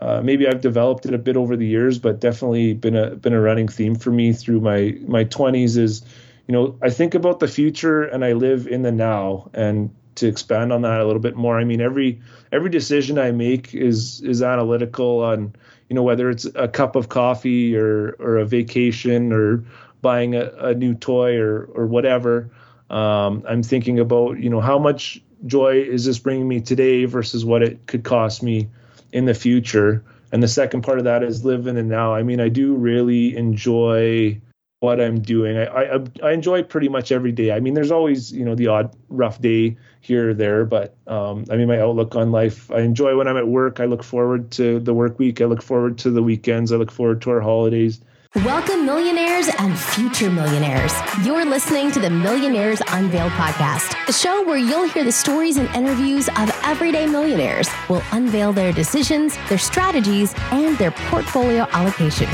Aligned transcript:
Uh, 0.00 0.20
maybe 0.22 0.46
I've 0.46 0.60
developed 0.60 1.06
it 1.06 1.14
a 1.14 1.18
bit 1.18 1.36
over 1.36 1.56
the 1.56 1.66
years, 1.66 1.98
but 1.98 2.20
definitely 2.20 2.74
been 2.74 2.96
a 2.96 3.14
been 3.16 3.32
a 3.32 3.40
running 3.40 3.68
theme 3.68 3.94
for 3.94 4.10
me 4.10 4.32
through 4.32 4.60
my 4.60 4.96
my 5.06 5.24
20s. 5.24 5.76
Is 5.76 6.02
you 6.46 6.52
know 6.52 6.76
I 6.82 6.90
think 6.90 7.14
about 7.14 7.40
the 7.40 7.48
future 7.48 8.02
and 8.02 8.24
I 8.24 8.32
live 8.32 8.66
in 8.66 8.82
the 8.82 8.92
now. 8.92 9.50
And 9.54 9.94
to 10.16 10.28
expand 10.28 10.72
on 10.72 10.82
that 10.82 11.00
a 11.00 11.04
little 11.04 11.22
bit 11.22 11.36
more, 11.36 11.58
I 11.58 11.64
mean 11.64 11.80
every 11.80 12.20
every 12.52 12.70
decision 12.70 13.18
I 13.18 13.30
make 13.30 13.74
is 13.74 14.20
is 14.22 14.42
analytical 14.42 15.20
on 15.20 15.54
you 15.88 15.94
know 15.94 16.02
whether 16.02 16.28
it's 16.28 16.46
a 16.54 16.68
cup 16.68 16.96
of 16.96 17.08
coffee 17.08 17.76
or 17.76 18.16
or 18.18 18.36
a 18.38 18.44
vacation 18.44 19.32
or 19.32 19.64
buying 20.02 20.34
a, 20.34 20.50
a 20.58 20.74
new 20.74 20.94
toy 20.94 21.36
or 21.36 21.66
or 21.74 21.86
whatever. 21.86 22.50
Um, 22.90 23.44
I'm 23.48 23.62
thinking 23.62 24.00
about 24.00 24.38
you 24.38 24.50
know 24.50 24.60
how 24.60 24.78
much 24.78 25.22
joy 25.46 25.80
is 25.80 26.04
this 26.04 26.18
bringing 26.18 26.48
me 26.48 26.60
today 26.60 27.04
versus 27.04 27.44
what 27.44 27.62
it 27.62 27.86
could 27.86 28.02
cost 28.02 28.42
me 28.42 28.68
in 29.14 29.24
the 29.24 29.32
future. 29.32 30.04
And 30.32 30.42
the 30.42 30.48
second 30.48 30.82
part 30.82 30.98
of 30.98 31.04
that 31.04 31.22
is 31.22 31.44
live 31.44 31.66
in 31.66 31.76
the 31.76 31.82
now. 31.82 32.14
I 32.14 32.24
mean, 32.24 32.40
I 32.40 32.48
do 32.50 32.74
really 32.74 33.34
enjoy 33.36 34.40
what 34.80 35.00
I'm 35.00 35.22
doing. 35.22 35.56
I, 35.56 35.64
I, 35.64 36.04
I 36.22 36.32
enjoy 36.32 36.64
pretty 36.64 36.88
much 36.88 37.12
every 37.12 37.30
day. 37.30 37.52
I 37.52 37.60
mean, 37.60 37.74
there's 37.74 37.92
always 37.92 38.32
you 38.32 38.44
know 38.44 38.56
the 38.56 38.66
odd 38.66 38.94
rough 39.08 39.40
day 39.40 39.76
here 40.00 40.30
or 40.30 40.34
there, 40.34 40.64
but 40.66 40.96
um, 41.06 41.44
I 41.50 41.56
mean, 41.56 41.68
my 41.68 41.80
outlook 41.80 42.16
on 42.16 42.32
life. 42.32 42.70
I 42.72 42.80
enjoy 42.80 43.16
when 43.16 43.28
I'm 43.28 43.36
at 43.36 43.46
work. 43.46 43.78
I 43.78 43.84
look 43.84 44.02
forward 44.02 44.50
to 44.52 44.80
the 44.80 44.92
work 44.92 45.18
week. 45.18 45.40
I 45.40 45.44
look 45.44 45.62
forward 45.62 45.96
to 45.98 46.10
the 46.10 46.22
weekends. 46.22 46.72
I 46.72 46.76
look 46.76 46.90
forward 46.90 47.22
to 47.22 47.30
our 47.30 47.40
holidays. 47.40 48.00
Welcome, 48.42 48.84
millionaires 48.84 49.48
and 49.60 49.78
future 49.78 50.28
millionaires. 50.28 50.92
You're 51.24 51.44
listening 51.44 51.92
to 51.92 52.00
the 52.00 52.10
Millionaires 52.10 52.82
Unveiled 52.88 53.30
podcast, 53.30 53.94
a 54.08 54.12
show 54.12 54.42
where 54.42 54.56
you'll 54.58 54.88
hear 54.88 55.04
the 55.04 55.12
stories 55.12 55.56
and 55.56 55.68
interviews 55.68 56.26
of 56.26 56.50
everyday 56.64 57.06
millionaires. 57.06 57.68
We'll 57.88 58.02
unveil 58.10 58.52
their 58.52 58.72
decisions, 58.72 59.36
their 59.48 59.58
strategies, 59.58 60.34
and 60.50 60.76
their 60.78 60.90
portfolio 60.90 61.68
allocation. 61.70 62.26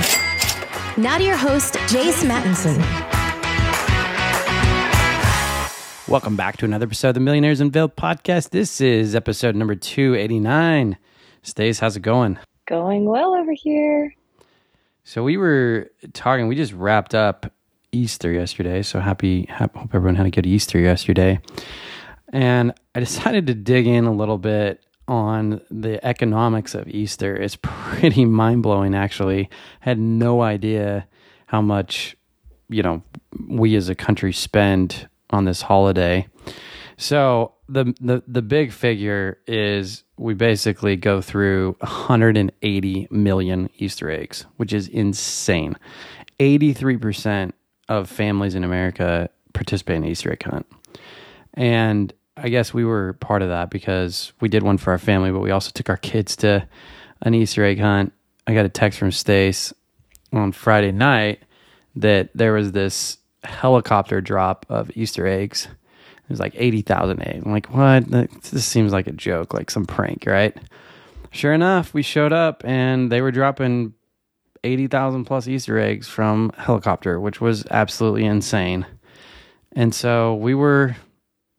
Now 0.96 1.18
to 1.18 1.22
your 1.24 1.36
host, 1.36 1.74
Jace 1.74 2.24
Mattinson. 2.24 2.78
Welcome 6.08 6.34
back 6.34 6.56
to 6.56 6.64
another 6.64 6.86
episode 6.86 7.08
of 7.08 7.14
the 7.16 7.20
Millionaires 7.20 7.60
Unveiled 7.60 7.94
podcast. 7.94 8.50
This 8.50 8.80
is 8.80 9.14
episode 9.14 9.54
number 9.54 9.74
289. 9.74 10.96
Stace, 11.42 11.78
how's 11.78 11.98
it 11.98 12.00
going? 12.00 12.38
Going 12.66 13.04
well 13.04 13.34
over 13.34 13.52
here. 13.52 14.14
So 15.04 15.22
we 15.22 15.36
were 15.36 15.90
talking. 16.12 16.48
We 16.48 16.56
just 16.56 16.72
wrapped 16.72 17.14
up 17.14 17.52
Easter 17.92 18.32
yesterday. 18.32 18.82
So 18.82 19.00
happy. 19.00 19.46
Hope 19.46 19.94
everyone 19.94 20.16
had 20.16 20.26
a 20.26 20.30
good 20.30 20.46
Easter 20.46 20.78
yesterday. 20.78 21.40
And 22.32 22.72
I 22.94 23.00
decided 23.00 23.46
to 23.48 23.54
dig 23.54 23.86
in 23.86 24.04
a 24.04 24.12
little 24.12 24.38
bit 24.38 24.84
on 25.08 25.60
the 25.70 26.04
economics 26.06 26.74
of 26.74 26.86
Easter. 26.88 27.36
It's 27.36 27.56
pretty 27.62 28.24
mind 28.24 28.62
blowing. 28.62 28.94
Actually, 28.94 29.50
had 29.80 29.98
no 29.98 30.42
idea 30.42 31.06
how 31.46 31.60
much 31.60 32.16
you 32.68 32.82
know 32.82 33.02
we 33.48 33.74
as 33.74 33.88
a 33.88 33.94
country 33.94 34.32
spend 34.32 35.08
on 35.30 35.44
this 35.44 35.62
holiday. 35.62 36.26
So 37.00 37.54
the 37.66 37.94
the 37.98 38.22
the 38.28 38.42
big 38.42 38.72
figure 38.72 39.38
is 39.46 40.04
we 40.18 40.34
basically 40.34 40.96
go 40.96 41.22
through 41.22 41.76
180 41.80 43.08
million 43.10 43.70
Easter 43.78 44.10
eggs, 44.10 44.44
which 44.58 44.74
is 44.74 44.86
insane. 44.86 45.76
83% 46.40 47.52
of 47.88 48.10
families 48.10 48.54
in 48.54 48.64
America 48.64 49.30
participate 49.54 49.96
in 49.96 50.04
Easter 50.04 50.30
egg 50.30 50.42
hunt. 50.42 50.66
And 51.54 52.12
I 52.36 52.50
guess 52.50 52.74
we 52.74 52.84
were 52.84 53.14
part 53.14 53.40
of 53.40 53.48
that 53.48 53.70
because 53.70 54.34
we 54.42 54.50
did 54.50 54.62
one 54.62 54.76
for 54.76 54.90
our 54.90 54.98
family, 54.98 55.30
but 55.30 55.40
we 55.40 55.52
also 55.52 55.70
took 55.70 55.88
our 55.88 55.96
kids 55.96 56.36
to 56.36 56.68
an 57.22 57.32
Easter 57.32 57.64
egg 57.64 57.80
hunt. 57.80 58.12
I 58.46 58.52
got 58.52 58.66
a 58.66 58.70
text 58.70 58.98
from 58.98 59.10
Stace 59.10 59.72
on 60.34 60.52
Friday 60.52 60.92
night 60.92 61.44
that 61.96 62.28
there 62.34 62.52
was 62.52 62.72
this 62.72 63.16
helicopter 63.42 64.20
drop 64.20 64.66
of 64.68 64.94
Easter 64.94 65.26
eggs 65.26 65.66
it 66.30 66.34
was 66.34 66.38
like 66.38 66.54
80,000 66.56 67.26
eggs. 67.26 67.42
I'm 67.44 67.50
like, 67.50 67.66
what? 67.74 68.08
This 68.08 68.64
seems 68.64 68.92
like 68.92 69.08
a 69.08 69.12
joke, 69.12 69.52
like 69.52 69.68
some 69.68 69.84
prank, 69.84 70.26
right? 70.26 70.56
Sure 71.32 71.52
enough, 71.52 71.92
we 71.92 72.02
showed 72.02 72.32
up 72.32 72.64
and 72.64 73.10
they 73.10 73.20
were 73.20 73.32
dropping 73.32 73.94
80,000 74.62 75.24
plus 75.24 75.48
Easter 75.48 75.76
eggs 75.76 76.06
from 76.06 76.52
helicopter, 76.56 77.18
which 77.18 77.40
was 77.40 77.66
absolutely 77.72 78.24
insane. 78.24 78.86
And 79.72 79.92
so 79.92 80.36
we 80.36 80.54
were, 80.54 80.94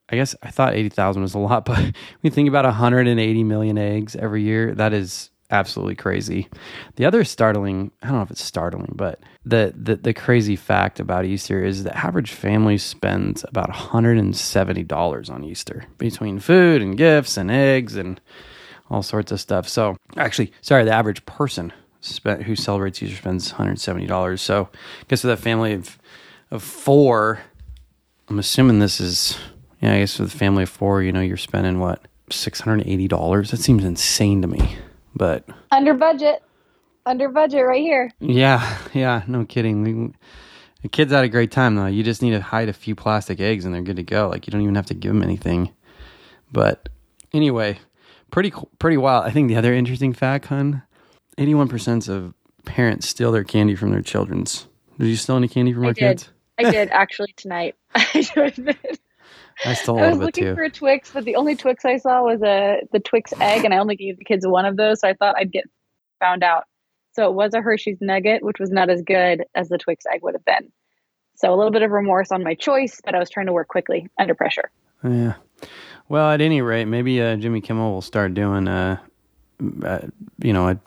I 0.07 0.15
guess 0.15 0.37
I 0.41 0.51
thought 0.51 0.73
80,000 0.73 1.21
was 1.21 1.33
a 1.33 1.39
lot, 1.39 1.65
but 1.65 1.93
you 2.21 2.31
think 2.31 2.47
about 2.47 2.63
180 2.63 3.43
million 3.43 3.77
eggs 3.77 4.15
every 4.15 4.43
year, 4.43 4.73
that 4.75 4.93
is 4.93 5.30
absolutely 5.51 5.95
crazy. 5.95 6.47
The 6.95 7.05
other 7.05 7.23
startling, 7.23 7.91
I 8.01 8.07
don't 8.07 8.17
know 8.17 8.23
if 8.23 8.31
it's 8.31 8.43
startling, 8.43 8.93
but 8.95 9.19
the, 9.45 9.73
the, 9.75 9.95
the 9.97 10.13
crazy 10.13 10.55
fact 10.55 10.99
about 10.99 11.25
Easter 11.25 11.63
is 11.63 11.83
the 11.83 11.95
average 11.97 12.31
family 12.31 12.77
spends 12.77 13.43
about 13.47 13.69
$170 13.69 15.29
on 15.29 15.43
Easter 15.43 15.85
between 15.97 16.39
food 16.39 16.81
and 16.81 16.97
gifts 16.97 17.37
and 17.37 17.51
eggs 17.51 17.95
and 17.95 18.19
all 18.89 19.03
sorts 19.03 19.31
of 19.31 19.39
stuff. 19.39 19.67
So, 19.67 19.97
actually, 20.17 20.51
sorry, 20.61 20.83
the 20.85 20.91
average 20.91 21.25
person 21.25 21.73
spent, 21.99 22.43
who 22.43 22.55
celebrates 22.55 23.01
Easter 23.03 23.17
spends 23.17 23.53
$170. 23.53 24.39
So, 24.39 24.69
I 24.73 25.05
guess 25.07 25.23
with 25.23 25.33
a 25.33 25.37
family 25.37 25.73
of, 25.73 25.97
of 26.49 26.63
four, 26.63 27.39
I'm 28.29 28.39
assuming 28.39 28.79
this 28.79 28.99
is, 28.99 29.37
yeah, 29.81 29.93
I 29.93 29.99
guess 29.99 30.19
with 30.19 30.33
a 30.33 30.37
family 30.37 30.63
of 30.63 30.69
four, 30.69 31.03
you 31.03 31.11
know, 31.11 31.21
you're 31.21 31.37
spending 31.37 31.79
what? 31.79 32.05
$680. 32.29 33.51
That 33.51 33.57
seems 33.57 33.83
insane 33.83 34.41
to 34.41 34.47
me. 34.47 34.77
But 35.15 35.47
under 35.71 35.93
budget, 35.93 36.41
under 37.05 37.29
budget 37.29 37.65
right 37.65 37.81
here. 37.81 38.11
Yeah, 38.19 38.77
yeah, 38.93 39.23
no 39.27 39.45
kidding. 39.45 39.83
We, 39.83 40.13
the 40.81 40.89
kids 40.89 41.11
had 41.11 41.23
a 41.23 41.29
great 41.29 41.51
time 41.51 41.75
though. 41.75 41.85
You 41.87 42.03
just 42.03 42.21
need 42.21 42.31
to 42.31 42.41
hide 42.41 42.69
a 42.69 42.73
few 42.73 42.95
plastic 42.95 43.39
eggs 43.39 43.65
and 43.65 43.73
they're 43.73 43.81
good 43.81 43.97
to 43.97 44.03
go. 44.03 44.29
Like 44.29 44.47
you 44.47 44.51
don't 44.51 44.61
even 44.61 44.75
have 44.75 44.87
to 44.87 44.93
give 44.93 45.13
them 45.13 45.23
anything. 45.23 45.71
But 46.51 46.89
anyway, 47.33 47.79
pretty 48.31 48.53
pretty 48.79 48.97
wild. 48.97 49.25
I 49.25 49.31
think 49.31 49.47
the 49.47 49.57
other 49.57 49.73
interesting 49.73 50.13
fact, 50.13 50.45
hun, 50.45 50.83
eighty-one 51.37 51.67
percent 51.67 52.07
of 52.07 52.33
parents 52.65 53.07
steal 53.07 53.31
their 53.31 53.43
candy 53.43 53.75
from 53.75 53.91
their 53.91 54.01
children's. 54.01 54.67
Did 54.99 55.07
you 55.07 55.15
steal 55.15 55.37
any 55.37 55.47
candy 55.47 55.73
from 55.73 55.83
I 55.83 55.87
our 55.87 55.93
did. 55.93 55.99
kids? 55.99 56.29
I 56.57 56.69
did 56.71 56.89
actually 56.89 57.33
tonight. 57.35 57.75
I 57.95 58.21
stole 59.73 59.99
I 59.99 60.09
was 60.09 60.19
looking 60.19 60.55
for 60.55 60.63
a 60.63 60.69
Twix, 60.69 61.11
but 61.11 61.25
the 61.25 61.35
only 61.35 61.55
Twix 61.55 61.85
I 61.85 61.97
saw 61.97 62.23
was 62.23 62.41
a 62.41 62.81
the 62.91 62.99
Twix 62.99 63.33
egg, 63.39 63.63
and 63.63 63.73
I 63.73 63.77
only 63.77 63.95
gave 63.95 64.17
the 64.17 64.25
kids 64.25 64.45
one 64.45 64.65
of 64.65 64.77
those, 64.77 65.01
so 65.01 65.07
I 65.07 65.13
thought 65.13 65.35
I'd 65.37 65.51
get 65.51 65.65
found 66.19 66.43
out. 66.43 66.65
So 67.13 67.29
it 67.29 67.33
was 67.33 67.53
a 67.53 67.61
Hershey's 67.61 67.97
Nugget, 68.01 68.43
which 68.43 68.59
was 68.59 68.71
not 68.71 68.89
as 68.89 69.01
good 69.01 69.43
as 69.53 69.69
the 69.69 69.77
Twix 69.77 70.05
egg 70.11 70.21
would 70.23 70.33
have 70.33 70.45
been. 70.45 70.71
So 71.35 71.53
a 71.53 71.55
little 71.55 71.71
bit 71.71 71.81
of 71.81 71.91
remorse 71.91 72.31
on 72.31 72.43
my 72.43 72.53
choice, 72.53 73.01
but 73.03 73.15
I 73.15 73.19
was 73.19 73.29
trying 73.29 73.47
to 73.47 73.53
work 73.53 73.67
quickly 73.67 74.07
under 74.19 74.35
pressure. 74.35 74.69
Yeah. 75.03 75.33
Well, 76.07 76.29
at 76.29 76.41
any 76.41 76.61
rate, 76.61 76.85
maybe 76.85 77.21
uh, 77.21 77.35
Jimmy 77.35 77.61
Kimmel 77.61 77.91
will 77.91 78.01
start 78.01 78.33
doing 78.33 78.67
uh, 78.67 78.97
a, 79.59 79.85
a 79.85 79.89
uh, 79.89 80.07
you 80.41 80.53
know, 80.53 80.69
a 80.69 80.79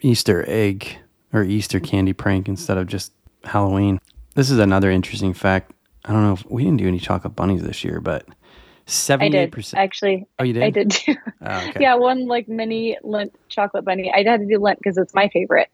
Easter 0.00 0.44
egg 0.48 0.98
or 1.32 1.42
Easter 1.42 1.80
candy 1.80 2.12
prank 2.12 2.48
instead 2.48 2.78
of 2.78 2.86
just 2.86 3.12
Halloween. 3.44 4.00
This 4.34 4.50
is 4.50 4.58
another 4.58 4.90
interesting 4.90 5.34
fact. 5.34 5.72
I 6.04 6.12
don't 6.12 6.22
know 6.22 6.32
if 6.32 6.46
we 6.50 6.64
didn't 6.64 6.78
do 6.78 6.88
any 6.88 6.98
chocolate 6.98 7.36
bunnies 7.36 7.62
this 7.62 7.84
year, 7.84 8.00
but 8.00 8.26
seventy-eight 8.86 9.52
percent. 9.52 9.82
Actually, 9.82 10.26
oh, 10.38 10.44
you 10.44 10.54
did. 10.54 10.62
I 10.62 10.70
did 10.70 10.90
too. 10.90 11.14
Oh, 11.42 11.68
okay. 11.68 11.80
Yeah, 11.80 11.94
one 11.96 12.26
like 12.26 12.48
mini 12.48 12.96
Lindt 13.04 13.32
chocolate 13.48 13.84
bunny. 13.84 14.12
I 14.12 14.22
had 14.22 14.40
to 14.40 14.46
do 14.46 14.58
Lindt 14.58 14.78
because 14.78 14.96
it's 14.96 15.12
my 15.12 15.28
favorite, 15.28 15.68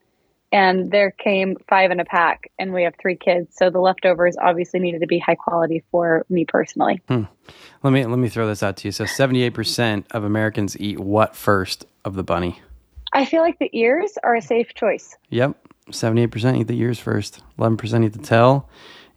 and 0.51 0.91
there 0.91 1.11
came 1.11 1.55
five 1.69 1.91
in 1.91 1.99
a 1.99 2.05
pack, 2.05 2.51
and 2.59 2.73
we 2.73 2.83
have 2.83 2.95
three 3.01 3.15
kids, 3.15 3.55
so 3.55 3.69
the 3.69 3.79
leftovers 3.79 4.35
obviously 4.41 4.79
needed 4.79 5.01
to 5.01 5.07
be 5.07 5.19
high 5.19 5.35
quality 5.35 5.83
for 5.91 6.25
me 6.29 6.45
personally. 6.45 7.01
Hmm. 7.07 7.23
Let 7.83 7.91
me 7.91 8.05
let 8.05 8.19
me 8.19 8.27
throw 8.27 8.47
this 8.47 8.63
out 8.63 8.77
to 8.77 8.87
you. 8.87 8.91
So, 8.91 9.05
seventy-eight 9.05 9.53
percent 9.53 10.07
of 10.11 10.23
Americans 10.23 10.75
eat 10.79 10.99
what 10.99 11.35
first 11.35 11.85
of 12.03 12.15
the 12.15 12.23
bunny? 12.23 12.59
I 13.13 13.23
feel 13.23 13.41
like 13.41 13.59
the 13.59 13.69
ears 13.71 14.17
are 14.23 14.35
a 14.35 14.41
safe 14.41 14.73
choice. 14.73 15.15
Yep, 15.29 15.55
seventy-eight 15.91 16.31
percent 16.31 16.57
eat 16.57 16.67
the 16.67 16.77
ears 16.79 16.99
first. 16.99 17.41
Eleven 17.57 17.77
percent 17.77 18.03
eat 18.03 18.13
the 18.13 18.19
tail 18.19 18.67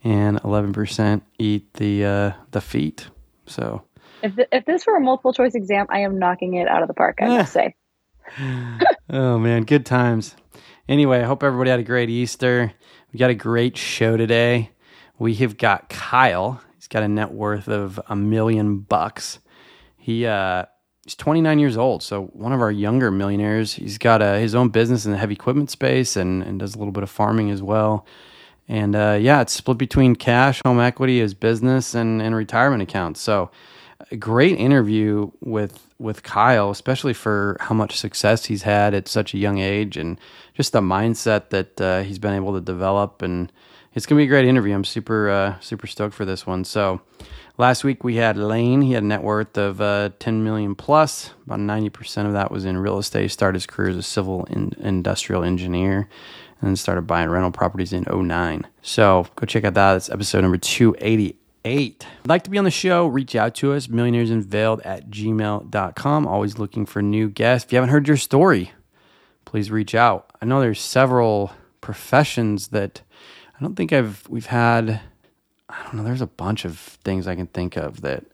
and 0.05 0.41
11% 0.43 1.23
eat 1.39 1.75
the 1.75 2.05
uh, 2.05 2.33
the 2.50 2.61
feet. 2.61 3.09
So 3.47 3.83
if 4.23 4.37
the, 4.37 4.49
if 4.55 4.65
this 4.65 4.87
were 4.87 4.97
a 4.97 5.00
multiple 5.00 5.33
choice 5.33 5.55
exam, 5.55 5.87
I 5.91 6.00
am 6.00 6.19
knocking 6.19 6.55
it 6.55 6.69
out 6.69 6.83
of 6.83 6.89
the 6.89 6.95
park. 6.95 7.19
I 7.21 7.27
must 7.29 7.53
say. 7.53 7.75
oh 9.11 9.39
man, 9.39 9.65
good 9.65 9.87
times. 9.87 10.37
Anyway, 10.89 11.21
I 11.21 11.25
hope 11.25 11.43
everybody 11.43 11.71
had 11.71 11.81
a 11.81 11.85
great 11.85 12.11
Easter. 12.11 12.73
We 13.12 13.19
got 13.19 13.31
a 13.31 13.35
great 13.35 13.77
show 13.77 14.17
today. 14.17 14.71
We 15.19 15.35
have 15.37 15.56
got 15.56 15.89
Kyle. 15.89 16.61
He's 16.77 16.89
got 16.89 17.03
a 17.03 17.09
net 17.09 17.33
worth 17.33 17.69
of 17.69 18.01
a 18.09 18.17
million 18.17 18.79
bucks. 18.79 19.39
He 19.97 20.27
uh, 20.27 20.65
he's 21.05 21.15
29 21.15 21.59
years 21.59 21.77
old, 21.77 22.03
so 22.03 22.25
one 22.27 22.53
of 22.53 22.61
our 22.61 22.71
younger 22.71 23.11
millionaires. 23.11 23.75
He's 23.75 23.99
got 23.99 24.23
a, 24.23 24.39
his 24.39 24.55
own 24.55 24.69
business 24.69 25.06
in 25.06 25.12
the 25.12 25.19
heavy 25.19 25.35
equipment 25.35 25.71
space 25.71 26.17
and, 26.17 26.43
and 26.43 26.59
does 26.59 26.75
a 26.75 26.79
little 26.79 26.93
bit 26.93 27.03
of 27.03 27.11
farming 27.11 27.51
as 27.51 27.62
well. 27.62 28.06
And 28.69 28.94
uh, 28.94 29.19
yeah, 29.20 29.41
it's 29.41 29.55
split 29.55 29.79
between 29.79 30.15
cash, 30.15 30.61
home 30.65 30.79
equity, 30.79 31.20
his 31.20 31.35
business, 31.35 31.94
and, 31.94 32.20
and 32.20 32.35
retirement 32.35 32.82
accounts. 32.82 33.20
So, 33.20 33.50
great 34.19 34.59
interview 34.59 35.31
with 35.41 35.87
with 35.99 36.23
Kyle, 36.23 36.70
especially 36.70 37.15
for 37.15 37.56
how 37.61 37.75
much 37.75 37.99
success 37.99 38.44
he's 38.44 38.62
had 38.62 38.94
at 38.94 39.09
such 39.09 39.35
a 39.35 39.38
young 39.38 39.59
age 39.59 39.97
and 39.97 40.20
just 40.55 40.73
the 40.73 40.81
mindset 40.81 41.50
that 41.50 41.81
uh, 41.81 42.03
he's 42.03 42.20
been 42.20 42.35
able 42.35 42.53
to 42.53 42.61
develop. 42.61 43.20
And 43.23 43.50
it's 43.94 44.06
gonna 44.06 44.20
be 44.20 44.25
a 44.25 44.29
great 44.29 44.44
interview. 44.44 44.75
I'm 44.75 44.85
super 44.85 45.29
uh, 45.29 45.59
super 45.61 45.87
stoked 45.87 46.15
for 46.15 46.25
this 46.25 46.47
one. 46.47 46.65
So 46.65 47.00
last 47.56 47.85
week 47.85 48.05
we 48.05 48.17
had 48.17 48.37
Lane. 48.37 48.82
He 48.82 48.93
had 48.93 49.03
a 49.03 49.06
net 49.06 49.23
worth 49.23 49.56
of 49.56 49.81
uh, 49.81 50.11
10 50.19 50.44
million 50.44 50.75
plus. 50.75 51.32
About 51.47 51.61
90 51.61 51.88
percent 51.88 52.29
of 52.29 52.35
that 52.35 52.50
was 52.50 52.65
in 52.67 52.76
real 52.76 52.99
estate. 52.99 53.23
He 53.23 53.29
started 53.29 53.56
his 53.56 53.67
career 53.67 53.88
as 53.91 53.97
a 53.97 54.03
civil 54.03 54.44
in- 54.44 54.75
industrial 54.79 55.43
engineer 55.43 56.09
and 56.60 56.69
then 56.69 56.76
started 56.76 57.02
buying 57.02 57.28
rental 57.28 57.50
properties 57.50 57.93
in 57.93 58.05
09. 58.10 58.66
So 58.82 59.26
go 59.37 59.46
check 59.46 59.64
out 59.64 59.75
that. 59.75 59.96
It's 59.96 60.10
episode 60.10 60.40
number 60.43 60.58
288. 60.58 62.06
I'd 62.20 62.28
like 62.28 62.44
to 62.44 62.50
be 62.50 62.58
on 62.58 62.64
the 62.64 62.70
show, 62.70 63.06
reach 63.06 63.34
out 63.37 63.55
to 63.56 63.72
us, 63.72 63.88
millionairesunveiled 63.88 64.81
at 64.84 65.10
gmail.com. 65.10 66.26
Always 66.26 66.58
looking 66.58 66.87
for 66.87 67.02
new 67.02 67.28
guests. 67.28 67.66
If 67.66 67.72
you 67.72 67.76
haven't 67.76 67.90
heard 67.90 68.08
your 68.08 68.16
story, 68.16 68.72
please 69.44 69.70
reach 69.70 69.94
out. 69.94 70.31
I 70.40 70.46
know 70.46 70.60
there's 70.60 70.81
several 70.81 71.52
professions 71.81 72.69
that 72.69 73.02
I 73.58 73.62
don't 73.62 73.76
think 73.76 73.93
I've 73.93 74.26
we've 74.28 74.46
had 74.46 75.00
I 75.69 75.82
don't 75.84 75.94
know, 75.94 76.05
there's 76.05 76.20
a 76.20 76.26
bunch 76.26 76.64
of 76.64 76.78
things 76.78 77.26
I 77.26 77.34
can 77.34 77.46
think 77.46 77.76
of 77.76 78.00
that 78.02 78.25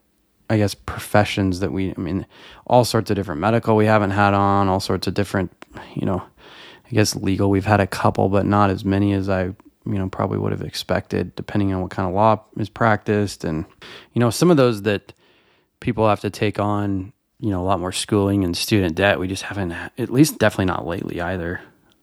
I 0.49 0.57
guess 0.57 0.75
professions 0.75 1.61
that 1.61 1.73
we 1.73 1.95
I 1.97 2.01
mean 2.01 2.27
all 2.67 2.85
sorts 2.85 3.11
of 3.11 3.17
different 3.17 3.41
medical 3.41 3.77
we 3.77 3.87
haven't 3.87 4.11
had 4.11 4.35
on, 4.35 4.69
all 4.69 4.81
sorts 4.81 5.07
of 5.07 5.15
different, 5.15 5.53
you 5.95 6.07
know, 6.07 6.23
I 6.87 6.91
guess 6.91 7.17
legal 7.17 7.51
we've 7.51 7.65
had 7.65 7.81
a 7.81 7.87
couple, 7.87 8.29
but 8.29 8.47
not 8.47 8.71
as 8.71 8.85
many 8.85 9.13
as 9.13 9.29
I 9.29 9.45
you 9.87 9.99
know 9.99 10.09
probably 10.09 10.39
would 10.39 10.53
have 10.53 10.63
expected, 10.63 11.35
depending 11.37 11.73
on 11.73 11.83
what 11.83 11.91
kind 11.91 12.09
of 12.09 12.15
law 12.15 12.43
is 12.57 12.69
practiced, 12.69 13.45
and 13.45 13.65
you 14.13 14.21
know 14.21 14.31
some 14.31 14.51
of 14.51 14.57
those 14.57 14.83
that 14.83 15.13
people 15.81 16.09
have 16.09 16.21
to 16.21 16.31
take 16.31 16.59
on 16.59 17.13
you 17.41 17.51
know 17.51 17.63
a 17.63 17.67
lot 17.67 17.81
more 17.81 17.93
schooling 17.93 18.45
and 18.45 18.57
student 18.57 18.97
debt. 18.97 19.19
We 19.19 19.29
just 19.29 19.45
haven't, 19.45 19.73
at 19.73 20.11
least 20.11 20.39
definitely 20.39 20.67
not 20.67 20.87
lately 20.87 21.21
either. 21.21 21.61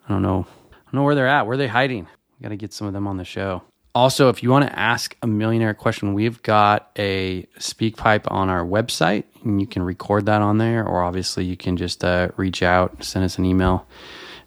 I 0.07 0.13
don't 0.13 0.21
know, 0.21 0.45
I 0.71 0.75
don't 0.85 0.93
know 0.93 1.03
where 1.03 1.15
they're 1.15 1.27
at. 1.27 1.45
Where 1.45 1.53
are 1.53 1.57
they 1.57 1.67
hiding? 1.67 2.07
Got 2.41 2.49
to 2.49 2.57
get 2.57 2.73
some 2.73 2.87
of 2.87 2.93
them 2.93 3.07
on 3.07 3.17
the 3.17 3.25
show. 3.25 3.63
Also, 3.93 4.29
if 4.29 4.41
you 4.41 4.49
want 4.49 4.65
to 4.65 4.79
ask 4.79 5.17
a 5.21 5.27
millionaire 5.27 5.73
question, 5.73 6.13
we've 6.13 6.41
got 6.43 6.89
a 6.97 7.45
speak 7.59 7.97
pipe 7.97 8.25
on 8.31 8.49
our 8.49 8.63
website, 8.63 9.25
and 9.43 9.59
you 9.59 9.67
can 9.67 9.83
record 9.83 10.25
that 10.27 10.41
on 10.41 10.57
there, 10.57 10.85
or 10.85 11.03
obviously 11.03 11.43
you 11.43 11.57
can 11.57 11.75
just 11.75 12.03
uh, 12.03 12.29
reach 12.37 12.63
out, 12.63 13.03
send 13.03 13.25
us 13.25 13.37
an 13.37 13.45
email 13.45 13.85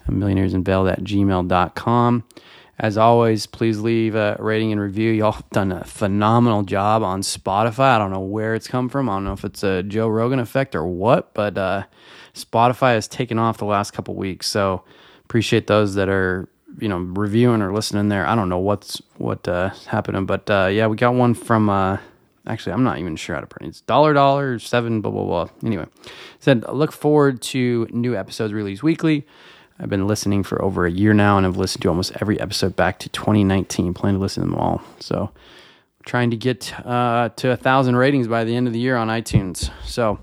millionairesunveiled 0.09 0.93
at 0.93 1.01
gmail.com. 1.03 2.25
As 2.79 2.99
always, 2.99 3.47
please 3.47 3.79
leave 3.81 4.17
a 4.17 4.37
rating 4.41 4.73
and 4.73 4.81
review. 4.81 5.13
Y'all 5.13 5.41
done 5.53 5.71
a 5.71 5.85
phenomenal 5.85 6.65
job 6.65 7.05
on 7.05 7.23
Spotify. 7.23 7.95
I 7.95 7.99
don't 7.99 8.11
know 8.11 8.19
where 8.21 8.55
it's 8.55 8.67
come 8.67 8.89
from. 8.89 9.09
I 9.09 9.15
don't 9.15 9.25
know 9.25 9.33
if 9.33 9.45
it's 9.45 9.63
a 9.63 9.85
Joe 9.85 10.09
Rogan 10.09 10.41
effect 10.41 10.75
or 10.75 10.85
what, 10.85 11.35
but 11.35 11.57
uh, 11.57 11.85
Spotify 12.35 12.95
has 12.95 13.07
taken 13.07 13.39
off 13.39 13.59
the 13.59 13.65
last 13.65 13.93
couple 13.93 14.15
weeks. 14.17 14.49
So 14.49 14.83
appreciate 15.25 15.69
those 15.69 15.95
that 15.95 16.09
are 16.09 16.49
you 16.81 16.89
know 16.89 16.99
reviewing 16.99 17.63
or 17.63 17.73
listening 17.73 18.09
there. 18.09 18.27
I 18.27 18.35
don't 18.35 18.49
know 18.49 18.59
what's 18.59 19.01
what 19.19 19.47
uh, 19.47 19.71
happening, 19.87 20.27
but 20.27 20.49
uh, 20.51 20.67
yeah, 20.67 20.87
we 20.87 20.97
got 20.97 21.15
one 21.15 21.35
from. 21.35 21.71
Uh, 21.71 21.99
actually, 22.47 22.73
I'm 22.73 22.85
not 22.85 22.99
even 22.99 23.17
sure 23.17 23.37
how 23.37 23.41
to 23.41 23.47
pronounce. 23.47 23.77
It's 23.77 23.81
dollar 23.83 24.13
dollar 24.13 24.59
seven 24.59 25.01
blah 25.01 25.13
blah 25.13 25.25
blah. 25.25 25.49
Anyway, 25.65 25.87
said 26.41 26.65
look 26.73 26.93
forward 26.93 27.41
to 27.43 27.87
new 27.91 28.17
episodes 28.17 28.53
released 28.53 28.83
weekly. 28.83 29.27
I've 29.79 29.91
been 29.91 30.07
listening 30.07 30.45
for 30.45 30.63
over 30.63 30.87
a 30.87 30.91
year 30.91 31.13
now, 31.15 31.37
and 31.37 31.45
I've 31.45 31.57
listened 31.57 31.83
to 31.83 31.89
almost 31.89 32.13
every 32.21 32.39
episode 32.41 32.77
back 32.77 33.01
to 33.01 33.09
2019. 33.09 33.93
Plan 33.93 34.15
to 34.15 34.21
listen 34.21 34.45
to 34.45 34.51
them 34.51 34.59
all. 34.59 34.83
So, 35.01 35.31
trying 36.07 36.31
to 36.31 36.37
get 36.37 36.73
uh, 36.87 37.31
to 37.37 37.51
a 37.51 37.57
thousand 37.57 37.97
ratings 37.97 38.29
by 38.29 38.45
the 38.45 38.55
end 38.55 38.67
of 38.67 38.73
the 38.73 38.79
year 38.79 38.97
on 38.97 39.09
iTunes. 39.09 39.71
So, 39.85 40.21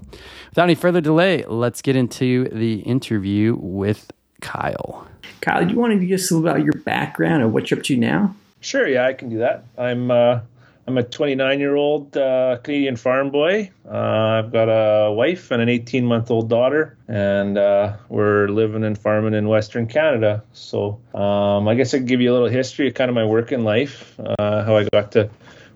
without 0.49 0.63
any 0.63 0.75
further 0.75 1.01
delay, 1.01 1.43
let's 1.45 1.81
get 1.81 1.95
into 1.95 2.47
the 2.49 2.75
interview 2.81 3.57
with 3.59 4.11
Kyle. 4.39 5.07
Kyle, 5.41 5.65
do 5.65 5.73
you 5.73 5.79
want 5.79 5.99
to 5.99 6.05
give 6.05 6.19
us 6.19 6.31
a 6.31 6.35
little 6.35 6.49
about 6.49 6.63
your 6.63 6.81
background 6.83 7.43
and 7.43 7.51
what 7.51 7.69
you're 7.69 7.79
up 7.79 7.85
to 7.85 7.97
now? 7.97 8.35
Sure, 8.61 8.87
yeah, 8.87 9.05
I 9.05 9.13
can 9.13 9.29
do 9.29 9.39
that. 9.39 9.65
I'm 9.77 10.11
uh, 10.11 10.41
I'm 10.87 10.97
a 10.97 11.03
29 11.03 11.59
year 11.59 11.75
old 11.75 12.17
uh, 12.17 12.57
Canadian 12.63 12.95
farm 12.95 13.29
boy. 13.29 13.71
Uh, 13.89 14.41
I've 14.43 14.51
got 14.51 14.65
a 14.65 15.11
wife 15.11 15.51
and 15.51 15.61
an 15.61 15.69
18 15.69 16.05
month 16.05 16.31
old 16.31 16.49
daughter, 16.49 16.97
and 17.07 17.57
uh, 17.57 17.97
we're 18.09 18.47
living 18.47 18.83
and 18.83 18.97
farming 18.97 19.35
in 19.35 19.47
Western 19.47 19.87
Canada. 19.87 20.43
So 20.53 20.99
um, 21.13 21.67
I 21.67 21.75
guess 21.75 21.93
I 21.93 21.97
can 21.97 22.07
give 22.07 22.19
you 22.19 22.31
a 22.31 22.33
little 22.33 22.49
history 22.49 22.87
of 22.87 22.95
kind 22.95 23.09
of 23.09 23.15
my 23.15 23.25
work 23.25 23.51
in 23.51 23.63
life, 23.63 24.19
uh, 24.19 24.63
how 24.63 24.77
I 24.77 24.87
got 24.91 25.11
to 25.13 25.29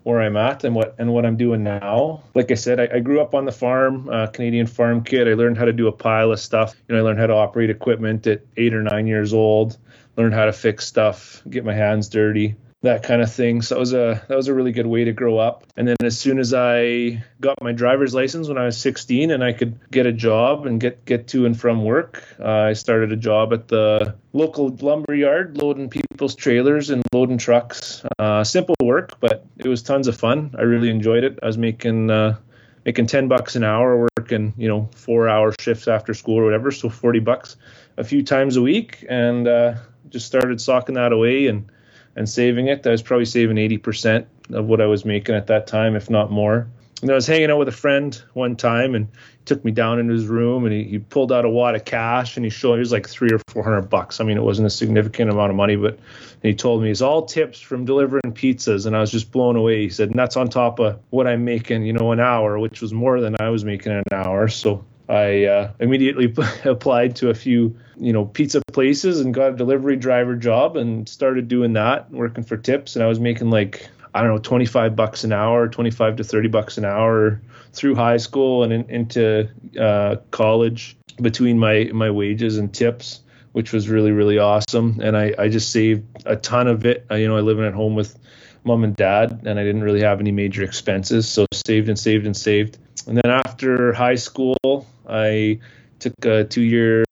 where 0.03 0.21
I'm 0.21 0.37
at 0.37 0.63
and 0.63 0.75
what 0.75 0.95
and 0.97 1.13
what 1.13 1.25
I'm 1.25 1.37
doing 1.37 1.63
now. 1.63 2.23
Like 2.33 2.51
I 2.51 2.55
said, 2.55 2.79
I, 2.79 2.95
I 2.95 2.99
grew 2.99 3.21
up 3.21 3.35
on 3.35 3.45
the 3.45 3.51
farm, 3.51 4.09
uh, 4.09 4.27
Canadian 4.27 4.65
farm 4.65 5.03
kid. 5.03 5.27
I 5.27 5.33
learned 5.33 5.57
how 5.57 5.65
to 5.65 5.73
do 5.73 5.87
a 5.87 5.91
pile 5.91 6.31
of 6.31 6.39
stuff. 6.39 6.75
You 6.87 6.95
know, 6.95 7.01
I 7.01 7.03
learned 7.03 7.19
how 7.19 7.27
to 7.27 7.35
operate 7.35 7.69
equipment 7.69 8.25
at 8.25 8.41
eight 8.57 8.73
or 8.73 8.81
nine 8.81 9.05
years 9.05 9.33
old. 9.33 9.77
Learned 10.17 10.33
how 10.33 10.45
to 10.45 10.53
fix 10.53 10.87
stuff, 10.87 11.43
get 11.49 11.63
my 11.63 11.73
hands 11.73 12.09
dirty 12.09 12.55
that 12.85 13.03
kind 13.03 13.21
of 13.21 13.31
thing. 13.31 13.61
So 13.61 13.75
that 13.75 13.79
was 13.79 13.93
a 13.93 14.23
that 14.27 14.35
was 14.35 14.47
a 14.47 14.53
really 14.53 14.71
good 14.71 14.87
way 14.87 15.03
to 15.03 15.11
grow 15.11 15.37
up. 15.37 15.65
And 15.75 15.87
then 15.87 15.97
as 16.03 16.17
soon 16.17 16.39
as 16.39 16.53
I 16.53 17.23
got 17.41 17.61
my 17.61 17.71
driver's 17.71 18.13
license 18.13 18.47
when 18.47 18.57
I 18.57 18.65
was 18.65 18.77
16 18.77 19.31
and 19.31 19.43
I 19.43 19.53
could 19.53 19.77
get 19.91 20.05
a 20.05 20.13
job 20.13 20.65
and 20.65 20.79
get 20.79 21.03
get 21.05 21.27
to 21.29 21.45
and 21.45 21.59
from 21.59 21.83
work, 21.83 22.23
uh, 22.39 22.69
I 22.69 22.73
started 22.73 23.11
a 23.11 23.15
job 23.15 23.53
at 23.53 23.67
the 23.67 24.15
local 24.33 24.69
lumber 24.79 25.13
yard 25.13 25.57
loading 25.57 25.89
people's 25.89 26.35
trailers 26.35 26.89
and 26.89 27.03
loading 27.13 27.37
trucks. 27.37 28.03
Uh, 28.19 28.43
simple 28.43 28.75
work, 28.81 29.19
but 29.19 29.45
it 29.57 29.67
was 29.67 29.81
tons 29.83 30.07
of 30.07 30.15
fun. 30.15 30.55
I 30.57 30.61
really 30.61 30.89
enjoyed 30.89 31.23
it. 31.23 31.39
I 31.43 31.47
was 31.47 31.57
making 31.57 32.09
uh, 32.09 32.37
making 32.85 33.07
10 33.07 33.27
bucks 33.27 33.55
an 33.55 33.63
hour 33.63 34.07
working, 34.17 34.53
you 34.57 34.67
know, 34.67 34.89
4 34.95 35.27
hour 35.27 35.53
shifts 35.59 35.87
after 35.87 36.13
school 36.13 36.37
or 36.37 36.45
whatever, 36.45 36.71
so 36.71 36.89
40 36.89 37.19
bucks 37.19 37.57
a 37.97 38.03
few 38.03 38.23
times 38.23 38.57
a 38.57 38.61
week 38.61 39.03
and 39.09 39.47
uh, 39.47 39.75
just 40.09 40.27
started 40.27 40.61
socking 40.61 40.95
that 40.95 41.11
away 41.11 41.47
and 41.47 41.71
and 42.15 42.29
saving 42.29 42.67
it. 42.67 42.85
I 42.85 42.91
was 42.91 43.01
probably 43.01 43.25
saving 43.25 43.57
80% 43.57 44.25
of 44.51 44.65
what 44.65 44.81
I 44.81 44.85
was 44.85 45.05
making 45.05 45.35
at 45.35 45.47
that 45.47 45.67
time, 45.67 45.95
if 45.95 46.09
not 46.09 46.31
more. 46.31 46.67
And 47.01 47.11
I 47.11 47.15
was 47.15 47.27
hanging 47.27 47.51
out 47.51 47.59
with 47.59 47.67
a 47.67 47.73
friend 47.73 48.19
one 48.33 48.55
time 48.55 48.95
and 48.95 49.07
he 49.07 49.43
took 49.43 49.63
me 49.65 49.71
down 49.71 49.99
into 49.99 50.13
his 50.13 50.27
room 50.27 50.63
and 50.63 50.73
he, 50.73 50.85
he 50.85 50.99
pulled 50.99 51.31
out 51.31 51.43
a 51.43 51.49
wad 51.49 51.75
of 51.75 51.83
cash 51.83 52.37
and 52.37 52.45
he 52.45 52.49
showed 52.49 52.75
it 52.75 52.79
was 52.79 52.93
like 52.93 53.07
three 53.07 53.29
or 53.31 53.39
four 53.49 53.63
hundred 53.63 53.89
bucks. 53.89 54.21
I 54.21 54.23
mean, 54.23 54.37
it 54.37 54.43
wasn't 54.43 54.67
a 54.67 54.71
significant 54.71 55.29
amount 55.29 55.49
of 55.49 55.57
money, 55.57 55.75
but 55.75 55.99
he 56.41 56.53
told 56.53 56.81
me 56.81 56.89
it's 56.89 57.01
all 57.01 57.25
tips 57.25 57.59
from 57.59 57.83
delivering 57.83 58.31
pizzas. 58.33 58.85
And 58.85 58.95
I 58.95 59.01
was 59.01 59.11
just 59.11 59.31
blown 59.31 59.57
away. 59.57 59.81
He 59.81 59.89
said, 59.89 60.09
and 60.09 60.17
that's 60.17 60.37
on 60.37 60.47
top 60.47 60.79
of 60.79 60.97
what 61.09 61.27
I'm 61.27 61.43
making, 61.43 61.85
you 61.85 61.93
know, 61.93 62.13
an 62.13 62.21
hour, 62.21 62.57
which 62.57 62.81
was 62.81 62.93
more 62.93 63.19
than 63.19 63.35
I 63.41 63.49
was 63.49 63.65
making 63.65 63.91
an 63.91 64.03
hour. 64.13 64.47
So 64.47 64.85
I 65.07 65.45
uh, 65.45 65.71
immediately 65.79 66.33
applied 66.65 67.15
to 67.17 67.29
a 67.29 67.33
few, 67.33 67.77
you 67.97 68.13
know, 68.13 68.25
pizza 68.25 68.61
places 68.71 69.19
and 69.19 69.33
got 69.33 69.53
a 69.53 69.55
delivery 69.55 69.95
driver 69.95 70.35
job 70.35 70.77
and 70.77 71.07
started 71.07 71.47
doing 71.47 71.73
that, 71.73 72.11
working 72.11 72.43
for 72.43 72.57
tips. 72.57 72.95
And 72.95 73.03
I 73.03 73.07
was 73.07 73.19
making 73.19 73.49
like 73.49 73.89
I 74.15 74.21
don't 74.21 74.29
know, 74.29 74.37
25 74.37 74.95
bucks 74.95 75.25
an 75.25 75.33
hour, 75.33 75.67
25 75.67 76.15
to 76.15 76.23
30 76.23 76.47
bucks 76.47 76.77
an 76.77 76.85
hour 76.85 77.41
through 77.73 77.95
high 77.95 78.15
school 78.15 78.63
and 78.63 78.71
in, 78.71 78.89
into 78.89 79.49
uh, 79.77 80.15
college 80.31 80.95
between 81.21 81.59
my 81.59 81.89
my 81.93 82.09
wages 82.09 82.57
and 82.57 82.73
tips, 82.73 83.19
which 83.51 83.73
was 83.73 83.89
really 83.89 84.11
really 84.11 84.39
awesome. 84.39 85.01
And 85.03 85.17
I 85.17 85.33
I 85.37 85.49
just 85.49 85.69
saved 85.69 86.05
a 86.25 86.37
ton 86.37 86.67
of 86.67 86.85
it. 86.85 87.05
I, 87.09 87.17
you 87.17 87.27
know, 87.27 87.35
I 87.35 87.41
living 87.41 87.65
at 87.65 87.73
home 87.73 87.95
with 87.95 88.17
mom 88.63 88.85
and 88.85 88.95
dad, 88.95 89.41
and 89.45 89.59
I 89.59 89.63
didn't 89.63 89.83
really 89.83 90.01
have 90.01 90.21
any 90.21 90.31
major 90.31 90.63
expenses, 90.63 91.27
so 91.27 91.45
saved 91.53 91.89
and 91.89 91.99
saved 91.99 92.25
and 92.25 92.35
saved. 92.35 92.77
And 93.07 93.17
then 93.17 93.29
after 93.29 93.91
high 93.91 94.15
school, 94.15 94.87
I 95.07 95.59
took 95.99 96.13
a 96.25 96.43
two-year 96.43 97.05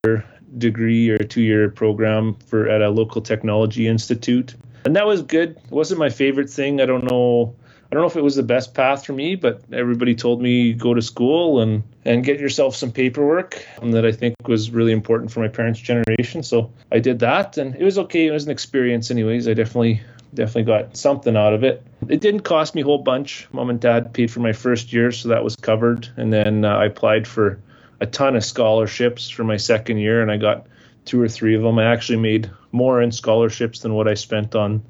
degree 0.57 1.09
or 1.09 1.17
two-year 1.17 1.69
program 1.69 2.35
for 2.45 2.69
at 2.69 2.81
a 2.81 2.89
local 2.89 3.21
technology 3.21 3.87
institute, 3.87 4.55
and 4.85 4.95
that 4.95 5.05
was 5.05 5.21
good. 5.21 5.51
It 5.51 5.71
wasn't 5.71 5.99
my 5.99 6.09
favorite 6.09 6.49
thing. 6.49 6.81
I 6.81 6.85
don't 6.85 7.09
know. 7.09 7.55
I 7.91 7.95
don't 7.95 8.01
know 8.01 8.07
if 8.07 8.15
it 8.15 8.23
was 8.23 8.35
the 8.35 8.43
best 8.43 8.73
path 8.73 9.05
for 9.05 9.13
me, 9.13 9.35
but 9.35 9.61
everybody 9.71 10.15
told 10.15 10.41
me 10.41 10.73
go 10.73 10.93
to 10.93 11.01
school 11.01 11.59
and 11.59 11.83
and 12.05 12.23
get 12.23 12.39
yourself 12.39 12.75
some 12.75 12.91
paperwork 12.91 13.65
that 13.81 14.05
I 14.05 14.11
think 14.11 14.35
was 14.47 14.71
really 14.71 14.91
important 14.91 15.31
for 15.31 15.39
my 15.39 15.47
parents' 15.47 15.79
generation. 15.79 16.43
So 16.43 16.71
I 16.91 16.99
did 16.99 17.19
that, 17.19 17.57
and 17.57 17.75
it 17.75 17.83
was 17.83 17.97
okay. 17.97 18.27
It 18.27 18.31
was 18.31 18.45
an 18.45 18.51
experience, 18.51 19.11
anyways. 19.11 19.47
I 19.47 19.53
definitely 19.53 20.01
definitely 20.33 20.63
got 20.63 20.97
something 20.97 21.37
out 21.37 21.53
of 21.53 21.63
it. 21.63 21.85
It 22.09 22.19
didn't 22.19 22.41
cost 22.41 22.75
me 22.75 22.81
a 22.81 22.85
whole 22.85 22.97
bunch. 22.97 23.47
Mom 23.51 23.69
and 23.69 23.79
dad 23.79 24.13
paid 24.13 24.31
for 24.31 24.39
my 24.39 24.53
first 24.53 24.91
year, 24.91 25.11
so 25.11 25.29
that 25.29 25.43
was 25.43 25.55
covered. 25.55 26.09
And 26.17 26.33
then 26.33 26.65
uh, 26.65 26.75
I 26.75 26.85
applied 26.85 27.27
for 27.27 27.59
a 28.03 28.05
ton 28.05 28.35
of 28.35 28.45
scholarships 28.45 29.29
for 29.29 29.43
my 29.43 29.57
second 29.57 29.97
year, 29.97 30.21
and 30.21 30.31
I 30.31 30.37
got 30.37 30.67
two 31.05 31.21
or 31.21 31.27
three 31.27 31.55
of 31.55 31.61
them. 31.61 31.79
I 31.79 31.85
actually 31.85 32.19
made 32.19 32.51
more 32.71 33.01
in 33.01 33.11
scholarships 33.11 33.79
than 33.79 33.93
what 33.93 34.07
I 34.07 34.13
spent 34.13 34.55
on 34.55 34.83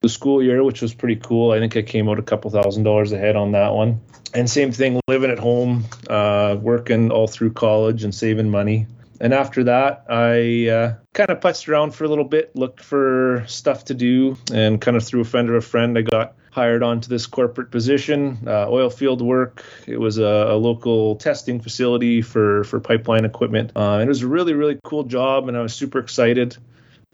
the 0.00 0.08
school 0.08 0.42
year, 0.42 0.64
which 0.64 0.82
was 0.82 0.94
pretty 0.94 1.16
cool. 1.16 1.52
I 1.52 1.58
think 1.58 1.76
I 1.76 1.82
came 1.82 2.08
out 2.08 2.18
a 2.18 2.22
couple 2.22 2.50
thousand 2.50 2.84
dollars 2.84 3.12
ahead 3.12 3.36
on 3.36 3.52
that 3.52 3.74
one. 3.74 4.00
And 4.34 4.48
same 4.48 4.72
thing, 4.72 5.00
living 5.06 5.30
at 5.30 5.38
home, 5.38 5.84
uh, 6.08 6.56
working 6.60 7.10
all 7.10 7.28
through 7.28 7.52
college 7.52 8.02
and 8.02 8.14
saving 8.14 8.50
money 8.50 8.86
and 9.22 9.32
after 9.32 9.62
that, 9.64 10.04
I 10.08 10.68
uh, 10.68 10.94
kind 11.14 11.30
of 11.30 11.38
putzed 11.38 11.68
around 11.68 11.94
for 11.94 12.02
a 12.02 12.08
little 12.08 12.24
bit, 12.24 12.56
looked 12.56 12.80
for 12.82 13.44
stuff 13.46 13.84
to 13.84 13.94
do, 13.94 14.36
and 14.52 14.80
kind 14.80 14.96
of 14.96 15.04
through 15.04 15.20
a 15.20 15.24
friend 15.24 15.48
of 15.48 15.54
a 15.54 15.60
friend, 15.60 15.96
I 15.96 16.02
got 16.02 16.34
hired 16.52 16.82
onto 16.82 17.08
this 17.08 17.26
corporate 17.26 17.70
position, 17.70 18.38
uh, 18.46 18.68
oil 18.68 18.90
field 18.90 19.22
work. 19.22 19.64
It 19.86 19.98
was 19.98 20.18
a, 20.18 20.50
a, 20.50 20.56
local 20.56 21.16
testing 21.16 21.60
facility 21.60 22.20
for 22.20 22.62
for 22.64 22.78
pipeline 22.78 23.24
equipment, 23.24 23.72
uh, 23.74 23.94
and 23.94 24.02
it 24.02 24.08
was 24.08 24.22
a 24.22 24.28
really 24.28 24.52
really 24.52 24.78
cool 24.84 25.04
job, 25.04 25.48
and 25.48 25.56
I 25.56 25.62
was 25.62 25.74
super 25.74 25.98
excited 25.98 26.56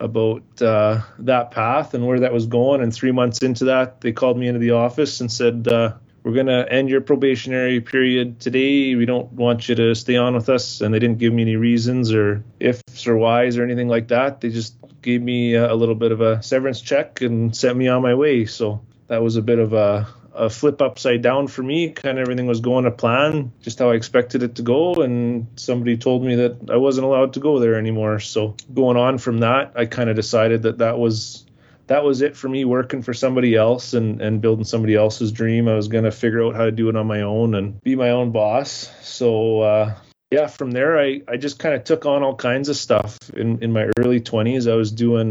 about 0.01 0.43
uh, 0.61 1.03
that 1.21 1.53
path 1.53 1.95
and 1.95 2.07
where 2.07 2.21
that 2.21 2.33
was 2.33 2.47
going. 2.47 2.83
And 2.83 2.93
three 2.93 3.13
months 3.13 3.39
into 3.39 3.67
that, 3.67 4.01
they 4.01 4.13
called 4.13 4.39
me 4.39 4.49
into 4.49 4.61
the 4.61 4.73
office 4.73 5.21
and 5.21 5.31
said, 5.31 5.69
uh, 5.69 5.95
"We're 6.25 6.35
going 6.35 6.47
to 6.47 6.67
end 6.71 6.89
your 6.89 7.01
probationary 7.01 7.81
period 7.81 8.41
today. 8.41 8.97
We 8.97 9.07
don't 9.07 9.33
want 9.33 9.69
you 9.69 9.77
to 9.77 9.95
stay 9.95 10.17
on 10.17 10.35
with 10.35 10.49
us." 10.49 10.81
And 10.81 10.93
they 10.93 10.99
didn't 10.99 11.19
give 11.19 11.33
me 11.33 11.43
any 11.43 11.57
reasons 11.57 12.13
or 12.13 12.43
ifs 12.59 13.07
or 13.07 13.17
whys 13.17 13.57
or 13.57 13.63
anything 13.63 13.89
like 13.89 14.09
that. 14.09 14.41
They 14.41 14.51
just 14.51 14.75
gave 15.01 15.23
me 15.23 15.55
a, 15.55 15.73
a 15.73 15.77
little 15.77 15.95
bit 15.95 16.11
of 16.11 16.21
a 16.21 16.43
severance 16.43 16.81
check 16.81 17.21
and 17.21 17.55
sent 17.57 17.77
me 17.77 17.87
on 17.87 18.03
my 18.03 18.15
way. 18.15 18.45
So 18.45 18.81
that 19.09 19.23
was 19.23 19.37
a 19.37 19.43
bit 19.43 19.59
of 19.59 19.73
a, 19.73 20.07
a 20.35 20.49
flip 20.49 20.81
upside 20.81 21.23
down 21.23 21.49
for 21.49 21.63
me. 21.63 21.91
Kind 21.91 22.19
of 22.19 22.23
everything 22.23 22.47
was 22.47 22.61
going 22.61 22.85
to 22.85 22.91
plan, 22.91 23.53
just 23.61 23.79
how 23.79 23.91
I 23.91 23.95
expected 23.95 24.43
it 24.43 24.55
to 24.57 24.63
go. 24.63 24.95
And 25.03 25.49
somebody 25.57 25.97
told 25.97 26.25
me 26.25 26.37
that 26.37 26.71
I 26.71 26.77
wasn't 26.77 27.07
allowed 27.07 27.35
to 27.35 27.41
go 27.41 27.59
there 27.59 27.75
anymore. 27.75 28.21
So 28.21 28.57
going 28.73 28.97
on 28.97 29.19
from 29.19 29.39
that, 29.39 29.73
I 29.75 29.87
kind 29.87 30.09
of 30.09 30.17
decided 30.17 30.63
that 30.63 30.79
that 30.79 30.99
was 30.99 31.45
that 31.89 32.05
was 32.05 32.21
it 32.21 32.37
for 32.37 32.51
me 32.51 32.67
working 32.67 33.03
for 33.03 33.15
somebody 33.15 33.55
else 33.57 33.95
and, 33.95 34.21
and 34.21 34.43
building 34.43 34.65
somebody 34.65 34.95
else's 34.95 35.33
dream. 35.33 35.69
I 35.69 35.75
was 35.75 35.89
going 35.89 36.05
to 36.05 36.11
figure 36.11 36.45
out 36.45 36.55
how 36.55 36.67
to 36.67 36.71
do 36.71 36.91
it 36.91 36.97
on 36.97 37.07
my 37.07 37.23
own 37.23 37.55
and 37.55 37.83
be 37.83 37.97
my 37.97 38.11
own 38.11 38.31
boss. 38.31 38.93
So, 39.01 39.63
uh, 39.63 39.95
yeah, 40.31 40.49
from 40.49 40.71
there, 40.71 40.99
I, 40.99 41.23
I 41.27 41.39
just 41.39 41.59
kind 41.59 41.75
of 41.75 41.85
took 41.85 42.05
on 42.05 42.23
all 42.23 42.35
kinds 42.35 42.69
of 42.69 42.77
stuff. 42.77 43.17
In, 43.35 43.63
in 43.63 43.73
my 43.73 43.89
early 43.99 44.21
20s, 44.21 44.71
I 44.71 44.75
was 44.75 44.93
doing, 44.93 45.31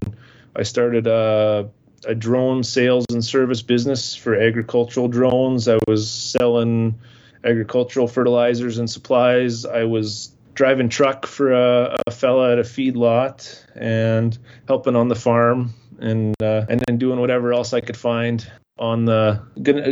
I 0.56 0.64
started 0.64 1.06
a 1.06 1.70
a 2.08 2.16
drone 2.16 2.64
sales 2.64 3.06
and 3.12 3.24
service 3.24 3.62
business 3.62 4.16
for 4.16 4.34
agricultural 4.34 5.10
drones. 5.10 5.68
I 5.68 5.78
was 5.88 6.10
selling 6.10 6.98
agricultural 7.44 8.08
fertilizers 8.08 8.78
and 8.78 8.90
supplies. 8.90 9.66
I 9.66 9.84
was 9.84 10.32
driving 10.54 10.90
truck 10.90 11.28
for 11.28 11.54
a, 11.54 11.98
a 12.08 12.12
fella 12.12 12.54
at 12.54 12.60
a 12.60 12.64
feed 12.64 12.96
lot 12.96 13.64
and 13.76 14.38
helping 14.68 14.96
on 14.96 15.08
the 15.10 15.16
farm 15.16 15.74
and 16.00 16.34
uh, 16.42 16.66
and 16.70 16.82
then 16.88 16.98
doing 16.98 17.20
whatever 17.20 17.54
else 17.54 17.74
I 17.74 17.82
could 17.82 17.98
find 17.98 18.50
on 18.80 19.06
the 19.06 19.42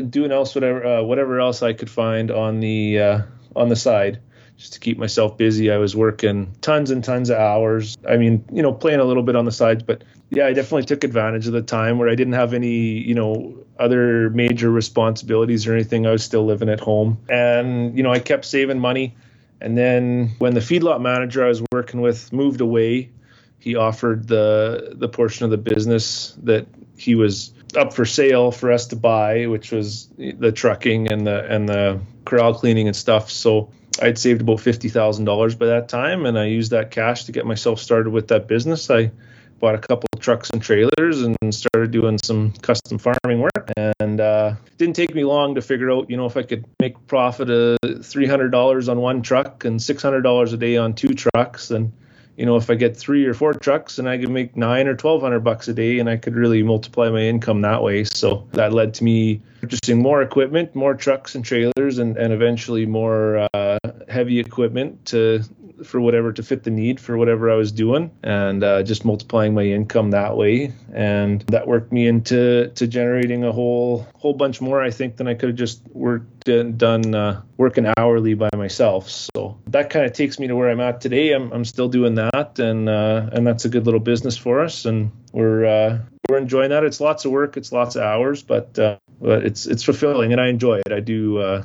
doing 0.10 0.32
else 0.32 0.56
whatever 0.56 0.86
uh, 0.86 1.04
whatever 1.04 1.40
else 1.40 1.62
I 1.62 1.74
could 1.74 1.90
find 1.90 2.32
on 2.32 2.62
the 2.62 3.00
uh, 3.00 3.22
on 3.56 3.70
the 3.70 3.76
side 3.76 4.22
just 4.58 4.74
to 4.74 4.80
keep 4.80 4.98
myself 4.98 5.38
busy. 5.38 5.70
I 5.72 5.78
was 5.78 5.96
working 5.96 6.56
tons 6.62 6.90
and 6.90 7.04
tons 7.04 7.30
of 7.30 7.38
hours. 7.38 7.98
I 8.08 8.18
mean, 8.18 8.46
you 8.52 8.62
know, 8.62 8.72
playing 8.72 9.00
a 9.00 9.04
little 9.04 9.24
bit 9.24 9.36
on 9.36 9.46
the 9.46 9.52
sides, 9.52 9.84
but 9.84 10.04
yeah, 10.29 10.48
I 10.48 10.53
definitely 10.53 10.86
took 10.86 11.03
advantage 11.03 11.48
of 11.48 11.53
the 11.53 11.62
time 11.62 12.00
where 12.00 12.10
I 12.10 12.15
didn't 12.15 12.34
have 12.34 12.53
any, 12.53 12.77
you 12.77 13.13
know, 13.13 13.58
other 13.77 14.29
major 14.32 14.70
responsibilities 14.72 15.67
or 15.67 15.74
anything. 15.74 16.05
I 16.08 16.12
was 16.12 16.24
still 16.24 16.46
living 16.46 16.70
at 16.70 16.79
home. 16.79 17.20
And, 17.29 17.96
you 17.96 18.03
know, 18.03 18.12
I 18.12 18.20
kept 18.20 18.46
saving 18.46 18.79
money. 18.79 19.15
And 19.62 19.77
then 19.77 20.32
when 20.39 20.53
the 20.53 20.60
feedlot 20.60 21.01
manager 21.01 21.46
I 21.46 21.48
was 21.48 21.62
working 21.72 22.01
with 22.01 22.34
moved 22.34 22.62
away, 22.62 23.12
he 23.60 23.75
offered 23.75 24.27
the 24.27 24.94
the 24.96 25.08
portion 25.08 25.46
of 25.46 25.51
the 25.51 25.58
business 25.58 26.38
that 26.44 26.67
he 26.98 27.15
was 27.15 27.51
up 27.75 27.94
for 27.94 28.05
sale 28.05 28.51
for 28.51 28.72
us 28.72 28.88
to 28.88 28.96
buy, 28.96 29.48
which 29.48 29.72
was 29.72 30.08
the 30.17 30.51
trucking 30.51 31.12
and 31.12 31.25
the 31.25 31.46
and 31.51 31.67
the 31.67 32.00
corral 32.25 32.53
cleaning 32.53 32.88
and 32.88 32.96
stuff. 32.96 33.32
So 33.32 33.72
I'd 34.01 34.20
saved 34.20 34.41
about 34.41 34.60
fifty 34.60 34.89
thousand 34.89 35.25
dollars 35.25 35.55
by 35.55 35.67
that 35.67 35.89
time, 35.89 36.25
and 36.25 36.38
I 36.38 36.46
used 36.46 36.72
that 36.72 36.91
cash 36.91 37.24
to 37.24 37.32
get 37.32 37.46
myself 37.46 37.79
started 37.79 38.12
with 38.12 38.27
that 38.27 38.48
business. 38.48 38.89
I 38.91 39.12
bought 39.60 39.75
a 39.75 39.79
couple 39.79 40.10
trucks 40.25 40.50
and 40.50 40.62
trailers 40.62 41.22
and 41.22 41.38
started 41.53 41.91
doing 41.91 42.17
some 42.17 42.51
custom 42.63 42.98
farming 42.98 43.39
work. 43.39 43.72
And 44.00 44.20
uh, 44.20 44.55
didn't 44.77 44.96
take 44.96 45.13
me 45.13 45.24
long 45.24 45.55
to 45.55 45.62
figure 45.62 45.91
out, 45.91 46.10
you 46.10 46.17
know, 46.17 46.25
if 46.25 46.36
I 46.36 46.41
could 46.41 46.65
make 46.82 46.96
profit 47.08 47.50
of 47.50 47.77
three 48.03 48.25
hundred 48.25 48.50
dollars 48.50 48.89
on 48.89 49.00
one 49.00 49.22
truck 49.22 49.65
and 49.65 49.82
six 49.82 50.01
hundred 50.01 50.22
dollars 50.22 50.51
a 50.51 50.58
day 50.58 50.77
on 50.77 50.96
two 50.96 51.13
trucks, 51.13 51.70
and 51.70 51.94
you 52.36 52.46
know, 52.46 52.58
if 52.58 52.70
I 52.70 52.75
get 52.75 52.98
three 52.98 53.25
or 53.25 53.34
four 53.34 53.53
trucks 53.53 54.00
and 54.00 54.10
I 54.10 54.17
could 54.17 54.32
make 54.32 54.58
nine 54.58 54.88
or 54.88 54.96
twelve 54.96 55.22
hundred 55.22 55.41
bucks 55.41 55.67
a 55.67 55.74
day, 55.74 56.00
and 56.00 56.10
I 56.10 56.17
could 56.17 56.36
really 56.36 56.63
multiply 56.63 57.10
my 57.10 57.22
income 57.22 57.62
that 57.62 57.84
way. 57.84 58.03
So 58.03 58.48
that 58.53 58.74
led 58.74 58.96
to 58.96 59.03
me 59.03 59.41
purchasing 59.62 60.01
more 60.01 60.24
equipment, 60.24 60.75
more 60.75 60.96
trucks 60.96 61.36
and 61.36 61.46
trailers, 61.46 62.00
and, 62.00 62.17
and 62.17 62.34
eventually 62.34 62.86
more 62.88 63.48
uh, 63.53 63.77
heavy 64.10 64.39
equipment 64.39 65.05
to 65.05 65.44
for 65.84 66.00
whatever 66.00 66.32
to 66.32 66.44
fit 66.44 66.63
the 66.63 66.72
need 66.72 67.00
for 67.00 67.17
whatever 67.17 67.51
I 67.51 67.55
was 67.55 67.72
doing, 67.72 68.12
and 68.24 68.63
uh, 68.63 68.84
just 68.84 69.05
multiplying 69.05 69.53
my 69.53 69.63
income 69.63 70.12
that 70.12 70.38
way, 70.38 70.72
and 70.94 71.41
that 71.48 71.67
worked 71.67 71.91
me 71.91 72.08
into 72.08 72.70
to 72.70 72.88
generating 72.88 73.44
a 73.44 73.51
whole 73.51 74.08
whole 74.15 74.34
bunch 74.34 74.62
more, 74.62 74.82
I 74.82 74.91
think, 74.91 75.17
than 75.17 75.27
I 75.27 75.34
could 75.34 75.50
have 75.50 75.58
just 75.58 75.82
worked 75.91 76.48
and 76.48 76.77
done 76.77 77.15
uh, 77.15 77.41
working 77.58 77.91
hourly 77.98 78.34
by 78.34 78.50
myself. 78.55 79.10
So 79.10 79.60
that 79.67 79.89
kind 79.89 80.05
of 80.05 80.13
takes 80.13 80.39
me 80.39 80.48
to 80.48 80.55
where 80.55 80.70
I'm 80.70 80.82
at 80.82 81.01
today. 81.01 81.32
I'm 81.32 81.51
I'm 81.51 81.65
still 81.65 81.89
doing 81.89 82.15
that, 82.15 82.60
and 82.60 82.88
uh, 82.89 83.29
and 83.32 83.46
that's 83.46 83.65
a 83.65 83.70
good 83.70 83.86
little 83.86 84.00
business 84.00 84.38
for 84.38 84.62
us, 84.62 84.86
and 84.86 85.12
we're 85.34 85.65
uh, 85.65 86.00
we're 86.29 86.38
enjoying 86.38 86.70
that. 86.70 86.84
It's 86.84 87.01
lots 87.01 87.25
of 87.25 87.32
work, 87.32 87.58
it's 87.58 87.72
lots 87.72 87.96
of 87.96 88.03
hours, 88.03 88.44
but 88.44 88.77
uh, 88.79 88.98
but 89.22 89.46
it's 89.46 89.65
it's 89.65 89.84
fulfilling, 89.84 90.32
and 90.32 90.41
I 90.41 90.48
enjoy 90.48 90.79
it. 90.86 90.91
I 90.91 91.00
do. 91.00 91.39
Uh, 91.39 91.63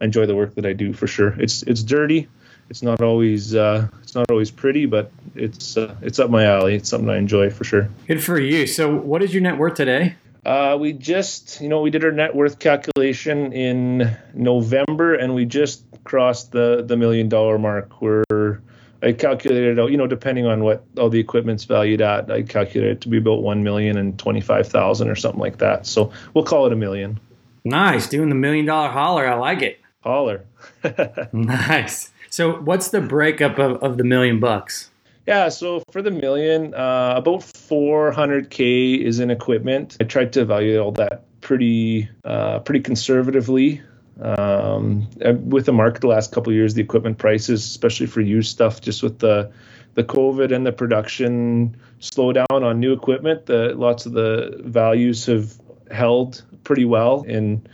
enjoy 0.00 0.24
the 0.26 0.34
work 0.34 0.54
that 0.54 0.64
I 0.66 0.72
do 0.72 0.92
for 0.92 1.06
sure. 1.06 1.34
It's 1.38 1.62
it's 1.64 1.82
dirty 1.82 2.28
it's 2.70 2.82
not 2.82 3.02
always 3.02 3.54
uh, 3.54 3.88
it's 4.02 4.14
not 4.14 4.30
always 4.30 4.50
pretty, 4.50 4.86
but 4.86 5.10
it's 5.34 5.76
uh, 5.76 5.94
it's 6.00 6.18
up 6.18 6.30
my 6.30 6.44
alley. 6.44 6.76
It's 6.76 6.88
something 6.88 7.10
I 7.10 7.18
enjoy 7.18 7.50
for 7.50 7.64
sure. 7.64 7.88
Good 8.06 8.22
for 8.22 8.38
you. 8.38 8.66
So, 8.66 8.94
what 8.94 9.22
is 9.22 9.34
your 9.34 9.42
net 9.42 9.58
worth 9.58 9.74
today? 9.74 10.14
Uh, 10.46 10.78
we 10.80 10.94
just, 10.94 11.60
you 11.60 11.68
know, 11.68 11.82
we 11.82 11.90
did 11.90 12.02
our 12.02 12.12
net 12.12 12.34
worth 12.34 12.58
calculation 12.60 13.52
in 13.52 14.16
November, 14.32 15.14
and 15.14 15.34
we 15.34 15.44
just 15.44 15.84
crossed 16.04 16.52
the 16.52 16.82
the 16.86 16.96
million 16.96 17.28
dollar 17.28 17.58
mark. 17.58 18.00
We're 18.00 18.62
I 19.02 19.12
calculated 19.12 19.78
out, 19.78 19.90
you 19.90 19.96
know, 19.96 20.06
depending 20.06 20.46
on 20.46 20.62
what 20.62 20.84
all 20.96 21.08
the 21.08 21.18
equipment's 21.18 21.64
valued 21.64 22.00
at, 22.00 22.30
I 22.30 22.42
calculated 22.42 22.98
it 22.98 23.00
to 23.02 23.08
be 23.08 23.18
about 23.18 23.42
one 23.42 23.64
million 23.64 23.96
and 23.98 24.18
twenty 24.18 24.40
five 24.40 24.68
thousand 24.68 25.08
or 25.08 25.16
something 25.16 25.40
like 25.40 25.58
that. 25.58 25.86
So 25.86 26.12
we'll 26.34 26.44
call 26.44 26.66
it 26.66 26.72
a 26.72 26.76
million. 26.76 27.18
Nice, 27.64 28.08
doing 28.08 28.28
the 28.28 28.34
million 28.34 28.64
dollar 28.64 28.90
holler. 28.90 29.26
I 29.26 29.34
like 29.34 29.62
it. 29.62 29.80
Holler. 30.02 30.44
nice. 31.32 32.10
So, 32.30 32.60
what's 32.60 32.88
the 32.88 33.00
breakup 33.00 33.58
of, 33.58 33.82
of 33.82 33.98
the 33.98 34.04
million 34.04 34.38
bucks? 34.38 34.88
Yeah, 35.26 35.48
so 35.48 35.82
for 35.90 36.00
the 36.00 36.12
million, 36.12 36.72
uh, 36.74 37.14
about 37.16 37.40
400k 37.40 38.98
is 39.00 39.18
in 39.18 39.30
equipment. 39.30 39.96
I 40.00 40.04
tried 40.04 40.32
to 40.34 40.42
evaluate 40.42 40.78
all 40.78 40.92
that 40.92 41.24
pretty, 41.40 42.08
uh, 42.24 42.60
pretty 42.60 42.80
conservatively. 42.80 43.82
Um, 44.20 45.08
with 45.44 45.66
the 45.66 45.72
market 45.72 46.02
the 46.02 46.06
last 46.06 46.30
couple 46.30 46.52
years, 46.52 46.74
the 46.74 46.82
equipment 46.82 47.18
prices, 47.18 47.64
especially 47.64 48.06
for 48.06 48.20
used 48.20 48.50
stuff, 48.50 48.80
just 48.80 49.02
with 49.02 49.18
the 49.18 49.50
the 49.94 50.04
COVID 50.04 50.54
and 50.54 50.64
the 50.64 50.72
production 50.72 51.76
slowdown 52.00 52.46
on 52.50 52.78
new 52.78 52.92
equipment, 52.92 53.46
the 53.46 53.74
lots 53.74 54.06
of 54.06 54.12
the 54.12 54.60
values 54.60 55.26
have 55.26 55.52
held 55.90 56.44
pretty 56.62 56.84
well 56.84 57.22
in 57.22 57.66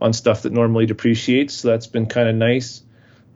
on 0.00 0.12
stuff 0.12 0.42
that 0.42 0.52
normally 0.52 0.86
depreciates. 0.86 1.54
So 1.54 1.68
that's 1.68 1.86
been 1.86 2.06
kind 2.06 2.28
of 2.28 2.34
nice. 2.34 2.82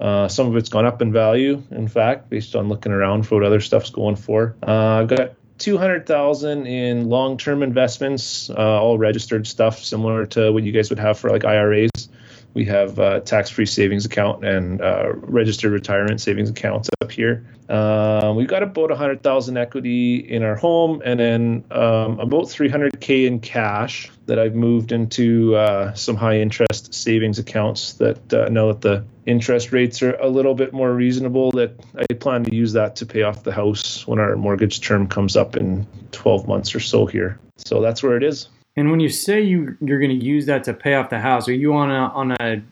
Uh, 0.01 0.29
some 0.29 0.49
of 0.49 0.57
it's 0.57 0.69
gone 0.69 0.87
up 0.87 1.01
in 1.03 1.13
value, 1.13 1.63
in 1.71 1.89
fact, 1.89 2.29
based 2.29 2.57
on 2.57 2.69
looking 2.69 2.93
around 2.93 3.27
for 3.27 3.37
what 3.37 3.45
other 3.45 3.61
stuff's 3.61 3.91
going 3.91 4.17
for. 4.17 4.57
Uh, 4.67 5.01
I've 5.01 5.09
got 5.09 5.35
200,000 5.59 6.67
in 6.67 7.09
long-term 7.09 7.63
investments, 7.63 8.51
uh, 8.51 8.55
all 8.55 8.99
registered 8.99 9.47
stuff, 9.47 9.83
similar 9.85 10.27
to 10.27 10.53
what 10.53 10.65
you 10.65 10.73
guys 10.73 10.91
would 10.91 10.99
have 10.99 11.19
for 11.19 11.31
like 11.31 11.45
IRAs. 11.45 12.09
We 12.55 12.67
have 12.67 13.01
uh, 13.01 13.21
tax-free 13.21 13.67
savings 13.67 14.05
account 14.05 14.45
and 14.45 14.81
uh, 14.81 15.13
registered 15.15 15.73
retirement 15.73 16.21
savings 16.21 16.51
accounts 16.51 16.89
up 17.01 17.11
here. 17.11 17.45
Uh, 17.69 18.33
we've 18.37 18.47
got 18.47 18.63
about 18.63 18.91
100,000 18.91 19.57
equity 19.57 20.17
in 20.17 20.45
our 20.45 20.55
home, 20.55 21.03
and 21.05 21.19
then 21.19 21.65
um, 21.73 22.21
about 22.21 22.45
300k 22.45 23.27
in 23.27 23.41
cash 23.41 24.09
that 24.27 24.39
I've 24.39 24.55
moved 24.55 24.93
into 24.93 25.93
some 25.95 26.15
high-interest 26.15 26.95
savings 26.95 27.39
accounts. 27.39 27.95
That 27.95 28.51
now 28.53 28.69
that 28.69 28.81
the 28.83 29.05
interest 29.26 29.73
rates 29.73 30.02
are 30.02 30.14
a 30.16 30.28
little 30.28 30.54
bit 30.54 30.73
more 30.73 30.93
reasonable, 30.93 31.50
that 31.52 31.73
I 31.97 32.12
plan 32.14 32.45
to 32.45 32.54
use 32.54 32.73
that 32.73 32.97
to 32.97 33.07
pay 33.07 33.23
off 33.23 33.45
the 33.45 33.52
house 33.52 34.07
when 34.07 34.19
our 34.19 34.37
mortgage 34.37 34.81
term 34.81 35.07
comes 35.07 35.37
up 35.37 35.57
in 35.57 35.87
12 36.12 36.47
months 36.47 36.75
or 36.75 36.81
so 36.81 37.07
here. 37.07 37.38
So 37.57 37.81
that's 37.81 38.02
where 38.02 38.16
it 38.16 38.23
is. 38.23 38.49
And 38.76 38.90
when 38.90 39.00
you 39.00 39.09
say 39.09 39.40
you 39.40 39.76
you're 39.81 40.00
going 40.00 40.19
to 40.19 40.25
use 40.25 40.47
that 40.47 40.64
to 40.64 40.75
pay 40.75 40.95
off 40.95 41.11
the 41.11 41.21
house, 41.21 41.49
are 41.49 41.54
you 41.54 41.75
on 41.75 41.90
a 41.90 42.09
on 42.09 42.33
a 42.33 42.62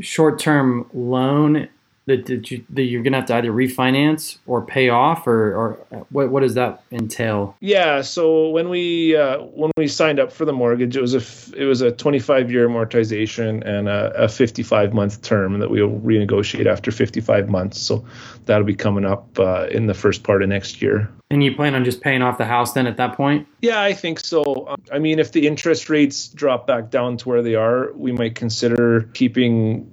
short 0.00 0.40
term 0.40 0.88
loan 0.92 1.68
that, 2.06 2.26
that, 2.26 2.50
you, 2.50 2.64
that 2.70 2.82
you're 2.82 3.02
going 3.02 3.12
to 3.12 3.18
have 3.18 3.28
to 3.28 3.34
either 3.34 3.50
refinance 3.50 4.38
or 4.46 4.64
pay 4.64 4.88
off, 4.88 5.26
or, 5.26 5.54
or 5.54 6.04
what, 6.10 6.30
what 6.30 6.40
does 6.40 6.54
that 6.54 6.82
entail? 6.92 7.56
Yeah, 7.60 8.02
so 8.02 8.50
when 8.50 8.68
we 8.68 9.16
uh, 9.16 9.38
when 9.38 9.70
we 9.76 9.88
signed 9.88 10.20
up 10.20 10.32
for 10.32 10.44
the 10.44 10.52
mortgage, 10.52 10.96
it 10.96 11.00
was 11.00 11.14
a 11.14 11.56
it 11.60 11.64
was 11.64 11.80
a 11.80 11.90
25 11.90 12.50
year 12.50 12.68
amortization 12.68 13.66
and 13.66 13.88
a, 13.88 14.24
a 14.24 14.28
55 14.28 14.92
month 14.92 15.22
term 15.22 15.58
that 15.60 15.70
we'll 15.70 15.90
renegotiate 16.00 16.66
after 16.66 16.90
55 16.90 17.48
months. 17.48 17.80
So 17.80 18.04
that'll 18.44 18.66
be 18.66 18.74
coming 18.74 19.04
up 19.04 19.38
uh, 19.38 19.66
in 19.70 19.86
the 19.86 19.94
first 19.94 20.22
part 20.24 20.42
of 20.42 20.48
next 20.48 20.82
year. 20.82 21.10
And 21.30 21.42
you 21.42 21.56
plan 21.56 21.74
on 21.74 21.84
just 21.84 22.00
paying 22.00 22.22
off 22.22 22.38
the 22.38 22.44
house 22.44 22.74
then 22.74 22.86
at 22.86 22.98
that 22.98 23.16
point? 23.16 23.48
Yeah, 23.60 23.80
I 23.80 23.94
think 23.94 24.20
so. 24.20 24.66
Um, 24.68 24.82
I 24.92 24.98
mean, 24.98 25.18
if 25.18 25.32
the 25.32 25.46
interest 25.46 25.88
rates 25.88 26.28
drop 26.28 26.66
back 26.66 26.90
down 26.90 27.16
to 27.16 27.28
where 27.28 27.42
they 27.42 27.54
are, 27.54 27.92
we 27.94 28.12
might 28.12 28.34
consider 28.34 29.08
keeping 29.14 29.90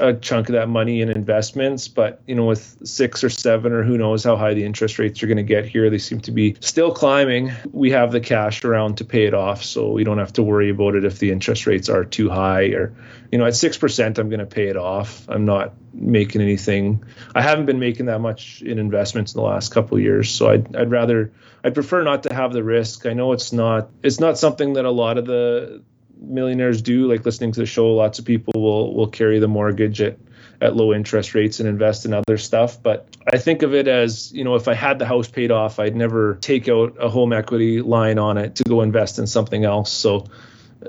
a 0.00 0.12
chunk 0.14 0.48
of 0.48 0.54
that 0.54 0.68
money 0.68 1.00
in 1.00 1.08
investments. 1.08 1.86
But, 1.86 2.20
you 2.26 2.34
know, 2.34 2.46
with 2.46 2.76
six 2.84 3.22
or 3.22 3.30
seven 3.30 3.72
or 3.72 3.84
who 3.84 3.96
knows 3.96 4.24
how 4.24 4.36
high 4.36 4.54
the 4.54 4.64
interest 4.64 4.98
rates 4.98 5.22
are 5.22 5.28
going 5.28 5.36
to 5.36 5.44
get 5.44 5.64
here, 5.64 5.88
they 5.88 5.98
seem 5.98 6.20
to 6.20 6.32
be 6.32 6.56
still 6.60 6.92
climbing. 6.92 7.52
We 7.72 7.90
have 7.92 8.10
the 8.10 8.20
cash 8.20 8.64
around 8.64 8.96
to 8.98 9.04
pay 9.04 9.24
it 9.24 9.34
off. 9.34 9.62
So 9.64 9.88
we 9.88 10.02
don't 10.02 10.18
have 10.18 10.32
to 10.34 10.42
worry 10.42 10.68
about 10.68 10.96
it 10.96 11.04
if 11.04 11.20
the 11.20 11.30
interest 11.30 11.64
rates 11.66 11.88
are 11.88 12.04
too 12.04 12.28
high 12.28 12.64
or, 12.64 12.92
you 13.32 13.38
know, 13.38 13.46
at 13.46 13.54
6%, 13.54 14.18
I'm 14.18 14.28
going 14.28 14.40
to 14.40 14.46
pay 14.46 14.68
it 14.68 14.76
off. 14.76 15.26
I'm 15.26 15.46
not 15.46 15.72
making 15.94 16.42
anything. 16.42 17.02
I 17.34 17.40
haven't 17.40 17.64
been 17.64 17.80
making 17.80 18.06
that 18.06 18.20
much 18.20 18.60
in 18.60 18.78
investments 18.78 19.34
in 19.34 19.40
the 19.40 19.46
last 19.46 19.70
couple 19.70 19.98
years, 19.98 20.30
so 20.30 20.50
I'd 20.50 20.76
I'd 20.76 20.90
rather 20.90 21.32
I'd 21.64 21.74
prefer 21.74 22.02
not 22.02 22.24
to 22.24 22.34
have 22.34 22.52
the 22.52 22.62
risk. 22.62 23.06
I 23.06 23.14
know 23.14 23.32
it's 23.32 23.52
not 23.52 23.88
it's 24.02 24.20
not 24.20 24.38
something 24.38 24.74
that 24.74 24.84
a 24.84 24.90
lot 24.90 25.16
of 25.16 25.24
the 25.24 25.82
millionaires 26.20 26.82
do. 26.82 27.10
Like 27.10 27.24
listening 27.24 27.52
to 27.52 27.60
the 27.60 27.66
show, 27.66 27.94
lots 27.94 28.18
of 28.18 28.26
people 28.26 28.52
will 28.60 28.94
will 28.94 29.08
carry 29.08 29.38
the 29.38 29.48
mortgage 29.48 30.02
at 30.02 30.18
at 30.60 30.76
low 30.76 30.92
interest 30.92 31.34
rates 31.34 31.58
and 31.58 31.68
invest 31.68 32.04
in 32.04 32.12
other 32.12 32.36
stuff. 32.36 32.80
But 32.82 33.08
I 33.26 33.38
think 33.38 33.62
of 33.62 33.74
it 33.74 33.88
as, 33.88 34.30
you 34.32 34.44
know, 34.44 34.54
if 34.54 34.68
I 34.68 34.74
had 34.74 34.98
the 35.00 35.06
house 35.06 35.26
paid 35.26 35.50
off, 35.50 35.80
I'd 35.80 35.96
never 35.96 36.36
take 36.36 36.68
out 36.68 36.96
a 37.00 37.08
home 37.08 37.32
equity 37.32 37.80
line 37.80 38.18
on 38.18 38.38
it 38.38 38.56
to 38.56 38.64
go 38.64 38.82
invest 38.82 39.18
in 39.18 39.26
something 39.26 39.64
else. 39.64 39.90
So 39.90 40.26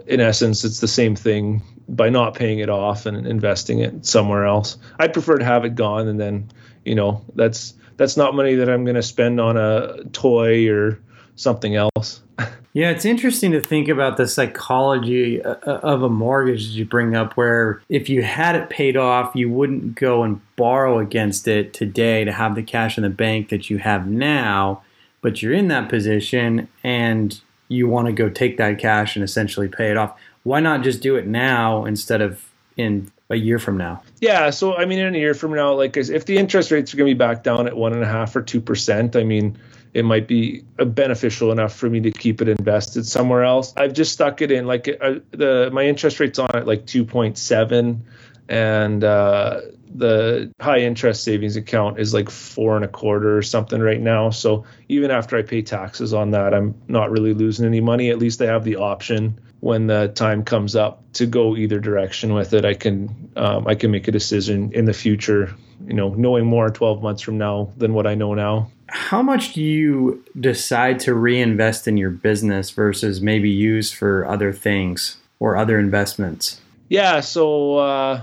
in 0.08 0.20
essence, 0.20 0.64
it's 0.64 0.80
the 0.80 0.88
same 0.88 1.16
thing 1.16 1.62
by 1.88 2.10
not 2.10 2.36
paying 2.36 2.60
it 2.60 2.70
off 2.70 3.06
and 3.06 3.28
investing 3.28 3.80
it 3.80 4.06
somewhere 4.06 4.46
else. 4.46 4.78
I'd 5.00 5.14
prefer 5.14 5.38
to 5.38 5.46
have 5.46 5.66
it 5.66 5.76
gone, 5.76 6.08
and 6.08 6.20
then 6.20 6.50
you 6.86 6.96
know 6.96 7.24
that's 7.36 7.74
that's 7.98 8.18
not 8.18 8.36
money 8.36 8.56
that 8.56 8.70
I'm 8.70 8.86
going 8.86 8.96
to 8.96 9.04
spend 9.04 9.40
on 9.40 9.58
a 9.58 10.04
toy 10.12 10.70
or 10.70 11.00
something 11.36 11.76
else. 11.76 12.22
Yeah, 12.76 12.90
it's 12.90 13.06
interesting 13.06 13.52
to 13.52 13.62
think 13.62 13.88
about 13.88 14.18
the 14.18 14.28
psychology 14.28 15.40
uh, 15.44 15.58
uh, 15.64 15.80
of 15.84 16.02
a 16.02 16.10
mortgage 16.10 16.66
that 16.66 16.74
you 16.74 16.86
bring 16.86 17.16
up, 17.16 17.34
where 17.34 17.84
if 17.88 18.10
you 18.10 18.24
had 18.24 18.56
it 18.56 18.72
paid 18.72 18.98
off, 18.98 19.36
you 19.36 19.48
wouldn't 19.48 19.94
go 19.94 20.24
and 20.24 20.42
borrow 20.56 20.98
against 20.98 21.48
it 21.48 21.72
today 21.72 22.24
to 22.24 22.32
have 22.32 22.56
the 22.56 22.64
cash 22.64 22.98
in 22.98 23.04
the 23.04 23.12
bank 23.12 23.50
that 23.50 23.70
you 23.70 23.78
have 23.78 24.08
now, 24.08 24.82
but 25.22 25.44
you're 25.44 25.54
in 25.54 25.68
that 25.68 25.88
position 25.88 26.68
and 26.84 27.42
you 27.68 27.88
want 27.88 28.08
to 28.08 28.14
go 28.14 28.30
take 28.30 28.58
that 28.58 28.80
cash 28.80 29.16
and 29.16 29.24
essentially 29.24 29.68
pay 29.68 29.92
it 29.92 29.98
off. 29.98 30.20
Why 30.44 30.60
not 30.60 30.84
just 30.84 31.02
do 31.02 31.16
it 31.16 31.26
now 31.26 31.86
instead 31.86 32.22
of 32.22 32.44
in 32.78 33.12
a 33.30 33.36
year 33.36 33.60
from 33.60 33.78
now? 33.78 34.04
Yeah, 34.20 34.50
so 34.50 34.76
I 34.76 34.86
mean, 34.86 35.00
in 35.00 35.16
a 35.16 35.18
year 35.18 35.34
from 35.34 35.54
now, 35.54 35.74
like 35.74 35.98
if 35.98 36.26
the 36.26 36.38
interest 36.38 36.72
rates 36.72 36.94
are 36.94 36.98
going 36.98 37.10
to 37.10 37.16
be 37.16 37.18
back 37.18 37.44
down 37.44 37.68
at 37.68 37.76
one 37.76 37.94
and 37.94 38.04
a 38.04 38.08
half 38.08 38.36
or 38.36 38.42
two 38.42 38.62
percent, 38.62 39.16
I 39.16 39.24
mean, 39.24 39.58
it 39.94 40.04
might 40.04 40.28
be 40.28 40.64
beneficial 40.78 41.52
enough 41.52 41.76
for 41.76 41.90
me 41.90 42.02
to 42.02 42.12
keep 42.12 42.42
it 42.42 42.50
invested 42.50 43.06
somewhere 43.06 43.44
else. 43.44 43.74
I've 43.78 43.94
just 43.94 44.12
stuck 44.12 44.42
it 44.42 44.52
in 44.52 44.66
like 44.66 44.88
uh, 44.88 45.16
the 45.32 45.70
my 45.72 45.86
interest 45.86 46.20
rate's 46.20 46.40
on 46.40 46.50
at 46.54 46.68
like 46.68 46.86
two 46.86 47.06
point 47.06 47.38
seven, 47.38 48.06
and 48.50 49.04
uh, 49.04 49.62
the 49.96 50.52
high 50.60 50.80
interest 50.80 51.24
savings 51.24 51.56
account 51.56 52.00
is 52.00 52.14
like 52.14 52.30
four 52.30 52.76
and 52.76 52.84
a 52.84 52.88
quarter 52.88 53.38
or 53.38 53.42
something 53.42 53.82
right 53.82 54.02
now. 54.02 54.30
So 54.30 54.66
even 54.90 55.12
after 55.12 55.38
I 55.38 55.42
pay 55.44 55.62
taxes 55.62 56.14
on 56.14 56.32
that, 56.32 56.54
I'm 56.54 56.76
not 56.88 57.12
really 57.12 57.34
losing 57.34 57.66
any 57.66 57.82
money. 57.82 58.10
At 58.10 58.20
least 58.20 58.42
I 58.42 58.46
have 58.46 58.64
the 58.64 58.78
option 58.78 59.40
when 59.60 59.88
the 59.88 60.10
time 60.10 60.44
comes 60.44 60.76
up 60.76 61.02
to 61.14 61.26
go 61.26 61.56
either 61.56 61.80
direction 61.80 62.34
with 62.34 62.54
it. 62.54 62.66
I 62.66 62.74
can 62.74 63.32
um, 63.36 63.68
I 63.68 63.76
can 63.76 63.92
make 63.92 64.08
a 64.08 64.12
decision 64.12 64.72
in 64.74 64.86
the 64.86 64.94
future. 64.94 65.54
You 65.86 65.94
know, 65.94 66.10
knowing 66.10 66.46
more 66.46 66.70
12 66.70 67.02
months 67.02 67.22
from 67.22 67.38
now 67.38 67.72
than 67.78 67.94
what 67.94 68.08
I 68.08 68.16
know 68.16 68.34
now. 68.34 68.72
How 68.88 69.22
much 69.22 69.54
do 69.54 69.62
you 69.62 70.24
decide 70.40 71.00
to 71.02 71.14
reinvest 71.14 71.90
in 71.90 71.98
your 71.98 72.10
business 72.10 72.70
versus 72.70 73.20
maybe 73.20 73.50
use 73.50 73.92
for 73.92 74.26
other 74.26 74.54
things 74.54 75.18
or 75.40 75.58
other 75.58 75.78
investments? 75.78 76.62
Yeah, 76.88 77.20
so. 77.20 77.78
Uh, 77.78 78.22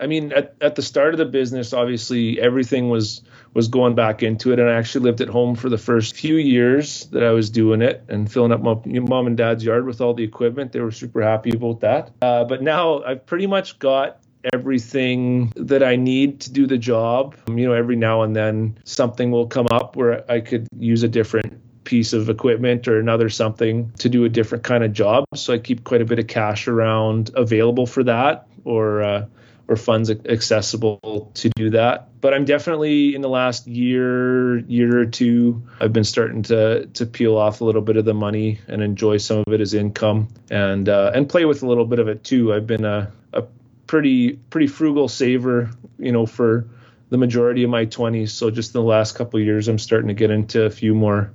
I 0.00 0.06
mean, 0.06 0.32
at, 0.32 0.54
at 0.60 0.74
the 0.76 0.82
start 0.82 1.14
of 1.14 1.18
the 1.18 1.24
business, 1.24 1.72
obviously 1.72 2.40
everything 2.40 2.88
was 2.88 3.22
was 3.54 3.68
going 3.68 3.94
back 3.94 4.22
into 4.22 4.52
it, 4.52 4.58
and 4.58 4.68
I 4.68 4.74
actually 4.74 5.04
lived 5.04 5.20
at 5.20 5.28
home 5.28 5.56
for 5.56 5.68
the 5.68 5.78
first 5.78 6.14
few 6.14 6.36
years 6.36 7.06
that 7.06 7.24
I 7.24 7.30
was 7.30 7.50
doing 7.50 7.82
it 7.82 8.04
and 8.08 8.30
filling 8.30 8.52
up 8.52 8.62
my 8.62 8.76
mom 8.84 9.26
and 9.26 9.36
dad's 9.36 9.64
yard 9.64 9.86
with 9.86 10.00
all 10.00 10.14
the 10.14 10.22
equipment. 10.22 10.72
They 10.72 10.80
were 10.80 10.92
super 10.92 11.22
happy 11.22 11.50
about 11.50 11.80
that. 11.80 12.12
Uh, 12.22 12.44
but 12.44 12.62
now 12.62 13.02
I've 13.02 13.24
pretty 13.26 13.46
much 13.46 13.78
got 13.78 14.20
everything 14.52 15.52
that 15.56 15.82
I 15.82 15.96
need 15.96 16.40
to 16.40 16.52
do 16.52 16.66
the 16.66 16.78
job. 16.78 17.36
Um, 17.48 17.58
you 17.58 17.66
know, 17.66 17.72
every 17.74 17.96
now 17.96 18.22
and 18.22 18.36
then 18.36 18.78
something 18.84 19.30
will 19.30 19.46
come 19.46 19.66
up 19.70 19.96
where 19.96 20.30
I 20.30 20.40
could 20.40 20.68
use 20.78 21.02
a 21.02 21.08
different 21.08 21.60
piece 21.84 22.12
of 22.12 22.28
equipment 22.28 22.86
or 22.86 23.00
another 23.00 23.30
something 23.30 23.90
to 23.98 24.08
do 24.08 24.24
a 24.24 24.28
different 24.28 24.62
kind 24.62 24.84
of 24.84 24.92
job. 24.92 25.24
So 25.34 25.54
I 25.54 25.58
keep 25.58 25.84
quite 25.84 26.02
a 26.02 26.04
bit 26.04 26.18
of 26.18 26.26
cash 26.26 26.68
around 26.68 27.30
available 27.34 27.86
for 27.86 28.04
that 28.04 28.46
or 28.64 29.02
uh, 29.02 29.26
or 29.68 29.76
funds 29.76 30.10
accessible 30.10 31.30
to 31.34 31.50
do 31.50 31.70
that. 31.70 32.08
But 32.20 32.32
I'm 32.32 32.46
definitely 32.46 33.14
in 33.14 33.20
the 33.20 33.28
last 33.28 33.66
year, 33.66 34.58
year 34.60 34.98
or 34.98 35.06
two, 35.06 35.62
I've 35.78 35.92
been 35.92 36.04
starting 36.04 36.42
to 36.44 36.86
to 36.86 37.06
peel 37.06 37.36
off 37.36 37.60
a 37.60 37.64
little 37.64 37.82
bit 37.82 37.98
of 37.98 38.06
the 38.06 38.14
money 38.14 38.60
and 38.66 38.82
enjoy 38.82 39.18
some 39.18 39.44
of 39.46 39.52
it 39.52 39.60
as 39.60 39.74
income 39.74 40.28
and 40.50 40.88
uh, 40.88 41.12
and 41.14 41.28
play 41.28 41.44
with 41.44 41.62
a 41.62 41.66
little 41.68 41.84
bit 41.84 41.98
of 41.98 42.08
it 42.08 42.24
too. 42.24 42.52
I've 42.52 42.66
been 42.66 42.86
a, 42.86 43.12
a 43.34 43.44
pretty 43.86 44.32
pretty 44.32 44.66
frugal 44.68 45.06
saver, 45.06 45.70
you 45.98 46.12
know, 46.12 46.24
for 46.24 46.66
the 47.10 47.18
majority 47.18 47.62
of 47.64 47.70
my 47.70 47.86
20s. 47.86 48.30
So 48.30 48.50
just 48.50 48.74
in 48.74 48.80
the 48.80 48.86
last 48.86 49.16
couple 49.16 49.38
years, 49.40 49.68
I'm 49.68 49.78
starting 49.78 50.08
to 50.08 50.14
get 50.14 50.30
into 50.30 50.64
a 50.64 50.70
few 50.70 50.94
more 50.94 51.30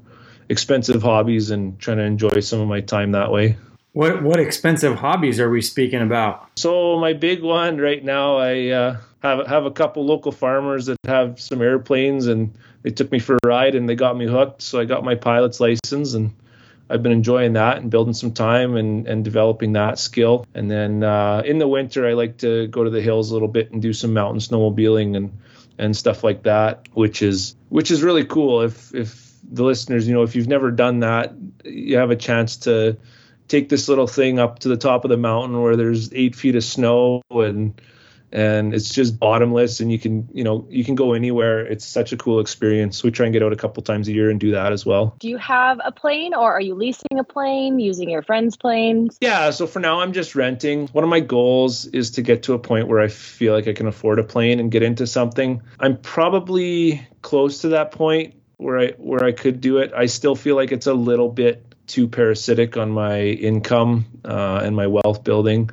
expensive 0.50 1.02
hobbies 1.02 1.52
and 1.52 1.80
trying 1.80 1.98
to 1.98 2.04
enjoy 2.04 2.40
some 2.42 2.60
of 2.60 2.68
my 2.68 2.82
time 2.82 3.12
that 3.12 3.32
way. 3.32 3.58
What 3.94 4.24
what 4.24 4.40
expensive 4.40 4.96
hobbies 4.96 5.40
are 5.40 5.50
we 5.52 5.62
speaking 5.62 6.02
about? 6.02 6.48
So 6.58 6.98
my 7.00 7.14
big 7.14 7.44
one 7.44 7.78
right 7.78 8.04
now, 8.04 8.38
I 8.38 8.70
uh, 8.70 8.98
have 9.22 9.46
have 9.46 9.66
a 9.66 9.72
couple 9.72 10.04
local 10.04 10.32
farmers 10.32 10.88
that 10.88 10.98
have 11.06 11.40
some 11.40 11.62
airplanes, 11.62 12.26
and 12.26 12.56
they 12.82 12.90
took 12.90 13.12
me 13.12 13.20
for 13.20 13.36
a 13.36 13.48
ride 13.48 13.76
and 13.76 13.88
they 13.88 13.94
got 13.94 14.18
me 14.18 14.26
hooked. 14.26 14.64
So 14.64 14.80
I 14.80 14.86
got 14.86 15.04
my 15.04 15.14
pilot's 15.14 15.60
license, 15.60 16.16
and 16.16 16.34
I've 16.90 17.04
been 17.04 17.12
enjoying 17.12 17.54
that 17.54 17.78
and 17.78 17.92
building 17.92 18.16
some 18.16 18.34
time 18.34 18.76
and 18.78 19.08
and 19.08 19.24
developing 19.24 19.74
that 19.74 20.00
skill. 20.00 20.48
And 20.56 20.72
then 20.72 21.04
uh, 21.04 21.44
in 21.46 21.60
the 21.60 21.68
winter, 21.68 22.08
I 22.08 22.14
like 22.14 22.38
to 22.40 22.66
go 22.70 22.84
to 22.84 22.90
the 22.90 23.02
hills 23.02 23.30
a 23.30 23.34
little 23.34 23.48
bit 23.48 23.72
and 23.72 23.80
do 23.80 23.94
some 23.94 24.12
mountain 24.12 24.40
snowmobiling 24.40 25.16
and 25.16 25.38
and 25.78 25.96
stuff 25.96 26.24
like 26.24 26.42
that, 26.44 26.88
which 26.94 27.22
is 27.22 27.56
which 27.70 27.92
is 27.92 28.02
really 28.02 28.26
cool. 28.26 28.64
If 28.64 28.92
if 28.96 29.34
the 29.52 29.64
listeners, 29.64 30.08
you 30.08 30.16
know, 30.16 30.24
if 30.24 30.36
you've 30.36 30.48
never 30.48 30.72
done 30.72 31.02
that, 31.02 31.36
you 31.64 31.98
have 31.98 32.10
a 32.10 32.16
chance 32.16 32.58
to 32.58 32.98
take 33.48 33.70
this 33.70 33.88
little 33.88 34.08
thing 34.08 34.40
up 34.40 34.60
to 34.60 34.70
the 34.70 34.78
top 34.78 35.06
of 35.06 35.10
the 35.10 35.18
mountain 35.18 35.62
where 35.62 35.76
there's 35.76 36.14
eight 36.14 36.36
feet 36.36 36.56
of 36.56 36.64
snow 36.64 37.22
and 37.30 37.80
and 38.34 38.74
it's 38.74 38.90
just 38.90 39.20
bottomless 39.20 39.80
and 39.80 39.92
you 39.92 40.00
can 40.00 40.28
you 40.34 40.44
know 40.44 40.66
you 40.70 40.84
can 40.84 40.96
go 40.96 41.14
anywhere. 41.14 41.60
It's 41.60 41.86
such 41.86 42.12
a 42.12 42.18
cool 42.18 42.40
experience. 42.40 43.04
We 43.04 43.12
try 43.12 43.28
and 43.28 43.34
get 43.34 43.44
out 43.44 43.54
a 43.54 43.56
couple 43.56 43.84
times 43.84 44.08
a 44.08 44.12
year 44.12 44.30
and 44.30 44.40
do 44.40 44.52
that 44.52 44.74
as 44.74 44.86
well. 44.86 45.16
Do 45.20 45.30
you 45.30 45.38
have 45.38 45.80
a 45.86 45.92
plane 45.92 46.34
or 46.34 46.52
are 46.52 46.62
you 46.62 46.74
leasing 46.74 47.20
a 47.20 47.24
plane 47.24 47.80
using 47.80 48.10
your 48.10 48.24
friend's 48.24 48.58
planes? 48.58 49.18
Yeah 49.22 49.52
so 49.52 49.68
for 49.68 49.80
now 49.80 50.02
i'm 50.02 50.14
just 50.14 50.36
renting. 50.36 50.88
One 50.88 51.04
of 51.04 51.10
my 51.10 51.20
goals 51.20 51.86
is 51.86 52.12
to 52.12 52.22
get 52.24 52.44
to 52.44 52.54
a 52.54 52.60
point 52.60 52.88
where 52.88 53.00
i 53.00 53.08
feel 53.08 53.54
like 53.54 53.68
i 53.68 53.74
can 53.74 53.88
afford 53.88 54.18
a 54.18 54.24
plane 54.24 54.60
and 54.60 54.72
get 54.72 54.82
into 54.82 55.06
something. 55.06 55.62
I'm 55.80 55.98
probably 55.98 57.08
close 57.22 57.62
to 57.62 57.70
that 57.70 57.92
point 57.92 58.34
where 58.58 58.80
i 58.80 58.88
where 58.98 59.24
i 59.24 59.32
could 59.32 59.62
do 59.62 59.78
it. 59.78 59.94
I 59.96 60.08
still 60.08 60.36
feel 60.36 60.56
like 60.56 60.72
it's 60.72 60.88
a 60.88 60.94
little 60.94 61.30
bit 61.30 61.73
too 61.88 62.08
parasitic 62.08 62.78
on 62.78 62.92
my 62.92 63.22
income 63.22 64.06
uh, 64.26 64.62
and 64.64 64.76
my 64.76 64.88
wealth 64.88 65.24
building 65.24 65.70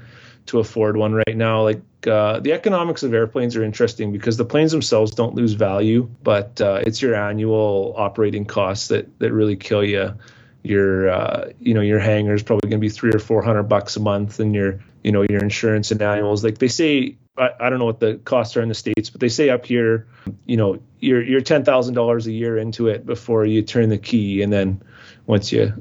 to 0.47 0.59
afford 0.59 0.97
one 0.97 1.15
right 1.15 1.37
now. 1.37 1.63
Like 1.63 1.83
uh, 2.07 2.41
the 2.41 2.53
economics 2.53 3.03
of 3.03 3.15
airplanes 3.15 3.57
are 3.57 3.63
interesting 3.63 4.13
because 4.13 4.37
the 4.37 4.45
planes 4.45 4.73
themselves 4.73 5.13
don't 5.13 5.35
lose 5.35 5.53
value, 5.53 6.11
but 6.23 6.61
uh, 6.61 6.81
it's 6.87 7.01
your 7.01 7.15
annual 7.15 7.95
operating 7.97 8.45
costs 8.45 8.89
that 8.89 9.19
that 9.19 9.33
really 9.33 9.57
kill 9.57 9.85
you. 9.85 10.15
Your 10.63 11.09
uh, 11.09 11.53
you 11.59 11.75
know 11.75 11.81
your 11.81 12.01
hangar 12.01 12.35
is 12.35 12.43
probably 12.43 12.69
going 12.69 12.81
to 12.81 12.87
be 12.87 12.91
three 12.91 13.13
or 13.15 13.19
four 13.19 13.43
hundred 13.43 13.65
bucks 13.65 13.97
a 13.97 14.01
month, 14.01 14.41
and 14.41 14.55
your 14.55 14.81
you 15.03 15.13
know 15.13 15.23
your 15.23 15.43
insurance 15.43 15.91
and 15.91 16.03
annuals. 16.03 16.45
Like 16.45 16.59
they 16.59 16.69
say, 16.69 17.17
I, 17.39 17.51
I 17.59 17.71
don't 17.71 17.79
know 17.79 17.87
what 17.87 18.01
the 18.01 18.17
costs 18.17 18.57
are 18.57 18.63
in 18.63 18.69
the 18.69 18.75
states, 18.75 19.09
but 19.09 19.21
they 19.21 19.31
say 19.31 19.49
up 19.49 19.65
here, 19.65 20.07
you 20.45 20.57
know, 20.57 20.79
you're 20.99 21.23
you're 21.23 21.41
ten 21.41 21.65
thousand 21.65 21.95
dollars 21.95 22.27
a 22.27 22.33
year 22.33 22.59
into 22.59 22.89
it 22.89 23.07
before 23.07 23.47
you 23.47 23.63
turn 23.63 23.89
the 23.89 23.99
key, 23.99 24.43
and 24.43 24.53
then 24.53 24.83
once 25.31 25.53
you 25.53 25.73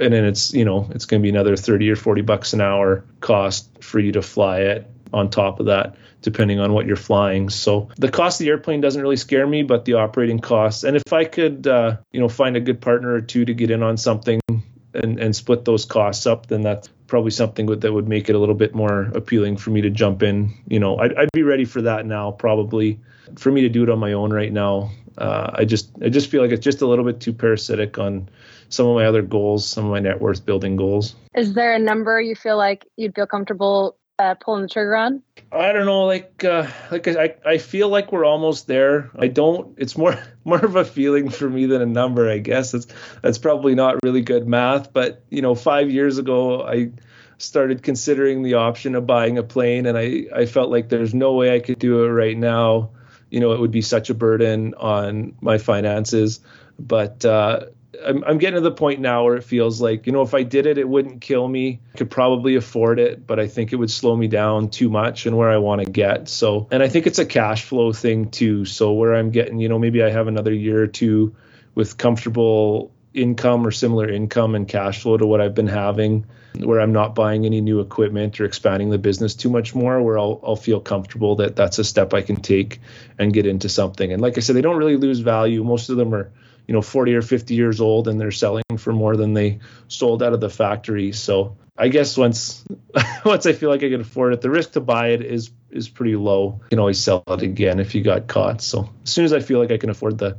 and 0.00 0.12
then 0.12 0.24
it's 0.24 0.52
you 0.54 0.64
know 0.64 0.88
it's 0.94 1.04
going 1.04 1.20
to 1.20 1.22
be 1.22 1.28
another 1.28 1.56
30 1.56 1.90
or 1.90 1.96
40 1.96 2.22
bucks 2.22 2.52
an 2.52 2.60
hour 2.60 3.04
cost 3.20 3.68
for 3.82 4.00
you 4.00 4.12
to 4.12 4.22
fly 4.22 4.60
it 4.60 4.90
on 5.12 5.30
top 5.30 5.60
of 5.60 5.66
that 5.66 5.94
depending 6.22 6.58
on 6.58 6.72
what 6.72 6.86
you're 6.86 6.96
flying. 6.96 7.50
So 7.50 7.90
the 7.98 8.10
cost 8.10 8.40
of 8.40 8.46
the 8.46 8.50
airplane 8.50 8.80
doesn't 8.80 9.00
really 9.00 9.18
scare 9.18 9.46
me, 9.46 9.62
but 9.62 9.84
the 9.84 9.92
operating 9.92 10.38
costs. 10.38 10.82
And 10.82 10.96
if 10.96 11.12
I 11.12 11.26
could, 11.26 11.66
uh, 11.66 11.98
you 12.12 12.20
know, 12.20 12.30
find 12.30 12.56
a 12.56 12.60
good 12.60 12.80
partner 12.80 13.12
or 13.12 13.20
two 13.20 13.44
to 13.44 13.52
get 13.52 13.70
in 13.70 13.82
on 13.82 13.98
something 13.98 14.40
and, 14.48 15.20
and 15.20 15.36
split 15.36 15.66
those 15.66 15.84
costs 15.84 16.26
up, 16.26 16.46
then 16.46 16.62
that's 16.62 16.88
probably 17.08 17.30
something 17.30 17.66
that 17.66 17.92
would 17.92 18.08
make 18.08 18.30
it 18.30 18.34
a 18.34 18.38
little 18.38 18.54
bit 18.54 18.74
more 18.74 19.02
appealing 19.14 19.58
for 19.58 19.68
me 19.68 19.82
to 19.82 19.90
jump 19.90 20.22
in. 20.22 20.54
You 20.66 20.80
know, 20.80 20.96
I'd, 20.96 21.14
I'd 21.14 21.32
be 21.34 21.42
ready 21.42 21.66
for 21.66 21.82
that 21.82 22.06
now, 22.06 22.30
probably. 22.30 22.98
For 23.36 23.52
me 23.52 23.60
to 23.60 23.68
do 23.68 23.82
it 23.82 23.90
on 23.90 23.98
my 23.98 24.14
own 24.14 24.32
right 24.32 24.52
now, 24.52 24.92
uh, 25.18 25.50
I 25.52 25.66
just 25.66 25.90
I 26.02 26.08
just 26.08 26.30
feel 26.30 26.40
like 26.40 26.50
it's 26.50 26.64
just 26.64 26.80
a 26.80 26.86
little 26.86 27.04
bit 27.04 27.20
too 27.20 27.32
parasitic 27.32 27.98
on 27.98 28.28
some 28.68 28.86
of 28.86 28.94
my 28.94 29.06
other 29.06 29.22
goals, 29.22 29.66
some 29.66 29.84
of 29.86 29.90
my 29.90 30.00
net 30.00 30.20
worth 30.20 30.44
building 30.44 30.76
goals. 30.76 31.14
Is 31.34 31.54
there 31.54 31.74
a 31.74 31.78
number 31.78 32.20
you 32.20 32.34
feel 32.34 32.56
like 32.56 32.86
you'd 32.96 33.14
feel 33.14 33.26
comfortable 33.26 33.96
uh, 34.18 34.34
pulling 34.34 34.62
the 34.62 34.68
trigger 34.68 34.96
on? 34.96 35.22
I 35.52 35.72
don't 35.72 35.86
know, 35.86 36.04
like 36.04 36.44
uh, 36.44 36.66
like 36.90 37.06
I 37.08 37.34
I 37.44 37.58
feel 37.58 37.88
like 37.88 38.12
we're 38.12 38.24
almost 38.24 38.66
there. 38.66 39.10
I 39.18 39.28
don't. 39.28 39.76
It's 39.78 39.96
more 39.96 40.18
more 40.44 40.64
of 40.64 40.76
a 40.76 40.84
feeling 40.84 41.28
for 41.30 41.48
me 41.48 41.66
than 41.66 41.82
a 41.82 41.86
number, 41.86 42.30
I 42.30 42.38
guess. 42.38 42.72
That's 42.72 42.86
that's 43.22 43.38
probably 43.38 43.74
not 43.74 44.02
really 44.02 44.22
good 44.22 44.46
math, 44.46 44.92
but 44.92 45.22
you 45.30 45.42
know, 45.42 45.54
five 45.54 45.90
years 45.90 46.18
ago, 46.18 46.66
I 46.66 46.90
started 47.38 47.82
considering 47.82 48.42
the 48.42 48.54
option 48.54 48.94
of 48.94 49.06
buying 49.06 49.38
a 49.38 49.42
plane, 49.42 49.86
and 49.86 49.98
I 49.98 50.26
I 50.34 50.46
felt 50.46 50.70
like 50.70 50.88
there's 50.88 51.14
no 51.14 51.32
way 51.34 51.54
I 51.54 51.60
could 51.60 51.78
do 51.78 52.04
it 52.04 52.08
right 52.08 52.36
now. 52.36 52.90
You 53.30 53.40
know, 53.40 53.52
it 53.52 53.60
would 53.60 53.72
be 53.72 53.82
such 53.82 54.10
a 54.10 54.14
burden 54.14 54.74
on 54.74 55.34
my 55.40 55.58
finances. 55.58 56.40
But 56.78 57.24
uh, 57.24 57.66
I'm, 58.04 58.24
I'm 58.24 58.38
getting 58.38 58.56
to 58.56 58.60
the 58.60 58.72
point 58.72 59.00
now 59.00 59.24
where 59.24 59.36
it 59.36 59.44
feels 59.44 59.80
like, 59.80 60.06
you 60.06 60.12
know, 60.12 60.22
if 60.22 60.34
I 60.34 60.42
did 60.42 60.66
it, 60.66 60.78
it 60.78 60.88
wouldn't 60.88 61.20
kill 61.20 61.46
me. 61.46 61.80
I 61.94 61.98
could 61.98 62.10
probably 62.10 62.56
afford 62.56 62.98
it, 62.98 63.26
but 63.26 63.38
I 63.38 63.46
think 63.46 63.72
it 63.72 63.76
would 63.76 63.90
slow 63.90 64.16
me 64.16 64.28
down 64.28 64.70
too 64.70 64.88
much 64.88 65.26
and 65.26 65.36
where 65.36 65.50
I 65.50 65.58
want 65.58 65.84
to 65.84 65.90
get. 65.90 66.28
So, 66.28 66.68
and 66.70 66.82
I 66.82 66.88
think 66.88 67.06
it's 67.06 67.18
a 67.18 67.26
cash 67.26 67.64
flow 67.64 67.92
thing 67.92 68.30
too. 68.30 68.64
So, 68.64 68.92
where 68.92 69.14
I'm 69.14 69.30
getting, 69.30 69.58
you 69.58 69.68
know, 69.68 69.78
maybe 69.78 70.02
I 70.02 70.10
have 70.10 70.28
another 70.28 70.52
year 70.52 70.82
or 70.82 70.86
two 70.86 71.34
with 71.74 71.98
comfortable 71.98 72.92
income 73.12 73.66
or 73.66 73.70
similar 73.70 74.10
income 74.10 74.54
and 74.54 74.66
cash 74.66 75.02
flow 75.02 75.16
to 75.16 75.26
what 75.26 75.40
I've 75.40 75.54
been 75.54 75.68
having, 75.68 76.26
where 76.58 76.80
I'm 76.80 76.92
not 76.92 77.14
buying 77.14 77.46
any 77.46 77.60
new 77.60 77.80
equipment 77.80 78.40
or 78.40 78.44
expanding 78.44 78.90
the 78.90 78.98
business 78.98 79.34
too 79.34 79.50
much 79.50 79.74
more, 79.74 80.02
where 80.02 80.18
I'll, 80.18 80.40
I'll 80.44 80.56
feel 80.56 80.80
comfortable 80.80 81.36
that 81.36 81.56
that's 81.56 81.78
a 81.78 81.84
step 81.84 82.12
I 82.12 82.22
can 82.22 82.36
take 82.36 82.80
and 83.18 83.32
get 83.32 83.46
into 83.46 83.68
something. 83.68 84.12
And 84.12 84.20
like 84.20 84.36
I 84.36 84.40
said, 84.40 84.56
they 84.56 84.62
don't 84.62 84.76
really 84.76 84.96
lose 84.96 85.20
value. 85.20 85.62
Most 85.62 85.90
of 85.90 85.96
them 85.96 86.14
are 86.14 86.30
you 86.66 86.74
know 86.74 86.82
40 86.82 87.14
or 87.14 87.22
50 87.22 87.54
years 87.54 87.80
old 87.80 88.08
and 88.08 88.20
they're 88.20 88.30
selling 88.30 88.64
for 88.78 88.92
more 88.92 89.16
than 89.16 89.34
they 89.34 89.60
sold 89.88 90.22
out 90.22 90.32
of 90.32 90.40
the 90.40 90.50
factory. 90.50 91.12
So 91.12 91.56
i 91.76 91.88
guess 91.88 92.16
once 92.16 92.64
once 93.24 93.46
i 93.46 93.52
feel 93.52 93.68
like 93.68 93.82
i 93.82 93.88
can 93.88 94.00
afford 94.00 94.32
it 94.32 94.40
the 94.40 94.48
risk 94.48 94.72
to 94.72 94.80
buy 94.80 95.08
it 95.08 95.22
is 95.22 95.50
is 95.70 95.88
pretty 95.88 96.16
low. 96.16 96.60
You 96.62 96.68
can 96.70 96.78
always 96.78 97.00
sell 97.00 97.24
it 97.26 97.42
again 97.42 97.80
if 97.80 97.94
you 97.94 98.02
got 98.02 98.28
caught. 98.28 98.60
So 98.60 98.88
as 99.02 99.10
soon 99.10 99.24
as 99.24 99.32
i 99.32 99.40
feel 99.40 99.58
like 99.58 99.70
i 99.70 99.78
can 99.78 99.90
afford 99.90 100.18
the 100.18 100.38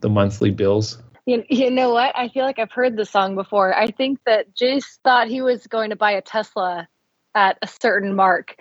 the 0.00 0.08
monthly 0.08 0.50
bills. 0.50 0.98
You, 1.24 1.42
you 1.48 1.72
know 1.72 1.92
what? 1.92 2.16
I 2.16 2.28
feel 2.28 2.44
like 2.44 2.58
i've 2.58 2.72
heard 2.72 2.96
the 2.96 3.04
song 3.04 3.34
before. 3.34 3.76
I 3.76 3.90
think 3.90 4.20
that 4.26 4.54
jace 4.54 4.98
thought 5.02 5.28
he 5.28 5.42
was 5.42 5.66
going 5.66 5.90
to 5.90 5.96
buy 5.96 6.12
a 6.12 6.22
tesla 6.22 6.88
at 7.34 7.58
a 7.62 7.66
certain 7.66 8.14
mark 8.14 8.56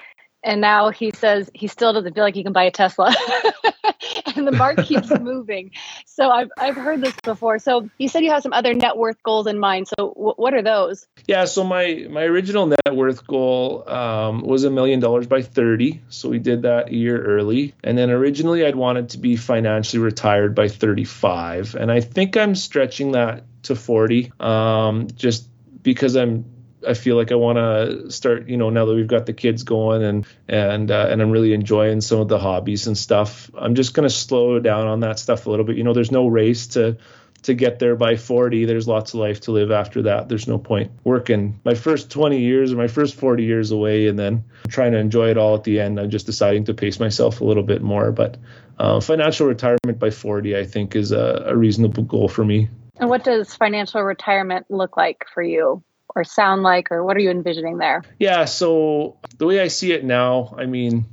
and 0.45 0.62
now 0.62 0.89
he 0.89 1.12
says 1.12 1.49
he 1.53 1.67
still 1.67 1.91
doesn't 1.91 2.13
feel 2.13 2.23
like 2.23 2.36
he 2.36 2.43
can 2.43 2.53
buy 2.53 2.63
a 2.63 2.71
tesla 2.71 3.13
and 4.36 4.47
the 4.47 4.51
mark 4.51 4.84
keeps 4.84 5.10
moving. 5.19 5.71
So 6.05 6.29
I've 6.29 6.49
I've 6.58 6.75
heard 6.75 7.01
this 7.01 7.15
before. 7.23 7.60
So 7.60 7.89
you 7.97 8.08
said 8.08 8.23
you 8.23 8.31
have 8.31 8.43
some 8.43 8.53
other 8.53 8.73
net 8.73 8.97
worth 8.97 9.21
goals 9.23 9.47
in 9.47 9.60
mind. 9.60 9.88
So 9.88 10.10
w- 10.10 10.34
what 10.36 10.53
are 10.53 10.62
those? 10.62 11.08
Yeah. 11.27 11.45
So 11.45 11.63
my 11.63 12.08
my 12.10 12.23
original 12.23 12.67
net 12.67 12.93
worth 12.95 13.25
goal 13.25 13.88
um, 13.89 14.41
was 14.41 14.63
a 14.63 14.69
million 14.69 14.99
dollars 14.99 15.27
by 15.27 15.41
30. 15.41 16.01
So 16.10 16.29
we 16.29 16.39
did 16.39 16.63
that 16.63 16.89
a 16.89 16.95
year 16.95 17.21
early. 17.21 17.73
And 17.84 17.97
then 17.97 18.10
originally 18.10 18.65
I'd 18.65 18.75
wanted 18.75 19.10
to 19.10 19.17
be 19.17 19.36
financially 19.36 20.01
retired 20.01 20.55
by 20.55 20.67
35, 20.67 21.75
and 21.75 21.91
I 21.91 22.01
think 22.01 22.38
I'm 22.38 22.55
stretching 22.55 23.13
that 23.13 23.43
to 23.63 23.75
40. 23.75 24.31
Um, 24.39 25.08
just 25.15 25.49
because 25.81 26.15
I'm 26.15 26.45
I 26.88 26.93
feel 26.93 27.15
like 27.15 27.32
I 27.32 27.36
want 27.36 27.58
to 27.58 28.12
start, 28.12 28.48
you 28.48 28.58
know, 28.58 28.69
now 28.69 28.86
that 28.86 28.93
we've 28.93 29.08
got 29.08 29.26
the 29.26 29.34
kids 29.34 29.63
going 29.63 30.04
and 30.04 30.26
and 30.48 30.91
uh, 30.91 31.08
and 31.10 31.21
I'm 31.21 31.32
really 31.32 31.54
enjoying 31.54 32.02
some 32.02 32.19
of 32.19 32.28
the 32.28 32.39
hobbies 32.39 32.88
and 32.88 32.98
stuff. 32.98 33.50
I'm 33.58 33.76
just 33.76 33.93
going 33.93 34.08
to 34.08 34.13
slow 34.13 34.60
down 34.60 34.88
on 34.88 35.02
that 35.02 35.19
stuff 35.19 35.45
a 35.45 35.50
little 35.50 35.65
bit. 35.65 35.78
You 35.78 35.84
know, 35.84 35.93
there's 35.93 36.12
no 36.12 36.28
race 36.28 36.67
to 36.67 36.98
to 37.45 37.54
get 37.54 37.78
there 37.78 37.95
by 37.95 38.15
40. 38.15 38.65
There's 38.65 38.88
lots 38.88 39.13
of 39.13 39.19
life 39.19 39.41
to 39.41 39.52
live 39.52 39.69
after 39.69 40.04
that. 40.04 40.30
There's 40.30 40.48
no 40.48 40.58
point 40.58 40.91
working 41.04 41.60
my 41.63 41.76
first 41.76 42.10
20 42.10 42.39
years 42.39 42.74
or 42.74 42.76
my 42.76 42.88
first 42.88 43.13
40 43.15 43.43
years 43.43 43.69
away 43.69 44.08
and 44.08 44.17
then 44.17 44.45
trying 44.67 44.93
to 44.93 44.98
enjoy 44.98 45.30
it 45.30 45.38
all 45.38 45.54
at 45.56 45.63
the 45.63 45.80
end. 45.80 46.00
I'm 46.00 46.10
just 46.10 46.26
deciding 46.26 46.65
to 46.65 46.74
pace 46.74 47.00
myself 47.00 47.41
a 47.41 47.45
little 47.45 47.62
bit 47.62 47.84
more. 47.84 48.12
But 48.12 48.38
uh, 48.80 49.00
financial 49.00 49.45
retirement 49.45 50.00
by 50.00 50.10
40, 50.10 50.58
I 50.58 50.65
think, 50.65 50.95
is 50.95 51.12
a, 51.12 51.43
a 51.45 51.56
reasonable 51.56 52.04
goal 52.04 52.28
for 52.28 52.43
me. 52.43 52.69
And 52.98 53.10
what 53.10 53.24
does 53.24 53.54
financial 53.54 54.02
retirement 54.02 54.65
look 54.69 54.98
like 54.98 55.26
for 55.32 55.43
you? 55.43 55.84
Or 56.15 56.23
sound 56.23 56.63
like, 56.63 56.91
or 56.91 57.04
what 57.04 57.17
are 57.17 57.19
you 57.19 57.30
envisioning 57.30 57.78
there? 57.78 58.04
Yeah, 58.19 58.45
so 58.45 59.17
the 59.38 59.45
way 59.45 59.60
I 59.60 59.67
see 59.67 59.91
it 59.91 60.04
now, 60.04 60.56
I 60.58 60.65
mean, 60.65 61.06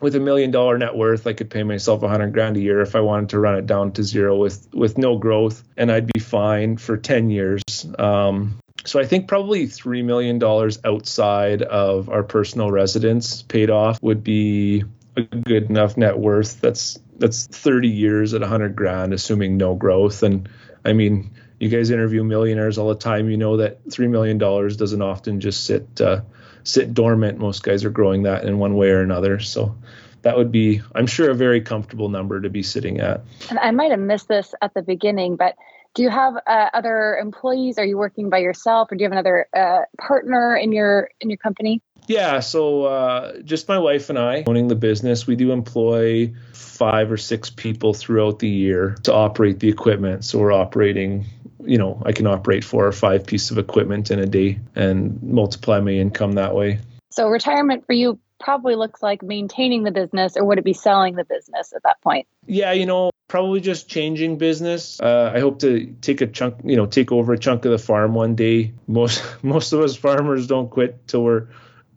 with 0.00 0.16
a 0.16 0.20
million 0.20 0.50
dollar 0.50 0.78
net 0.78 0.96
worth, 0.96 1.26
I 1.26 1.32
could 1.32 1.50
pay 1.50 1.62
myself 1.62 2.02
a 2.02 2.08
hundred 2.08 2.32
grand 2.32 2.56
a 2.56 2.60
year 2.60 2.80
if 2.80 2.96
I 2.96 3.00
wanted 3.00 3.30
to 3.30 3.38
run 3.38 3.56
it 3.56 3.66
down 3.66 3.92
to 3.92 4.02
zero 4.02 4.36
with 4.36 4.68
with 4.72 4.98
no 4.98 5.18
growth, 5.18 5.62
and 5.76 5.92
I'd 5.92 6.06
be 6.06 6.20
fine 6.20 6.78
for 6.78 6.96
ten 6.96 7.30
years. 7.30 7.62
Um, 7.98 8.58
so 8.84 8.98
I 8.98 9.04
think 9.04 9.28
probably 9.28 9.66
three 9.66 10.02
million 10.02 10.38
dollars 10.38 10.78
outside 10.84 11.62
of 11.62 12.08
our 12.08 12.22
personal 12.22 12.70
residence 12.70 13.42
paid 13.42 13.70
off 13.70 14.02
would 14.02 14.24
be 14.24 14.84
a 15.16 15.22
good 15.22 15.68
enough 15.68 15.96
net 15.96 16.18
worth. 16.18 16.60
That's 16.60 16.98
that's 17.18 17.46
30 17.46 17.88
years 17.88 18.32
at 18.32 18.40
100 18.40 18.74
grand, 18.74 19.12
assuming 19.12 19.58
no 19.58 19.74
growth. 19.74 20.22
And 20.22 20.48
I 20.86 20.94
mean, 20.94 21.30
you 21.60 21.68
guys 21.68 21.90
interview 21.90 22.24
millionaires 22.24 22.78
all 22.78 22.88
the 22.88 22.94
time. 22.96 23.30
You 23.30 23.36
know 23.36 23.58
that 23.58 23.78
three 23.90 24.08
million 24.08 24.38
dollars 24.38 24.76
doesn't 24.76 25.02
often 25.02 25.40
just 25.40 25.64
sit 25.64 26.00
uh, 26.00 26.22
sit 26.64 26.92
dormant. 26.94 27.38
Most 27.38 27.62
guys 27.62 27.84
are 27.84 27.90
growing 27.90 28.24
that 28.24 28.44
in 28.44 28.58
one 28.58 28.74
way 28.74 28.90
or 28.90 29.02
another. 29.02 29.38
So 29.38 29.76
that 30.22 30.36
would 30.36 30.50
be, 30.50 30.82
I'm 30.94 31.06
sure, 31.06 31.30
a 31.30 31.34
very 31.34 31.60
comfortable 31.60 32.08
number 32.08 32.40
to 32.40 32.50
be 32.50 32.62
sitting 32.62 33.00
at. 33.00 33.22
And 33.48 33.58
I 33.58 33.70
might 33.70 33.90
have 33.90 34.00
missed 34.00 34.28
this 34.28 34.54
at 34.60 34.74
the 34.74 34.82
beginning, 34.82 35.36
but 35.36 35.54
do 35.94 36.02
you 36.02 36.10
have 36.10 36.34
uh, 36.46 36.70
other 36.72 37.16
employees? 37.16 37.78
Are 37.78 37.84
you 37.84 37.98
working 37.98 38.30
by 38.30 38.38
yourself, 38.38 38.90
or 38.90 38.96
do 38.96 39.02
you 39.02 39.06
have 39.06 39.12
another 39.12 39.46
uh, 39.54 39.80
partner 39.98 40.56
in 40.56 40.72
your 40.72 41.10
in 41.20 41.28
your 41.30 41.36
company? 41.36 41.82
Yeah, 42.06 42.40
so 42.40 42.84
uh, 42.84 43.42
just 43.42 43.68
my 43.68 43.78
wife 43.78 44.08
and 44.08 44.18
I 44.18 44.44
owning 44.46 44.68
the 44.68 44.76
business. 44.76 45.26
We 45.26 45.36
do 45.36 45.52
employ 45.52 46.32
five 46.52 47.12
or 47.12 47.16
six 47.16 47.50
people 47.50 47.92
throughout 47.92 48.38
the 48.38 48.48
year 48.48 48.96
to 49.02 49.12
operate 49.12 49.60
the 49.60 49.68
equipment. 49.68 50.24
So 50.24 50.38
we're 50.38 50.52
operating 50.52 51.26
you 51.64 51.78
know, 51.78 52.02
I 52.04 52.12
can 52.12 52.26
operate 52.26 52.64
four 52.64 52.86
or 52.86 52.92
five 52.92 53.26
pieces 53.26 53.50
of 53.50 53.58
equipment 53.58 54.10
in 54.10 54.18
a 54.18 54.26
day 54.26 54.58
and 54.74 55.22
multiply 55.22 55.80
my 55.80 55.92
income 55.92 56.32
that 56.32 56.54
way. 56.54 56.80
So 57.10 57.28
retirement 57.28 57.86
for 57.86 57.92
you 57.92 58.18
probably 58.38 58.74
looks 58.74 59.02
like 59.02 59.22
maintaining 59.22 59.82
the 59.82 59.90
business 59.90 60.36
or 60.36 60.44
would 60.44 60.58
it 60.58 60.64
be 60.64 60.72
selling 60.72 61.14
the 61.14 61.24
business 61.24 61.72
at 61.74 61.82
that 61.82 62.00
point? 62.00 62.26
Yeah, 62.46 62.72
you 62.72 62.86
know, 62.86 63.10
probably 63.28 63.60
just 63.60 63.88
changing 63.88 64.38
business. 64.38 64.98
Uh, 65.00 65.30
I 65.34 65.40
hope 65.40 65.60
to 65.60 65.94
take 66.00 66.20
a 66.20 66.26
chunk, 66.26 66.56
you 66.64 66.76
know, 66.76 66.86
take 66.86 67.12
over 67.12 67.32
a 67.32 67.38
chunk 67.38 67.64
of 67.64 67.70
the 67.70 67.78
farm 67.78 68.14
one 68.14 68.34
day. 68.34 68.72
Most 68.86 69.22
most 69.42 69.72
of 69.72 69.80
us 69.80 69.94
farmers 69.96 70.46
don't 70.46 70.70
quit 70.70 71.06
till 71.06 71.22
we're 71.22 71.48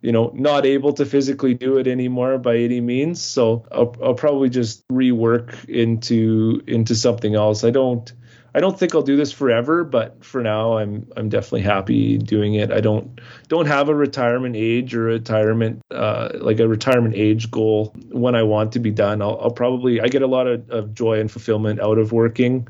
you 0.01 0.11
know 0.11 0.31
not 0.35 0.65
able 0.65 0.93
to 0.93 1.05
physically 1.05 1.53
do 1.53 1.77
it 1.77 1.87
anymore 1.87 2.37
by 2.37 2.57
any 2.57 2.81
means 2.81 3.21
so 3.21 3.65
I'll, 3.71 3.95
I'll 4.03 4.13
probably 4.13 4.49
just 4.49 4.85
rework 4.89 5.67
into 5.69 6.61
into 6.67 6.93
something 6.93 7.35
else 7.35 7.63
i 7.63 7.69
don't 7.69 8.11
I 8.55 8.59
don't 8.59 8.77
think 8.77 8.93
I'll 8.93 9.01
do 9.01 9.17
this 9.17 9.31
forever, 9.31 9.83
but 9.83 10.23
for 10.23 10.41
now, 10.41 10.77
I'm 10.77 11.11
I'm 11.17 11.29
definitely 11.29 11.61
happy 11.61 12.17
doing 12.17 12.53
it. 12.53 12.71
I 12.71 12.81
don't 12.81 13.19
don't 13.47 13.65
have 13.65 13.89
a 13.89 13.95
retirement 13.95 14.55
age 14.55 14.93
or 14.93 15.03
retirement 15.03 15.81
uh, 15.89 16.29
like 16.35 16.59
a 16.59 16.67
retirement 16.67 17.15
age 17.15 17.49
goal 17.49 17.95
when 18.11 18.35
I 18.35 18.43
want 18.43 18.71
to 18.73 18.79
be 18.79 18.91
done. 18.91 19.21
I'll, 19.21 19.39
I'll 19.41 19.51
probably 19.51 20.01
I 20.01 20.07
get 20.07 20.21
a 20.21 20.27
lot 20.27 20.47
of, 20.47 20.69
of 20.69 20.93
joy 20.93 21.19
and 21.19 21.31
fulfillment 21.31 21.79
out 21.79 21.97
of 21.97 22.11
working. 22.11 22.67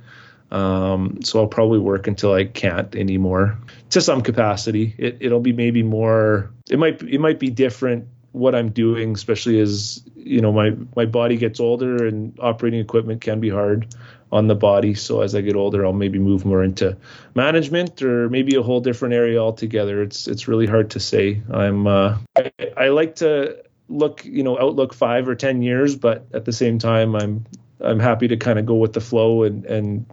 Um, 0.52 1.19
so 1.24 1.39
I'll 1.39 1.48
probably 1.48 1.80
work 1.80 2.06
until 2.08 2.32
I 2.32 2.46
can't 2.46 2.96
anymore 2.96 3.58
to 3.89 4.00
some 4.02 4.22
capacity. 4.22 4.93
It, 4.98 5.17
it'll 5.19 5.39
be 5.39 5.52
maybe 5.52 5.84
more. 5.84 6.52
It 6.69 6.80
might 6.80 7.02
it 7.02 7.19
might 7.19 7.39
be 7.39 7.50
different 7.50 8.08
what 8.32 8.56
I'm 8.56 8.69
doing, 8.69 9.13
especially 9.13 9.60
as 9.60 10.02
you 10.15 10.39
know 10.39 10.54
my 10.54 10.76
my 10.96 11.06
body 11.06 11.36
gets 11.36 11.60
older 11.60 12.06
and 12.06 12.38
operating 12.39 12.80
equipment 12.80 13.19
can 13.22 13.39
be 13.39 13.50
hard 13.50 13.93
on 14.34 14.48
the 14.48 14.56
body. 14.56 14.96
So 14.96 15.22
as 15.22 15.36
I 15.36 15.41
get 15.41 15.56
older, 15.56 15.86
I'll 15.86 15.93
maybe 15.93 16.17
move 16.17 16.43
more 16.43 16.63
into 16.63 16.98
management 17.36 18.02
or 18.02 18.30
maybe 18.30 18.56
a 18.56 18.63
whole 18.63 18.82
different 18.82 19.13
area 19.13 19.39
altogether. 19.39 20.02
It's 20.02 20.28
it's 20.28 20.48
really 20.48 20.65
hard 20.65 20.89
to 20.91 21.00
say. 21.00 21.41
I'm 21.52 21.86
uh, 21.86 22.17
I, 22.36 22.52
I 22.76 22.88
like 22.88 23.17
to 23.17 23.63
look 23.88 24.26
you 24.26 24.41
know 24.41 24.60
outlook 24.60 24.96
five 24.96 25.30
or 25.30 25.36
ten 25.36 25.62
years, 25.62 25.96
but 25.96 26.26
at 26.34 26.46
the 26.46 26.52
same 26.52 26.80
time, 26.80 27.15
I'm 27.15 27.46
I'm 27.80 28.00
happy 28.00 28.28
to 28.30 28.38
kind 28.38 28.58
of 28.58 28.65
go 28.65 28.76
with 28.76 28.93
the 28.93 29.02
flow 29.02 29.43
and 29.43 29.65
and 29.65 30.06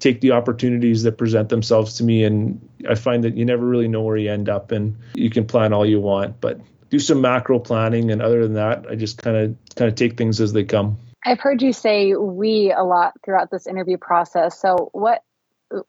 take 0.00 0.20
the 0.20 0.32
opportunities 0.32 1.04
that 1.04 1.16
present 1.16 1.48
themselves 1.48 1.98
to 1.98 2.04
me. 2.04 2.24
And 2.24 2.68
I 2.88 2.96
find 2.96 3.22
that 3.22 3.36
you 3.36 3.44
never 3.44 3.64
really 3.64 3.88
know 3.88 4.02
where 4.02 4.16
you 4.16 4.32
end 4.32 4.48
up, 4.48 4.72
and 4.72 4.96
you 5.14 5.30
can 5.30 5.46
plan 5.46 5.72
all 5.72 5.86
you 5.86 6.00
want, 6.00 6.40
but 6.40 6.60
do 6.90 6.98
some 6.98 7.20
macro 7.20 7.60
planning, 7.60 8.10
and 8.10 8.20
other 8.20 8.42
than 8.42 8.54
that, 8.54 8.86
I 8.90 8.96
just 8.96 9.18
kind 9.18 9.36
of 9.36 9.56
kind 9.76 9.88
of 9.88 9.94
take 9.94 10.16
things 10.16 10.40
as 10.40 10.52
they 10.52 10.64
come. 10.64 10.98
I've 11.24 11.40
heard 11.40 11.62
you 11.62 11.72
say 11.72 12.14
we 12.14 12.72
a 12.76 12.82
lot 12.82 13.14
throughout 13.24 13.50
this 13.50 13.66
interview 13.66 13.98
process. 13.98 14.58
So 14.58 14.90
what 14.92 15.22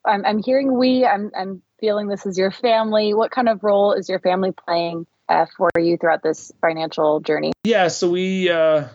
I'm, 0.05 0.25
I'm 0.25 0.43
hearing 0.43 0.77
we, 0.77 1.05
I'm, 1.05 1.31
I'm 1.37 1.61
feeling 1.79 2.07
this 2.07 2.25
is 2.25 2.37
your 2.37 2.51
family. 2.51 3.13
What 3.13 3.31
kind 3.31 3.47
of 3.47 3.63
role 3.63 3.93
is 3.93 4.09
your 4.09 4.19
family 4.19 4.51
playing 4.51 5.05
uh, 5.29 5.45
for 5.55 5.69
you 5.79 5.97
throughout 5.97 6.23
this 6.23 6.51
financial 6.61 7.19
journey? 7.21 7.53
Yeah, 7.63 7.87
so 7.87 8.09
we 8.09 8.49
uh, 8.49 8.87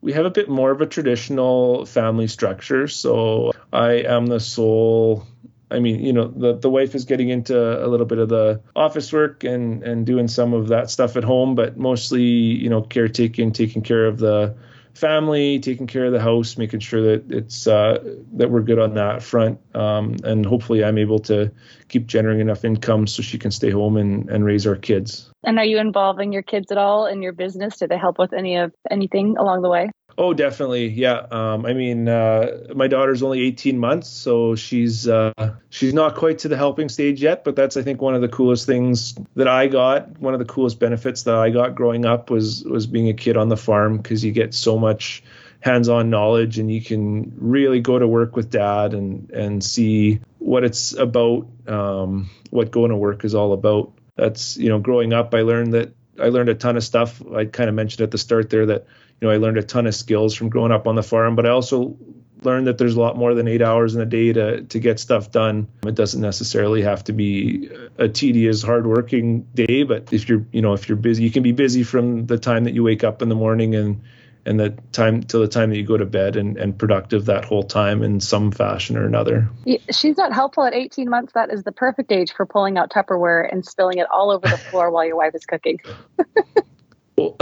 we 0.00 0.12
have 0.12 0.26
a 0.26 0.30
bit 0.30 0.48
more 0.48 0.70
of 0.70 0.80
a 0.80 0.86
traditional 0.86 1.86
family 1.86 2.26
structure. 2.26 2.88
So 2.88 3.52
I 3.72 3.92
am 3.92 4.26
the 4.26 4.40
sole. 4.40 5.26
I 5.70 5.80
mean, 5.80 6.04
you 6.04 6.12
know, 6.12 6.28
the 6.28 6.54
the 6.54 6.70
wife 6.70 6.94
is 6.94 7.04
getting 7.04 7.28
into 7.28 7.56
a 7.56 7.86
little 7.86 8.06
bit 8.06 8.18
of 8.18 8.28
the 8.28 8.62
office 8.74 9.12
work 9.12 9.44
and 9.44 9.82
and 9.82 10.06
doing 10.06 10.28
some 10.28 10.54
of 10.54 10.68
that 10.68 10.90
stuff 10.90 11.16
at 11.16 11.24
home, 11.24 11.54
but 11.54 11.76
mostly, 11.76 12.22
you 12.22 12.70
know, 12.70 12.82
caretaking, 12.82 13.52
taking 13.52 13.82
care 13.82 14.06
of 14.06 14.18
the 14.18 14.56
family, 14.94 15.58
taking 15.58 15.86
care 15.86 16.06
of 16.06 16.12
the 16.12 16.20
house, 16.20 16.56
making 16.56 16.80
sure 16.80 17.02
that 17.02 17.30
it's 17.30 17.66
uh, 17.66 17.98
that 18.32 18.50
we're 18.50 18.62
good 18.62 18.78
on 18.78 18.94
that 18.94 19.22
front, 19.22 19.58
um, 19.74 20.16
and 20.24 20.46
hopefully 20.46 20.84
I'm 20.84 20.98
able 20.98 21.18
to 21.20 21.50
keep 21.88 22.06
generating 22.06 22.40
enough 22.40 22.64
income 22.64 23.06
so 23.06 23.22
she 23.22 23.38
can 23.38 23.50
stay 23.50 23.70
home 23.70 23.96
and, 23.96 24.28
and 24.30 24.44
raise 24.44 24.66
our 24.66 24.76
kids. 24.76 25.30
And 25.44 25.58
are 25.58 25.64
you 25.64 25.78
involving 25.78 26.32
your 26.32 26.42
kids 26.42 26.72
at 26.72 26.78
all 26.78 27.06
in 27.06 27.22
your 27.22 27.32
business? 27.32 27.78
Do 27.78 27.86
they 27.86 27.98
help 27.98 28.18
with 28.18 28.32
any 28.32 28.56
of 28.56 28.72
anything 28.90 29.36
along 29.36 29.62
the 29.62 29.68
way? 29.68 29.90
Oh, 30.16 30.32
definitely. 30.32 30.88
Yeah. 30.88 31.26
Um, 31.30 31.66
I 31.66 31.72
mean, 31.72 32.08
uh, 32.08 32.68
my 32.74 32.86
daughter's 32.86 33.22
only 33.22 33.40
18 33.40 33.78
months, 33.78 34.08
so 34.08 34.54
she's 34.54 35.08
uh, 35.08 35.32
she's 35.70 35.92
not 35.92 36.14
quite 36.14 36.38
to 36.40 36.48
the 36.48 36.56
helping 36.56 36.88
stage 36.88 37.22
yet. 37.22 37.44
But 37.44 37.56
that's, 37.56 37.76
I 37.76 37.82
think, 37.82 38.00
one 38.00 38.14
of 38.14 38.20
the 38.20 38.28
coolest 38.28 38.66
things 38.66 39.14
that 39.34 39.48
I 39.48 39.66
got. 39.66 40.18
One 40.20 40.32
of 40.32 40.38
the 40.38 40.46
coolest 40.46 40.78
benefits 40.78 41.24
that 41.24 41.34
I 41.34 41.50
got 41.50 41.74
growing 41.74 42.04
up 42.04 42.30
was 42.30 42.64
was 42.64 42.86
being 42.86 43.08
a 43.08 43.14
kid 43.14 43.36
on 43.36 43.48
the 43.48 43.56
farm 43.56 43.96
because 43.96 44.24
you 44.24 44.30
get 44.30 44.54
so 44.54 44.78
much 44.78 45.22
hands-on 45.60 46.10
knowledge 46.10 46.58
and 46.58 46.70
you 46.70 46.80
can 46.80 47.32
really 47.38 47.80
go 47.80 47.98
to 47.98 48.06
work 48.06 48.36
with 48.36 48.50
dad 48.50 48.94
and 48.94 49.30
and 49.30 49.64
see 49.64 50.20
what 50.38 50.62
it's 50.62 50.92
about, 50.92 51.48
um, 51.66 52.30
what 52.50 52.70
going 52.70 52.90
to 52.90 52.96
work 52.96 53.24
is 53.24 53.34
all 53.34 53.52
about. 53.52 53.92
That's 54.14 54.56
you 54.56 54.68
know, 54.68 54.78
growing 54.78 55.12
up, 55.12 55.34
I 55.34 55.40
learned 55.40 55.72
that 55.72 55.92
I 56.20 56.28
learned 56.28 56.50
a 56.50 56.54
ton 56.54 56.76
of 56.76 56.84
stuff. 56.84 57.20
I 57.34 57.46
kind 57.46 57.68
of 57.68 57.74
mentioned 57.74 58.02
at 58.02 58.10
the 58.12 58.18
start 58.18 58.50
there 58.50 58.66
that 58.66 58.86
you 59.20 59.28
know 59.28 59.34
I 59.34 59.38
learned 59.38 59.58
a 59.58 59.62
ton 59.62 59.86
of 59.86 59.94
skills 59.94 60.34
from 60.34 60.48
growing 60.48 60.72
up 60.72 60.86
on 60.86 60.94
the 60.94 61.02
farm, 61.02 61.36
but 61.36 61.46
I 61.46 61.50
also 61.50 61.96
learned 62.42 62.66
that 62.66 62.78
there's 62.78 62.94
a 62.94 63.00
lot 63.00 63.16
more 63.16 63.34
than 63.34 63.48
eight 63.48 63.62
hours 63.62 63.94
in 63.94 64.00
a 64.00 64.06
day 64.06 64.32
to 64.32 64.62
to 64.62 64.78
get 64.78 65.00
stuff 65.00 65.30
done. 65.30 65.68
It 65.86 65.94
doesn't 65.94 66.20
necessarily 66.20 66.82
have 66.82 67.04
to 67.04 67.12
be 67.12 67.70
a 67.98 68.08
tedious, 68.08 68.62
hardworking 68.62 69.42
day, 69.54 69.82
but 69.82 70.12
if 70.12 70.28
you're 70.28 70.44
you 70.52 70.62
know 70.62 70.74
if 70.74 70.88
you're 70.88 70.96
busy, 70.96 71.22
you 71.22 71.30
can 71.30 71.42
be 71.42 71.52
busy 71.52 71.82
from 71.82 72.26
the 72.26 72.38
time 72.38 72.64
that 72.64 72.74
you 72.74 72.82
wake 72.82 73.04
up 73.04 73.22
in 73.22 73.28
the 73.28 73.34
morning 73.34 73.74
and 73.74 74.02
and 74.46 74.60
the 74.60 74.70
time 74.92 75.22
till 75.22 75.40
the 75.40 75.48
time 75.48 75.70
that 75.70 75.76
you 75.76 75.86
go 75.86 75.96
to 75.96 76.04
bed 76.04 76.36
and, 76.36 76.58
and 76.58 76.78
productive 76.78 77.26
that 77.26 77.46
whole 77.46 77.62
time 77.62 78.02
in 78.02 78.20
some 78.20 78.50
fashion 78.50 78.96
or 78.96 79.06
another. 79.06 79.48
She's 79.90 80.18
not 80.18 80.34
helpful 80.34 80.64
at 80.64 80.74
18 80.74 81.08
months. 81.08 81.32
That 81.32 81.50
is 81.50 81.62
the 81.62 81.72
perfect 81.72 82.12
age 82.12 82.32
for 82.32 82.44
pulling 82.44 82.76
out 82.76 82.90
Tupperware 82.90 83.50
and 83.50 83.64
spilling 83.64 83.98
it 83.98 84.06
all 84.10 84.30
over 84.30 84.46
the 84.46 84.58
floor 84.58 84.90
while 84.90 85.06
your 85.06 85.16
wife 85.16 85.34
is 85.34 85.46
cooking. 85.46 85.80
well, 87.16 87.36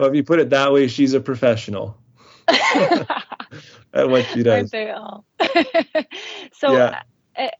if 0.00 0.14
you 0.14 0.22
put 0.22 0.40
it 0.40 0.50
that 0.50 0.72
way, 0.72 0.88
she's 0.88 1.14
a 1.14 1.20
professional 1.20 1.96
at 2.48 3.06
what 3.94 4.24
she 4.26 4.42
does. 4.42 4.70
so, 6.52 6.72
yeah. 6.72 7.02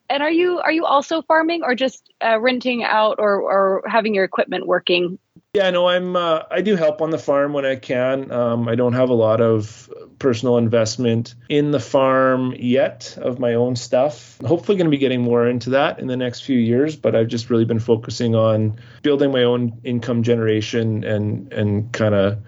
and 0.08 0.22
are 0.22 0.30
you 0.30 0.58
are 0.58 0.72
you 0.72 0.84
also 0.84 1.22
farming 1.22 1.62
or 1.62 1.74
just 1.74 2.12
uh, 2.24 2.38
renting 2.40 2.84
out 2.84 3.16
or 3.18 3.40
or 3.40 3.82
having 3.86 4.14
your 4.14 4.24
equipment 4.24 4.66
working 4.66 5.18
yeah, 5.58 5.70
no, 5.70 5.88
I'm. 5.88 6.14
Uh, 6.14 6.44
I 6.48 6.60
do 6.60 6.76
help 6.76 7.02
on 7.02 7.10
the 7.10 7.18
farm 7.18 7.52
when 7.52 7.66
I 7.66 7.74
can. 7.74 8.30
Um, 8.30 8.68
I 8.68 8.76
don't 8.76 8.92
have 8.92 9.10
a 9.10 9.14
lot 9.14 9.40
of 9.40 9.92
personal 10.20 10.56
investment 10.56 11.34
in 11.48 11.72
the 11.72 11.80
farm 11.80 12.54
yet 12.56 13.18
of 13.20 13.40
my 13.40 13.54
own 13.54 13.74
stuff. 13.74 14.38
Hopefully, 14.46 14.78
going 14.78 14.86
to 14.86 14.90
be 14.92 14.98
getting 14.98 15.20
more 15.20 15.48
into 15.48 15.70
that 15.70 15.98
in 15.98 16.06
the 16.06 16.16
next 16.16 16.42
few 16.42 16.56
years. 16.56 16.94
But 16.94 17.16
I've 17.16 17.26
just 17.26 17.50
really 17.50 17.64
been 17.64 17.80
focusing 17.80 18.36
on 18.36 18.78
building 19.02 19.32
my 19.32 19.42
own 19.42 19.80
income 19.82 20.22
generation 20.22 21.02
and 21.02 21.52
and 21.52 21.92
kind 21.92 22.14
of 22.14 22.38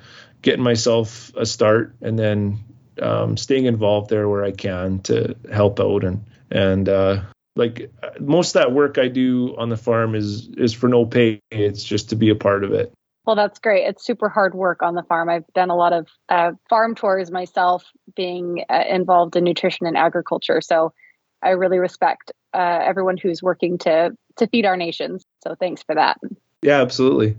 getting 0.41 0.63
myself 0.63 1.33
a 1.37 1.45
start, 1.45 1.97
and 2.01 2.17
then 2.17 2.61
um, 3.03 3.37
staying 3.37 3.65
involved 3.65 4.09
there 4.09 4.29
where 4.29 4.45
I 4.45 4.53
can 4.53 5.01
to 5.03 5.35
help 5.53 5.81
out 5.81 6.05
and 6.05 6.27
and 6.49 6.89
uh, 6.89 7.23
like 7.57 7.93
most 8.21 8.55
of 8.55 8.63
that 8.63 8.73
work 8.73 8.99
I 8.99 9.09
do 9.09 9.57
on 9.59 9.69
the 9.69 9.77
farm 9.77 10.15
is 10.15 10.49
is 10.57 10.73
for 10.73 10.87
no 10.87 11.07
pay. 11.07 11.41
It's 11.51 11.83
just 11.83 12.11
to 12.11 12.17
be 12.17 12.31
a 12.31 12.37
part 12.37 12.63
of 12.63 12.73
it. 12.73 12.93
Well, 13.27 13.37
that's 13.37 13.59
great. 13.59 13.85
It's 13.85 14.05
super 14.05 14.29
hard 14.29 14.55
work 14.55 14.83
on 14.83 14.95
the 14.95 15.03
farm. 15.03 15.29
I've 15.29 15.47
done 15.55 15.71
a 15.71 15.77
lot 15.77 15.93
of 15.93 16.09
uh, 16.29 16.53
farm 16.69 16.95
tours 16.95 17.31
myself, 17.31 17.85
being 18.17 18.65
uh, 18.71 18.85
involved 18.89 19.37
in 19.37 19.45
nutrition 19.45 19.87
and 19.87 19.97
agriculture. 19.97 20.61
So 20.61 20.93
I 21.43 21.51
really 21.51 21.79
respect 21.79 22.33
uh, 22.55 22.81
everyone 22.83 23.17
who's 23.17 23.43
working 23.43 23.79
to 23.79 24.11
to 24.37 24.47
feed 24.47 24.65
our 24.65 24.77
nations. 24.77 25.25
So 25.45 25.55
thanks 25.55 25.83
for 25.83 25.95
that. 25.95 26.19
Yeah, 26.63 26.81
absolutely. 26.81 27.37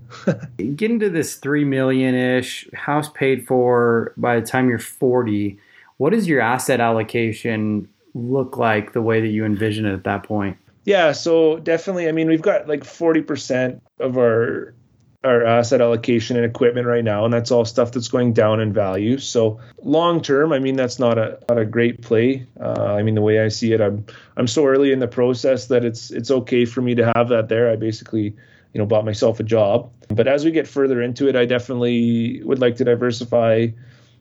Get 0.74 0.90
into 0.90 1.10
this 1.10 1.36
three 1.36 1.64
million 1.64 2.14
ish 2.14 2.68
house 2.74 3.08
paid 3.10 3.46
for 3.46 4.12
by 4.16 4.38
the 4.38 4.46
time 4.46 4.68
you're 4.68 4.78
forty. 4.78 5.58
What 5.98 6.10
does 6.10 6.26
your 6.26 6.40
asset 6.40 6.80
allocation 6.80 7.88
look 8.14 8.56
like 8.56 8.92
the 8.92 9.02
way 9.02 9.20
that 9.20 9.28
you 9.28 9.44
envision 9.44 9.86
it 9.86 9.94
at 9.94 10.04
that 10.04 10.24
point? 10.24 10.56
Yeah, 10.84 11.12
so 11.12 11.58
definitely. 11.58 12.08
I 12.08 12.12
mean, 12.12 12.28
we've 12.28 12.42
got 12.42 12.66
like 12.66 12.82
40% 12.82 13.80
of 14.00 14.18
our 14.18 14.74
our 15.24 15.44
asset 15.44 15.80
allocation 15.80 16.36
and 16.36 16.44
equipment 16.44 16.86
right 16.86 17.04
now, 17.04 17.24
and 17.24 17.32
that's 17.32 17.50
all 17.50 17.64
stuff 17.64 17.92
that's 17.92 18.08
going 18.08 18.32
down 18.32 18.60
in 18.60 18.72
value. 18.72 19.18
So 19.18 19.60
long 19.82 20.20
term, 20.20 20.52
I 20.52 20.58
mean, 20.58 20.76
that's 20.76 20.98
not 20.98 21.16
a 21.16 21.38
not 21.48 21.58
a 21.58 21.64
great 21.64 22.02
play. 22.02 22.46
Uh, 22.60 22.94
I 22.94 23.02
mean, 23.02 23.14
the 23.14 23.20
way 23.22 23.40
I 23.40 23.48
see 23.48 23.72
it, 23.72 23.80
I'm 23.80 24.04
I'm 24.36 24.46
so 24.46 24.66
early 24.66 24.92
in 24.92 24.98
the 24.98 25.08
process 25.08 25.66
that 25.66 25.84
it's 25.84 26.10
it's 26.10 26.30
okay 26.30 26.64
for 26.64 26.82
me 26.82 26.94
to 26.96 27.12
have 27.14 27.28
that 27.28 27.48
there. 27.48 27.70
I 27.70 27.76
basically, 27.76 28.34
you 28.72 28.78
know, 28.78 28.86
bought 28.86 29.04
myself 29.04 29.38
a 29.38 29.44
job. 29.44 29.90
But 30.08 30.26
as 30.26 30.44
we 30.44 30.50
get 30.50 30.66
further 30.66 31.00
into 31.00 31.28
it, 31.28 31.36
I 31.36 31.44
definitely 31.44 32.42
would 32.42 32.58
like 32.58 32.76
to 32.76 32.84
diversify 32.84 33.68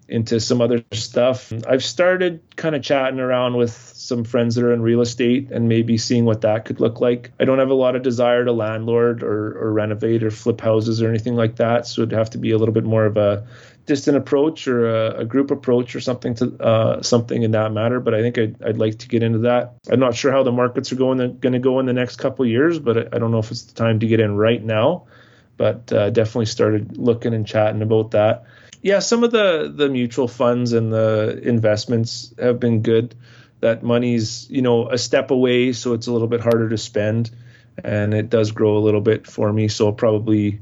into 0.08 0.40
some 0.40 0.62
other 0.62 0.84
stuff. 0.92 1.54
I've 1.68 1.84
started 1.84 2.42
kind 2.56 2.76
of 2.76 2.84
chatting 2.84 3.20
around 3.20 3.56
with 3.56 3.72
some 3.72 4.26
friends 4.26 4.56
that 4.56 4.66
are 4.66 4.74
in 4.74 4.82
real 4.82 5.02
estate 5.02 5.52
and 5.52 5.70
maybe 5.70 5.98
seeing 5.98 6.26
what 6.26 6.42
that 6.42 6.66
could 6.66 6.82
look 6.82 7.00
like. 7.00 7.32
I 7.40 7.46
don't 7.46 7.60
have 7.60 7.70
a 7.70 7.76
lot 7.76 7.96
of 7.96 8.02
desire 8.02 8.44
to 8.44 8.52
landlord 8.52 9.24
or, 9.24 9.58
or 9.58 9.72
renovate 9.72 10.24
or 10.24 10.32
flip 10.32 10.60
houses 10.60 11.02
or 11.02 11.08
anything 11.08 11.36
like 11.36 11.56
that. 11.58 11.88
So 11.88 12.02
it'd 12.02 12.18
have 12.18 12.32
to 12.32 12.38
be 12.38 12.52
a 12.52 12.58
little 12.58 12.74
bit 12.74 12.84
more 12.84 13.06
of 13.06 13.16
a 13.16 13.48
distant 13.86 14.18
approach 14.18 14.68
or 14.68 14.90
a, 14.90 15.20
a 15.22 15.26
group 15.26 15.50
approach 15.50 15.96
or 15.96 16.02
something 16.02 16.36
to 16.36 16.62
uh, 16.62 17.02
something 17.02 17.44
in 17.44 17.52
that 17.52 17.72
matter. 17.72 18.00
But 18.00 18.14
I 18.14 18.22
think 18.22 18.38
I'd, 18.38 18.64
I'd, 18.64 18.78
like 18.78 19.00
to 19.00 19.08
get 19.08 19.24
into 19.24 19.40
that. 19.40 19.76
I'm 19.90 20.00
not 20.00 20.16
sure 20.16 20.32
how 20.32 20.44
the 20.44 20.52
markets 20.52 20.92
are 20.92 20.98
going 20.98 21.18
going 21.40 21.54
to 21.54 21.60
go 21.60 21.80
in 21.80 21.86
the 21.86 21.94
next 21.94 22.18
couple 22.18 22.46
years, 22.46 22.80
but 22.80 23.14
I, 23.14 23.18
don't 23.18 23.32
know 23.32 23.40
if 23.40 23.52
it's 23.52 23.64
the 23.64 23.74
time 23.74 24.00
to 24.00 24.08
get 24.08 24.20
in 24.20 24.36
right 24.36 24.62
now. 24.62 25.06
But 25.58 25.92
uh, 25.94 26.10
definitely 26.10 26.48
started 26.48 26.98
looking 26.98 27.34
and 27.34 27.46
chatting 27.46 27.82
about 27.82 28.12
that 28.12 28.46
yeah, 28.82 29.00
some 29.00 29.24
of 29.24 29.32
the 29.32 29.72
the 29.74 29.90
mutual 29.90 30.28
funds 30.28 30.74
and 30.74 30.92
the 30.92 31.40
investments 31.44 32.34
have 32.40 32.60
been 32.60 32.82
good. 32.82 33.16
That 33.60 33.84
money's 33.84 34.50
you 34.50 34.62
know 34.62 34.90
a 34.90 34.98
step 34.98 35.32
away, 35.32 35.74
so 35.74 35.94
it's 35.94 36.08
a 36.08 36.12
little 36.12 36.28
bit 36.28 36.42
harder 36.42 36.70
to 36.70 36.78
spend, 36.78 37.30
and 37.84 38.14
it 38.14 38.30
does 38.30 38.52
grow 38.52 38.78
a 38.78 38.80
little 38.80 39.02
bit 39.02 39.28
for 39.28 39.54
me. 39.54 39.68
So 39.68 39.88
I'll 39.88 39.94
probably 39.94 40.60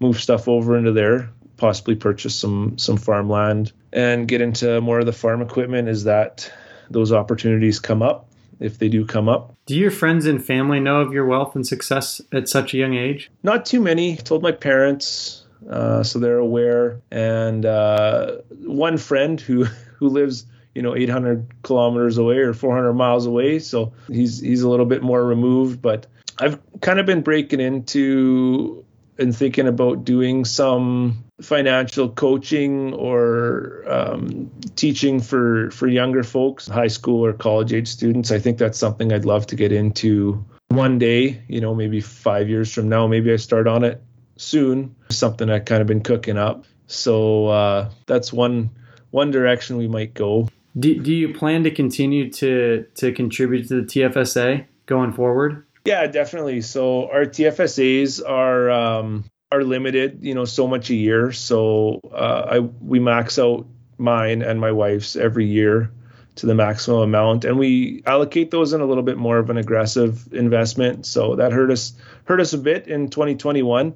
move 0.00 0.20
stuff 0.20 0.48
over 0.48 0.76
into 0.76 0.92
there, 0.92 1.30
possibly 1.56 1.94
purchase 1.94 2.34
some 2.34 2.76
some 2.76 2.98
farmland 2.98 3.72
and 3.92 4.28
get 4.28 4.40
into 4.40 4.80
more 4.80 5.00
of 5.00 5.06
the 5.06 5.12
farm 5.12 5.40
equipment. 5.40 5.88
Is 5.88 6.04
that 6.04 6.52
those 6.90 7.12
opportunities 7.12 7.80
come 7.80 8.02
up? 8.02 8.28
If 8.60 8.78
they 8.78 8.88
do 8.88 9.04
come 9.04 9.28
up, 9.28 9.56
do 9.66 9.74
your 9.74 9.90
friends 9.90 10.26
and 10.26 10.44
family 10.44 10.78
know 10.78 11.00
of 11.00 11.12
your 11.12 11.26
wealth 11.26 11.56
and 11.56 11.66
success 11.66 12.20
at 12.32 12.48
such 12.48 12.74
a 12.74 12.76
young 12.76 12.94
age? 12.94 13.30
Not 13.42 13.64
too 13.64 13.80
many. 13.80 14.12
I 14.12 14.16
told 14.16 14.42
my 14.42 14.52
parents 14.52 15.41
uh, 15.68 16.02
so 16.02 16.18
they're 16.18 16.38
aware. 16.38 17.00
And 17.10 17.64
uh, 17.64 18.38
one 18.50 18.98
friend 18.98 19.40
who 19.40 19.64
who 19.98 20.08
lives 20.08 20.46
you 20.74 20.82
know 20.82 20.96
800 20.96 21.62
kilometers 21.62 22.18
away 22.18 22.38
or 22.38 22.54
400 22.54 22.92
miles 22.94 23.26
away, 23.26 23.58
so 23.58 23.92
he's 24.08 24.40
he's 24.40 24.62
a 24.62 24.68
little 24.68 24.86
bit 24.86 25.02
more 25.02 25.24
removed. 25.24 25.82
But 25.82 26.06
I've 26.38 26.58
kind 26.80 26.98
of 26.98 27.06
been 27.06 27.22
breaking 27.22 27.60
into 27.60 28.84
and 29.18 29.36
thinking 29.36 29.68
about 29.68 30.04
doing 30.04 30.44
some 30.44 31.24
financial 31.40 32.08
coaching 32.08 32.94
or 32.94 33.84
um, 33.86 34.50
teaching 34.76 35.20
for 35.20 35.70
for 35.70 35.86
younger 35.86 36.22
folks, 36.22 36.66
high 36.66 36.88
school 36.88 37.24
or 37.24 37.32
college 37.32 37.72
age 37.72 37.88
students. 37.88 38.30
I 38.30 38.38
think 38.38 38.58
that's 38.58 38.78
something 38.78 39.12
I'd 39.12 39.24
love 39.24 39.46
to 39.48 39.56
get 39.56 39.72
into 39.72 40.44
one 40.68 40.98
day. 40.98 41.42
You 41.48 41.60
know, 41.60 41.74
maybe 41.74 42.00
five 42.00 42.48
years 42.48 42.72
from 42.72 42.88
now, 42.88 43.06
maybe 43.06 43.32
I 43.32 43.36
start 43.36 43.68
on 43.68 43.84
it 43.84 44.02
soon. 44.42 44.94
Something 45.10 45.50
I 45.50 45.60
kind 45.60 45.80
of 45.80 45.86
been 45.86 46.02
cooking 46.02 46.36
up. 46.36 46.64
So 46.86 47.46
uh, 47.46 47.90
that's 48.06 48.32
one 48.32 48.70
one 49.10 49.30
direction 49.30 49.76
we 49.76 49.88
might 49.88 50.14
go. 50.14 50.48
Do, 50.78 50.98
do 50.98 51.12
you 51.12 51.34
plan 51.34 51.64
to 51.64 51.70
continue 51.70 52.30
to 52.32 52.86
to 52.96 53.12
contribute 53.12 53.68
to 53.68 53.82
the 53.82 53.86
TFSA 53.86 54.66
going 54.86 55.12
forward? 55.12 55.66
Yeah, 55.84 56.06
definitely. 56.06 56.60
So 56.60 57.10
our 57.10 57.24
TFSAs 57.24 58.22
are 58.26 58.70
um, 58.70 59.24
are 59.50 59.64
limited, 59.64 60.18
you 60.22 60.34
know, 60.34 60.44
so 60.44 60.66
much 60.66 60.90
a 60.90 60.94
year. 60.94 61.32
So 61.32 62.00
uh, 62.12 62.46
I 62.50 62.58
we 62.60 63.00
max 63.00 63.38
out 63.38 63.66
mine 63.98 64.42
and 64.42 64.60
my 64.60 64.72
wife's 64.72 65.16
every 65.16 65.46
year 65.46 65.90
to 66.34 66.46
the 66.46 66.54
maximum 66.54 67.00
amount, 67.00 67.44
and 67.44 67.58
we 67.58 68.02
allocate 68.06 68.50
those 68.50 68.72
in 68.72 68.80
a 68.80 68.86
little 68.86 69.02
bit 69.02 69.18
more 69.18 69.38
of 69.38 69.50
an 69.50 69.58
aggressive 69.58 70.32
investment. 70.32 71.04
So 71.04 71.36
that 71.36 71.52
hurt 71.52 71.70
us 71.70 71.92
hurt 72.24 72.40
us 72.40 72.52
a 72.52 72.58
bit 72.58 72.88
in 72.88 73.08
2021. 73.08 73.94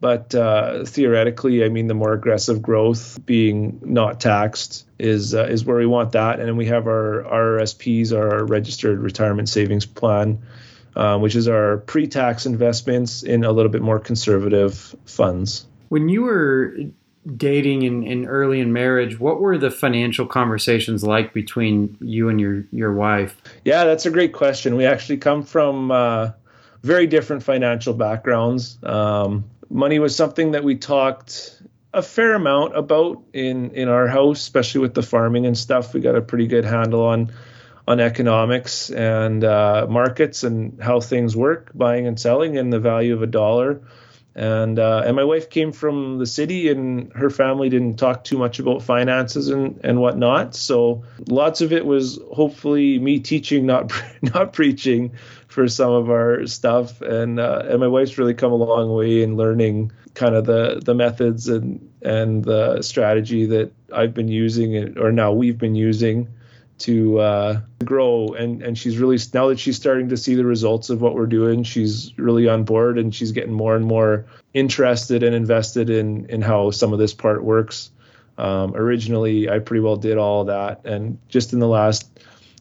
But 0.00 0.34
uh, 0.34 0.84
theoretically, 0.84 1.64
I 1.64 1.68
mean, 1.68 1.88
the 1.88 1.94
more 1.94 2.12
aggressive 2.12 2.62
growth 2.62 3.18
being 3.26 3.80
not 3.82 4.20
taxed 4.20 4.86
is 4.98 5.34
uh, 5.34 5.44
is 5.46 5.64
where 5.64 5.76
we 5.76 5.86
want 5.86 6.12
that. 6.12 6.38
And 6.38 6.48
then 6.48 6.56
we 6.56 6.66
have 6.66 6.86
our 6.86 7.24
RRSPs, 7.24 8.16
our 8.16 8.44
registered 8.44 9.00
retirement 9.00 9.48
savings 9.48 9.86
plan, 9.86 10.40
uh, 10.94 11.18
which 11.18 11.34
is 11.34 11.48
our 11.48 11.78
pre-tax 11.78 12.46
investments 12.46 13.24
in 13.24 13.42
a 13.42 13.50
little 13.50 13.72
bit 13.72 13.82
more 13.82 13.98
conservative 13.98 14.94
funds. 15.04 15.66
When 15.88 16.08
you 16.08 16.22
were 16.22 16.76
dating 17.36 17.84
and, 17.84 18.06
and 18.06 18.26
early 18.28 18.60
in 18.60 18.72
marriage, 18.72 19.18
what 19.18 19.40
were 19.40 19.58
the 19.58 19.70
financial 19.70 20.26
conversations 20.26 21.02
like 21.02 21.34
between 21.34 21.96
you 22.00 22.28
and 22.28 22.40
your 22.40 22.64
your 22.70 22.92
wife? 22.94 23.42
Yeah, 23.64 23.82
that's 23.84 24.06
a 24.06 24.10
great 24.10 24.32
question. 24.32 24.76
We 24.76 24.86
actually 24.86 25.18
come 25.18 25.42
from 25.42 25.90
uh, 25.90 26.30
very 26.82 27.08
different 27.08 27.42
financial 27.42 27.94
backgrounds. 27.94 28.78
Um, 28.84 29.44
money 29.70 29.98
was 29.98 30.14
something 30.16 30.52
that 30.52 30.64
we 30.64 30.76
talked 30.76 31.60
a 31.94 32.02
fair 32.02 32.34
amount 32.34 32.76
about 32.76 33.22
in 33.32 33.70
in 33.70 33.88
our 33.88 34.06
house, 34.06 34.40
especially 34.40 34.82
with 34.82 34.94
the 34.94 35.02
farming 35.02 35.46
and 35.46 35.56
stuff. 35.56 35.94
We 35.94 36.00
got 36.00 36.16
a 36.16 36.22
pretty 36.22 36.46
good 36.46 36.64
handle 36.64 37.04
on 37.04 37.32
on 37.86 38.00
economics 38.00 38.90
and 38.90 39.42
uh, 39.42 39.86
markets 39.88 40.44
and 40.44 40.78
how 40.82 41.00
things 41.00 41.34
work, 41.34 41.70
buying 41.74 42.06
and 42.06 42.20
selling, 42.20 42.58
and 42.58 42.70
the 42.70 42.78
value 42.78 43.14
of 43.14 43.22
a 43.22 43.26
dollar. 43.26 43.80
And 44.34 44.78
uh, 44.78 45.02
and 45.04 45.16
my 45.16 45.24
wife 45.24 45.50
came 45.50 45.72
from 45.72 46.18
the 46.18 46.26
city, 46.26 46.68
and 46.68 47.12
her 47.14 47.30
family 47.30 47.70
didn't 47.70 47.96
talk 47.96 48.22
too 48.22 48.38
much 48.38 48.60
about 48.60 48.82
finances 48.82 49.48
and 49.48 49.80
and 49.82 50.00
whatnot. 50.00 50.54
So 50.54 51.02
lots 51.26 51.60
of 51.60 51.72
it 51.72 51.86
was 51.86 52.20
hopefully 52.32 52.98
me 52.98 53.18
teaching, 53.18 53.66
not 53.66 53.92
not 54.22 54.52
preaching, 54.52 55.12
for 55.48 55.66
some 55.66 55.92
of 55.92 56.10
our 56.10 56.46
stuff. 56.46 57.00
And 57.00 57.40
uh, 57.40 57.62
and 57.68 57.80
my 57.80 57.88
wife's 57.88 58.18
really 58.18 58.34
come 58.34 58.52
a 58.52 58.56
long 58.56 58.92
way 58.92 59.22
in 59.22 59.36
learning 59.36 59.92
kind 60.14 60.34
of 60.34 60.44
the 60.44 60.80
the 60.84 60.94
methods 60.94 61.48
and 61.48 61.90
and 62.02 62.44
the 62.44 62.82
strategy 62.82 63.46
that 63.46 63.72
I've 63.92 64.14
been 64.14 64.28
using, 64.28 64.98
or 64.98 65.10
now 65.10 65.32
we've 65.32 65.58
been 65.58 65.74
using 65.74 66.28
to 66.80 67.18
uh, 67.18 67.60
grow. 67.84 68.34
And 68.34 68.62
and 68.62 68.78
she's 68.78 68.98
really 68.98 69.18
now 69.34 69.48
that 69.48 69.58
she's 69.58 69.76
starting 69.76 70.10
to 70.10 70.16
see 70.16 70.34
the 70.34 70.44
results 70.44 70.90
of 70.90 71.00
what 71.00 71.14
we're 71.14 71.26
doing 71.26 71.64
she's 71.64 72.16
really 72.18 72.48
on 72.48 72.64
board 72.64 72.98
and 72.98 73.14
she's 73.14 73.32
getting 73.32 73.52
more 73.52 73.74
and 73.74 73.84
more 73.84 74.26
interested 74.54 75.22
and 75.22 75.34
invested 75.34 75.90
in 75.90 76.26
in 76.26 76.42
how 76.42 76.70
some 76.70 76.92
of 76.92 76.98
this 76.98 77.14
part 77.14 77.42
works. 77.42 77.90
Um, 78.36 78.76
originally 78.76 79.50
i 79.50 79.58
pretty 79.58 79.80
well 79.80 79.96
did 79.96 80.18
all 80.18 80.44
that. 80.44 80.84
And 80.84 81.18
just 81.28 81.52
in 81.52 81.58
the 81.58 81.66
last 81.66 82.08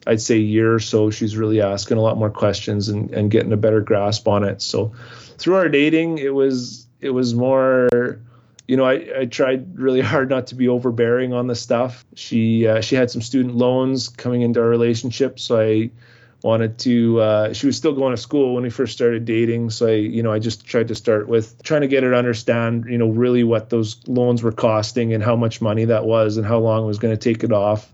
i'd 0.08 0.22
say 0.22 0.38
year 0.38 0.74
or 0.74 0.80
so 0.80 1.10
she's 1.10 1.38
really 1.38 1.62
asking 1.62 1.98
a 1.98 2.02
lot 2.02 2.18
more 2.18 2.30
questions 2.32 2.90
and, 2.90 3.12
and 3.12 3.32
getting 3.32 3.54
a 3.54 3.58
better 3.58 3.82
grasp 3.82 4.28
on 4.28 4.44
it 4.44 4.62
so 4.62 4.92
through 5.38 5.56
our 5.56 5.70
dating 5.70 6.18
it 6.18 6.34
was 6.34 6.88
it 7.00 7.12
was 7.12 7.36
more 7.36 8.20
you 8.68 8.76
know, 8.76 8.86
I, 8.86 9.20
I 9.20 9.26
tried 9.26 9.80
really 9.80 10.02
hard 10.14 10.30
not 10.30 10.48
to 10.48 10.56
be 10.56 10.68
overbearing 10.68 11.34
on 11.34 11.48
the 11.48 11.56
stuff. 11.56 12.06
She 12.16 12.68
uh, 12.68 12.82
she 12.82 12.96
had 12.96 13.10
some 13.10 13.22
student 13.22 13.56
loans 13.56 14.10
coming 14.10 14.42
into 14.42 14.62
our 14.62 14.68
relationship, 14.68 15.40
so 15.40 15.60
I 15.60 15.90
wanted 16.44 16.78
to. 16.80 17.20
Uh, 17.20 17.54
she 17.54 17.66
was 17.66 17.78
still 17.78 17.94
going 17.94 18.16
to 18.16 18.22
school 18.22 18.54
when 18.54 18.64
we 18.64 18.70
first 18.70 18.94
started 18.94 19.26
dating, 19.26 19.70
so 19.70 19.88
I 19.88 19.94
you 19.94 20.22
know 20.22 20.32
I 20.32 20.40
just 20.40 20.66
tried 20.66 20.90
to 20.90 20.96
start 20.96 21.28
with 21.28 21.62
trying 21.64 21.82
to 21.82 21.88
get 21.88 22.04
her 22.04 22.12
to 22.12 22.18
understand 22.18 22.86
you 22.90 22.98
know 22.98 23.10
really 23.10 23.44
what 23.44 23.70
those 23.70 24.06
loans 24.08 24.44
were 24.44 24.52
costing 24.52 25.14
and 25.14 25.24
how 25.24 25.36
much 25.36 25.62
money 25.62 25.86
that 25.86 26.06
was 26.06 26.38
and 26.38 26.46
how 26.46 26.60
long 26.60 26.84
it 26.84 26.88
was 26.88 27.00
going 27.00 27.18
to 27.18 27.34
take 27.34 27.44
it 27.44 27.54
off. 27.54 27.92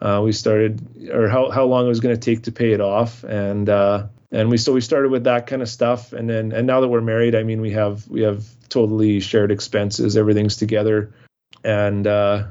Uh, 0.00 0.20
we 0.24 0.32
started 0.32 1.10
or 1.10 1.28
how 1.28 1.50
how 1.50 1.64
long 1.64 1.86
it 1.86 1.88
was 1.88 2.00
going 2.00 2.14
to 2.14 2.20
take 2.20 2.44
to 2.44 2.52
pay 2.52 2.72
it 2.72 2.80
off 2.80 3.24
and. 3.24 3.68
Uh, 3.68 4.06
and 4.32 4.50
we 4.50 4.56
so 4.56 4.72
we 4.72 4.80
started 4.80 5.12
with 5.12 5.24
that 5.24 5.46
kind 5.46 5.62
of 5.62 5.68
stuff 5.68 6.12
and 6.12 6.28
then 6.28 6.50
and 6.50 6.66
now 6.66 6.80
that 6.80 6.88
we're 6.88 7.00
married 7.00 7.36
i 7.36 7.44
mean 7.44 7.60
we 7.60 7.70
have 7.70 8.08
we 8.08 8.20
have 8.20 8.44
totally 8.68 9.20
shared 9.20 9.52
expenses 9.52 10.16
everything's 10.16 10.56
together 10.56 11.14
and 11.62 12.08
uh 12.08 12.42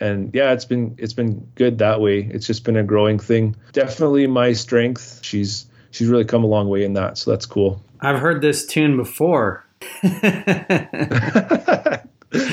and 0.00 0.34
yeah 0.34 0.52
it's 0.52 0.64
been 0.64 0.94
it's 0.98 1.12
been 1.12 1.46
good 1.54 1.78
that 1.78 2.00
way. 2.00 2.20
It's 2.20 2.46
just 2.46 2.64
been 2.64 2.76
a 2.76 2.84
growing 2.84 3.18
thing. 3.18 3.56
Definitely 3.72 4.26
my 4.26 4.52
strength 4.52 5.20
she's 5.22 5.66
she's 5.90 6.08
really 6.08 6.24
come 6.24 6.44
a 6.44 6.46
long 6.46 6.68
way 6.68 6.84
in 6.84 6.94
that 6.94 7.18
so 7.18 7.30
that's 7.30 7.46
cool. 7.46 7.82
I've 8.00 8.18
heard 8.20 8.42
this 8.42 8.66
tune 8.66 8.96
before 8.96 9.64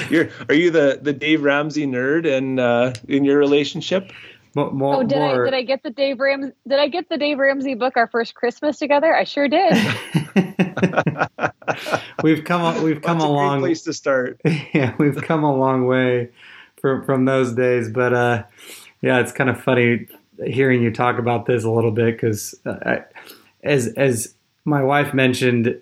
You're, 0.09 0.29
are 0.49 0.55
you 0.55 0.71
the 0.71 0.99
the 1.01 1.13
dave 1.13 1.43
ramsey 1.43 1.85
nerd 1.85 2.25
and 2.25 2.59
uh 2.59 2.93
in 3.07 3.25
your 3.25 3.37
relationship 3.37 4.11
more, 4.55 4.95
oh, 4.95 5.03
did 5.03 5.17
more... 5.17 5.45
I 5.45 5.49
did 5.49 5.53
I 5.53 5.63
get 5.63 5.83
the 5.83 5.89
Dave 5.89 6.17
Ramsey 6.19 6.53
did 6.65 6.79
I 6.79 6.87
get 6.87 7.09
the 7.09 7.17
Dave 7.17 7.39
Ramsey 7.39 7.75
book 7.75 7.97
our 7.97 8.07
first 8.07 8.35
Christmas 8.35 8.77
together? 8.77 9.13
I 9.13 9.25
sure 9.25 9.49
did. 9.49 9.73
we've 12.23 12.43
come 12.45 12.81
we've 12.83 13.01
come 13.01 13.19
That's 13.19 13.27
a, 13.27 13.31
a 13.31 13.35
long 13.35 13.59
place 13.59 13.83
to 13.83 13.93
start. 13.93 14.39
Yeah, 14.73 14.95
we've 14.97 15.21
come 15.21 15.43
a 15.43 15.55
long 15.55 15.85
way 15.85 16.29
from 16.77 17.03
from 17.03 17.25
those 17.25 17.53
days, 17.53 17.89
but 17.89 18.13
uh, 18.13 18.43
yeah, 19.01 19.19
it's 19.19 19.33
kind 19.33 19.49
of 19.49 19.61
funny 19.61 20.07
hearing 20.45 20.81
you 20.81 20.91
talk 20.91 21.17
about 21.17 21.45
this 21.45 21.63
a 21.63 21.69
little 21.69 21.91
bit 21.91 22.15
because 22.15 22.55
uh, 22.65 22.99
as 23.63 23.87
as 23.97 24.35
my 24.63 24.83
wife 24.83 25.13
mentioned 25.13 25.75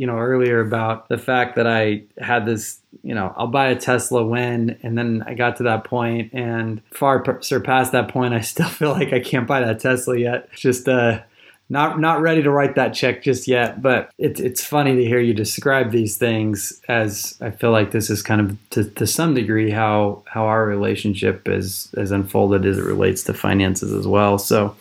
you 0.00 0.06
know 0.06 0.16
earlier 0.16 0.60
about 0.60 1.10
the 1.10 1.18
fact 1.18 1.56
that 1.56 1.66
I 1.66 2.04
had 2.18 2.46
this 2.46 2.80
you 3.02 3.14
know 3.14 3.34
I'll 3.36 3.48
buy 3.48 3.66
a 3.66 3.76
Tesla 3.76 4.24
when 4.24 4.78
and 4.82 4.96
then 4.96 5.22
I 5.26 5.34
got 5.34 5.58
to 5.58 5.64
that 5.64 5.84
point 5.84 6.32
and 6.32 6.80
far 6.90 7.22
surpassed 7.42 7.92
that 7.92 8.08
point. 8.08 8.32
I 8.32 8.40
still 8.40 8.68
feel 8.80 8.92
like 8.92 9.12
I 9.12 9.20
can't 9.20 9.46
buy 9.46 9.60
that 9.60 9.78
Tesla 9.78 10.16
yet. 10.16 10.50
Just 10.54 10.88
uh 10.88 11.20
not 11.68 12.00
not 12.00 12.22
ready 12.22 12.42
to 12.42 12.50
write 12.50 12.76
that 12.76 12.94
check 12.94 13.22
just 13.22 13.46
yet 13.46 13.80
but 13.82 14.10
it's 14.18 14.40
it's 14.40 14.64
funny 14.64 14.96
to 14.96 15.04
hear 15.04 15.20
you 15.20 15.34
describe 15.34 15.90
these 15.92 16.16
things 16.16 16.80
as 16.88 17.38
I 17.42 17.50
feel 17.50 17.70
like 17.70 17.90
this 17.90 18.08
is 18.08 18.22
kind 18.22 18.40
of 18.40 18.70
to, 18.70 18.84
to 18.84 19.06
some 19.06 19.34
degree 19.34 19.70
how 19.70 20.22
how 20.24 20.46
our 20.46 20.64
relationship 20.64 21.46
is 21.46 21.92
has 21.94 22.10
unfolded 22.10 22.64
as 22.64 22.78
it 22.78 22.84
relates 22.84 23.22
to 23.24 23.34
finances 23.34 23.92
as 23.92 24.06
well. 24.06 24.38
So 24.38 24.74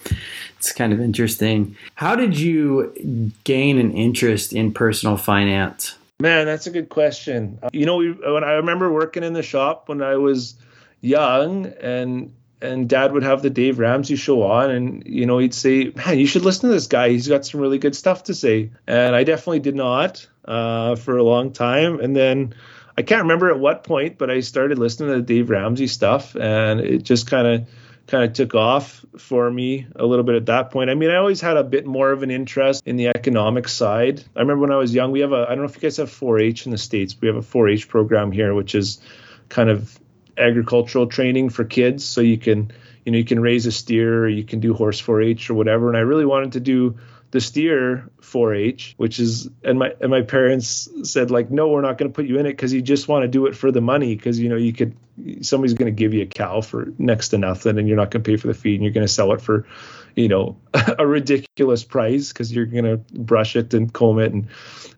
it's 0.59 0.73
kind 0.73 0.91
of 0.91 0.99
interesting. 0.99 1.77
How 1.95 2.15
did 2.15 2.37
you 2.37 3.31
gain 3.45 3.77
an 3.77 3.93
interest 3.93 4.51
in 4.51 4.73
personal 4.73 5.15
finance? 5.15 5.95
Man, 6.19 6.47
that's 6.47 6.67
a 6.67 6.69
good 6.69 6.89
question. 6.89 7.59
You 7.71 7.85
know, 7.85 7.99
when 7.99 8.43
I 8.43 8.53
remember 8.53 8.91
working 8.91 9.23
in 9.23 9.31
the 9.31 9.41
shop 9.41 9.87
when 9.87 10.01
I 10.01 10.17
was 10.17 10.55
young 10.99 11.67
and 11.81 12.33
and 12.61 12.89
dad 12.89 13.13
would 13.13 13.23
have 13.23 13.41
the 13.41 13.49
Dave 13.49 13.79
Ramsey 13.79 14.17
show 14.17 14.43
on 14.43 14.69
and 14.69 15.03
you 15.05 15.25
know 15.25 15.37
he'd 15.37 15.53
say, 15.53 15.93
"Man, 15.95 16.19
you 16.19 16.27
should 16.27 16.43
listen 16.43 16.67
to 16.67 16.75
this 16.75 16.87
guy. 16.87 17.07
He's 17.07 17.29
got 17.29 17.45
some 17.45 17.61
really 17.61 17.77
good 17.77 17.95
stuff 17.95 18.25
to 18.25 18.33
say." 18.33 18.69
And 18.85 19.15
I 19.15 19.23
definitely 19.23 19.59
did 19.61 19.75
not 19.75 20.27
uh, 20.43 20.97
for 20.97 21.17
a 21.17 21.23
long 21.23 21.53
time 21.53 22.01
and 22.01 22.13
then 22.13 22.53
I 22.97 23.01
can't 23.01 23.21
remember 23.21 23.49
at 23.49 23.57
what 23.57 23.85
point, 23.85 24.17
but 24.17 24.29
I 24.29 24.41
started 24.41 24.77
listening 24.77 25.07
to 25.11 25.15
the 25.15 25.21
Dave 25.21 25.49
Ramsey 25.49 25.87
stuff 25.87 26.35
and 26.35 26.81
it 26.81 27.03
just 27.03 27.27
kind 27.27 27.47
of 27.47 27.69
kind 28.09 28.23
of 28.23 28.33
took 28.33 28.55
off 28.55 29.05
for 29.17 29.49
me 29.49 29.85
a 29.95 30.05
little 30.05 30.25
bit 30.25 30.35
at 30.35 30.47
that 30.47 30.71
point. 30.71 30.89
I 30.89 30.95
mean, 30.95 31.11
I 31.11 31.17
always 31.17 31.39
had 31.39 31.57
a 31.57 31.63
bit 31.63 31.85
more 31.85 32.11
of 32.11 32.23
an 32.23 32.31
interest 32.31 32.81
in 32.85 32.95
the 32.95 33.09
economic 33.09 33.67
side. 33.67 34.23
I 34.35 34.39
remember 34.39 34.61
when 34.61 34.71
I 34.71 34.77
was 34.77 34.93
young, 34.93 35.11
we 35.11 35.19
have 35.19 35.31
a, 35.31 35.45
I 35.47 35.49
don't 35.49 35.59
know 35.59 35.65
if 35.65 35.75
you 35.75 35.81
guys 35.81 35.97
have 35.97 36.11
4 36.11 36.39
H 36.39 36.65
in 36.65 36.71
the 36.71 36.77
States, 36.77 37.15
we 37.21 37.27
have 37.27 37.37
a 37.37 37.43
4 37.43 37.69
H 37.69 37.87
program 37.87 38.31
here, 38.31 38.53
which 38.55 38.73
is 38.73 38.99
kind 39.47 39.69
of 39.69 39.97
agricultural 40.37 41.07
training 41.07 41.49
for 41.49 41.63
kids. 41.63 42.03
So 42.03 42.21
you 42.21 42.37
can, 42.37 42.71
you 43.05 43.11
know, 43.11 43.17
you 43.19 43.25
can 43.25 43.39
raise 43.39 43.67
a 43.67 43.71
steer, 43.71 44.27
you 44.27 44.43
can 44.43 44.59
do 44.59 44.73
horse 44.73 44.99
4 44.99 45.21
H 45.21 45.49
or 45.51 45.53
whatever. 45.53 45.87
And 45.89 45.97
I 45.97 46.01
really 46.01 46.25
wanted 46.25 46.53
to 46.53 46.59
do 46.59 46.97
the 47.31 47.41
steer 47.41 48.09
4-H, 48.21 48.95
which 48.97 49.19
is 49.19 49.49
and 49.63 49.77
my 49.79 49.93
and 50.01 50.09
my 50.09 50.21
parents 50.21 50.89
said 51.03 51.29
like, 51.29 51.51
no, 51.51 51.67
we're 51.67 51.81
not 51.81 51.97
going 51.97 52.11
to 52.11 52.15
put 52.15 52.25
you 52.25 52.39
in 52.39 52.45
it 52.45 52.51
because 52.51 52.73
you 52.73 52.81
just 52.81 53.07
want 53.07 53.23
to 53.23 53.27
do 53.27 53.45
it 53.45 53.55
for 53.55 53.71
the 53.71 53.81
money 53.81 54.15
because 54.15 54.39
you 54.39 54.49
know 54.49 54.55
you 54.55 54.73
could 54.73 54.95
somebody's 55.41 55.73
going 55.73 55.93
to 55.93 55.97
give 55.97 56.13
you 56.13 56.23
a 56.23 56.25
cow 56.25 56.61
for 56.61 56.93
next 56.97 57.29
to 57.29 57.37
nothing 57.37 57.77
and 57.77 57.87
you're 57.87 57.97
not 57.97 58.09
going 58.09 58.23
to 58.23 58.29
pay 58.29 58.37
for 58.37 58.47
the 58.47 58.53
feed 58.53 58.75
and 58.75 58.83
you're 58.83 58.93
going 58.93 59.05
to 59.05 59.11
sell 59.11 59.33
it 59.33 59.41
for 59.41 59.67
you 60.15 60.27
know 60.27 60.57
a 60.97 61.05
ridiculous 61.05 61.83
price 61.83 62.29
because 62.31 62.51
you're 62.53 62.65
going 62.65 62.85
to 62.85 62.97
brush 63.19 63.55
it 63.55 63.73
and 63.73 63.93
comb 63.93 64.19
it 64.19 64.31
and 64.31 64.47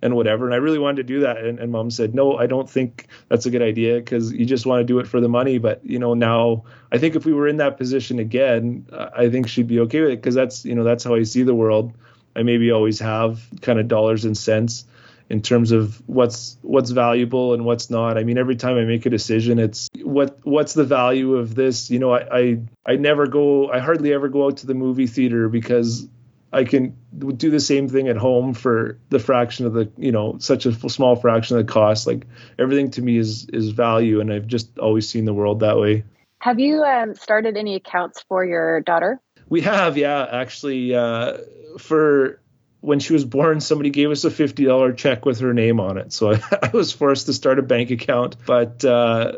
and 0.02 0.15
whatever. 0.15 0.46
And 0.46 0.54
i 0.54 0.58
really 0.58 0.80
wanted 0.80 0.98
to 0.98 1.04
do 1.04 1.20
that 1.22 1.38
and, 1.38 1.60
and 1.60 1.72
mom 1.72 1.91
said 1.91 2.15
no 2.15 2.38
i 2.38 2.48
don't 2.48 2.70
think 2.70 3.08
that's 3.28 3.46
a 3.46 3.50
good 3.50 3.62
idea 3.62 3.96
because 3.96 4.32
you 4.32 4.46
just 4.46 4.65
want 4.65 4.80
to 4.80 4.86
do 4.86 5.00
it 5.00 5.08
for 5.08 5.20
the 5.20 5.30
money. 5.30 5.58
But 5.58 5.86
you 5.86 6.00
know 6.00 6.13
now 6.13 6.63
i 6.94 6.98
think 6.98 7.15
if 7.15 7.26
we 7.26 7.34
were 7.34 7.48
in 7.48 7.58
that 7.58 7.78
position 7.78 8.20
again 8.20 8.88
i 9.15 9.30
think 9.30 9.50
she'd 9.50 9.67
be 9.67 9.82
okay 9.82 10.02
with 10.02 10.12
it 10.12 10.22
because 10.22 10.36
that's 10.36 10.63
you 10.63 10.76
know 10.76 10.86
that's 10.86 11.04
how 11.04 11.15
i 11.15 11.24
see 11.24 11.44
the 11.44 11.56
world 11.56 11.94
I 12.36 12.44
maybe 12.44 12.72
always 12.72 13.00
have 13.00 13.41
kind 13.62 13.80
of 13.80 13.88
dollars 13.88 14.26
and 14.26 14.38
cents 14.38 14.86
in 15.30 15.41
terms 15.41 15.72
of 15.72 16.02
what's 16.08 16.58
what's 16.62 16.89
valuable 16.91 17.54
and 17.54 17.63
what's 17.63 17.89
not. 17.89 18.17
I 18.17 18.24
mean, 18.26 18.38
every 18.38 18.58
time 18.58 18.78
I 18.78 18.84
make 18.84 19.06
a 19.06 19.10
decision, 19.10 19.60
it's 19.60 19.89
what 20.04 20.39
what's 20.44 20.74
the 20.74 20.84
value 20.84 21.36
of 21.36 21.56
this. 21.56 21.89
You 21.89 21.99
know, 21.99 22.14
I 22.14 22.38
I, 22.38 22.60
I 22.86 22.95
never 22.97 23.28
go. 23.28 23.72
I 23.72 23.80
hardly 23.80 24.14
ever 24.14 24.28
go 24.28 24.47
out 24.47 24.58
to 24.58 24.68
the 24.68 24.74
movie 24.74 25.08
theater 25.08 25.47
because 25.47 26.08
I 26.51 26.66
can 26.66 26.97
do 27.18 27.49
the 27.49 27.62
same 27.62 27.88
thing 27.88 28.10
at 28.10 28.18
home 28.18 28.53
for 28.53 28.99
the 29.10 29.20
fraction 29.20 29.66
of 29.66 29.74
the 29.74 29.89
you 29.97 30.12
know 30.12 30.36
such 30.39 30.66
a 30.66 30.74
small 30.89 31.16
fraction 31.16 31.58
of 31.58 31.66
the 31.66 31.72
cost. 31.72 32.08
Like 32.08 32.28
everything 32.60 32.91
to 32.91 33.01
me 33.01 33.18
is 33.18 33.47
is 33.53 33.70
value, 33.70 34.20
and 34.20 34.34
I've 34.34 34.47
just 34.47 34.78
always 34.80 35.08
seen 35.08 35.24
the 35.24 35.34
world 35.34 35.62
that 35.62 35.78
way. 35.78 36.03
Have 36.39 36.60
you 36.60 36.84
um, 36.84 37.16
started 37.16 37.56
any 37.56 37.76
accounts 37.76 38.26
for 38.28 38.43
your 38.43 38.82
daughter? 38.82 39.22
We 39.47 39.62
have, 39.62 39.95
yeah, 39.95 40.28
actually. 40.32 40.95
Uh, 40.95 41.38
for 41.78 42.41
when 42.82 42.99
she 42.99 43.13
was 43.13 43.24
born, 43.24 43.61
somebody 43.61 43.91
gave 43.91 44.09
us 44.09 44.24
a 44.24 44.32
fifty 44.32 44.65
dollar 44.65 44.91
check 44.91 45.26
with 45.26 45.39
her 45.39 45.53
name 45.53 45.80
on 45.80 45.97
it, 45.97 46.11
so 46.11 46.34
I, 46.34 46.41
I, 46.63 46.69
was 46.74 46.91
forced 46.91 47.28
to 47.28 47.34
start 47.34 47.59
a 47.59 47.61
bank 47.61 47.91
account. 47.91 48.36
But 48.45 48.84
uh, 48.84 49.34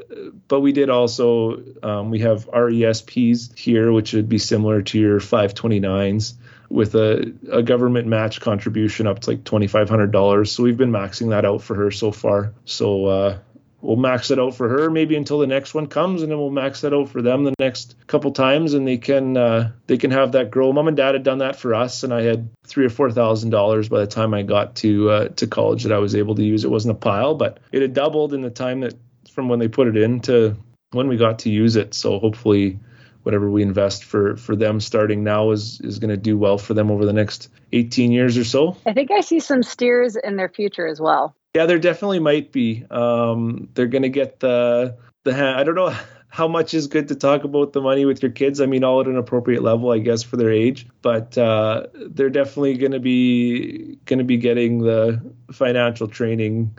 but 0.48 0.62
we 0.62 0.72
did 0.72 0.90
also 0.90 1.62
um, 1.84 2.10
we 2.10 2.20
have 2.20 2.50
RESPs 2.50 3.58
here, 3.58 3.92
which 3.92 4.14
would 4.14 4.30
be 4.30 4.38
similar 4.38 4.82
to 4.84 5.00
your 5.00 5.20
five 5.20 5.54
twenty 5.54 5.80
nines 5.80 6.36
with 6.70 6.96
a, 6.96 7.34
a 7.52 7.62
government 7.62 8.08
match 8.08 8.42
contribution 8.42 9.06
up 9.08 9.20
to 9.20 9.32
like 9.32 9.44
twenty 9.44 9.68
five 9.68 9.90
hundred 9.90 10.12
dollars. 10.12 10.52
So 10.52 10.64
we've 10.64 10.78
been 10.78 10.92
maxing 10.92 11.30
that 11.30 11.46
out 11.46 11.62
for 11.62 11.76
her 11.76 11.92
so 11.92 12.12
far. 12.12 12.54
So 12.64 13.06
uh, 13.06 13.38
we'll 13.84 13.98
max 13.98 14.32
it 14.32 14.40
out 14.40 14.56
for 14.56 14.70
her 14.70 14.90
maybe 14.90 15.16
until 15.16 15.40
the 15.40 15.48
next 15.48 15.74
one 15.74 15.88
comes 15.88 16.22
and 16.22 16.32
then 16.32 16.40
we'll 16.40 16.50
max 16.50 16.82
that 16.82 16.94
out 16.94 17.10
for 17.10 17.22
them 17.22 17.44
the 17.44 17.54
next 17.60 17.96
couple 18.08 18.32
times 18.32 18.74
and 18.74 18.88
they 18.88 18.98
can 18.98 19.38
uh, 19.38 19.72
they 19.88 19.98
can 19.98 20.10
have 20.10 20.32
that 20.32 20.50
grow. 20.50 20.72
Mom 20.72 20.88
and 20.88 20.98
dad 20.98 21.14
had 21.14 21.24
done 21.24 21.40
that 21.40 21.58
for 21.58 21.76
us 21.76 22.04
and 22.04 22.14
i 22.14 22.24
had 22.24 22.50
three 22.66 22.86
or 22.86 22.90
four 22.90 23.12
thousand 23.12 23.50
dollars 23.50 23.90
by 23.90 24.00
the 24.00 24.08
time 24.08 24.34
i 24.34 24.42
got 24.42 24.76
to 24.76 25.10
uh, 25.10 25.28
to 25.30 25.46
college 25.46 25.84
that 25.84 25.92
i 25.92 26.00
was 26.00 26.16
able 26.16 26.36
to 26.36 26.44
use. 26.44 26.64
It 26.64 26.72
wasn't 26.72 26.96
a 26.96 27.00
pile 27.00 27.36
but 27.36 27.60
it 27.72 27.82
had 27.82 27.94
doubled 27.94 28.34
in 28.34 28.42
the 28.42 28.50
time 28.50 28.80
that 28.80 28.96
from 29.32 29.50
when 29.50 29.60
they 29.60 29.68
put 29.68 29.88
it 29.88 29.98
in 29.98 30.22
to 30.22 30.56
when 30.92 31.08
we 31.08 31.18
got 31.18 31.40
to 31.40 31.50
use 31.50 31.76
it. 31.76 31.94
So 31.94 32.20
hopefully 32.20 32.80
whatever 33.24 33.50
we 33.50 33.64
invest 33.64 34.04
for 34.04 34.38
for 34.38 34.56
them 34.56 34.80
starting 34.80 35.24
now 35.24 35.52
is 35.52 35.82
is 35.82 36.00
going 36.00 36.10
to 36.10 36.18
do 36.18 36.38
well 36.38 36.58
for 36.58 36.74
them 36.74 36.90
over 36.90 37.06
the 37.06 37.14
next 37.14 37.50
18 37.72 38.12
years 38.12 38.38
or 38.38 38.44
so. 38.44 38.78
I 38.86 38.94
think 38.94 39.12
i 39.12 39.22
see 39.22 39.40
some 39.40 39.64
steers 39.64 40.16
in 40.16 40.38
their 40.38 40.50
future 40.50 40.88
as 40.88 41.02
well 41.02 41.36
yeah, 41.54 41.66
there 41.68 41.80
definitely 41.80 42.20
might 42.20 42.52
be. 42.52 42.86
Um, 42.90 43.70
they're 43.74 43.88
going 43.88 44.04
to 44.04 44.10
get 44.10 44.40
the 44.40 44.98
the. 45.24 45.56
I 45.56 45.64
don't 45.64 45.76
know 45.76 45.96
how 46.30 46.48
much 46.48 46.74
is 46.74 46.88
good 46.88 47.08
to 47.10 47.16
talk 47.16 47.44
about 47.44 47.74
the 47.74 47.82
money 47.82 48.06
with 48.06 48.24
your 48.24 48.32
kids. 48.32 48.60
I 48.60 48.66
mean, 48.66 48.84
all 48.84 49.02
at 49.02 49.08
an 49.08 49.18
appropriate 49.18 49.62
level, 49.62 49.92
I 49.92 50.00
guess, 50.00 50.24
for 50.24 50.36
their 50.36 50.52
age. 50.52 50.88
But 51.04 51.38
uh, 51.38 51.88
they're 51.94 52.32
definitely 52.32 52.76
going 52.78 52.94
to 52.94 53.00
be 53.00 53.98
going 54.06 54.20
to 54.20 54.26
be 54.26 54.38
getting 54.38 54.80
the 54.80 55.22
financial 55.52 56.08
training 56.08 56.76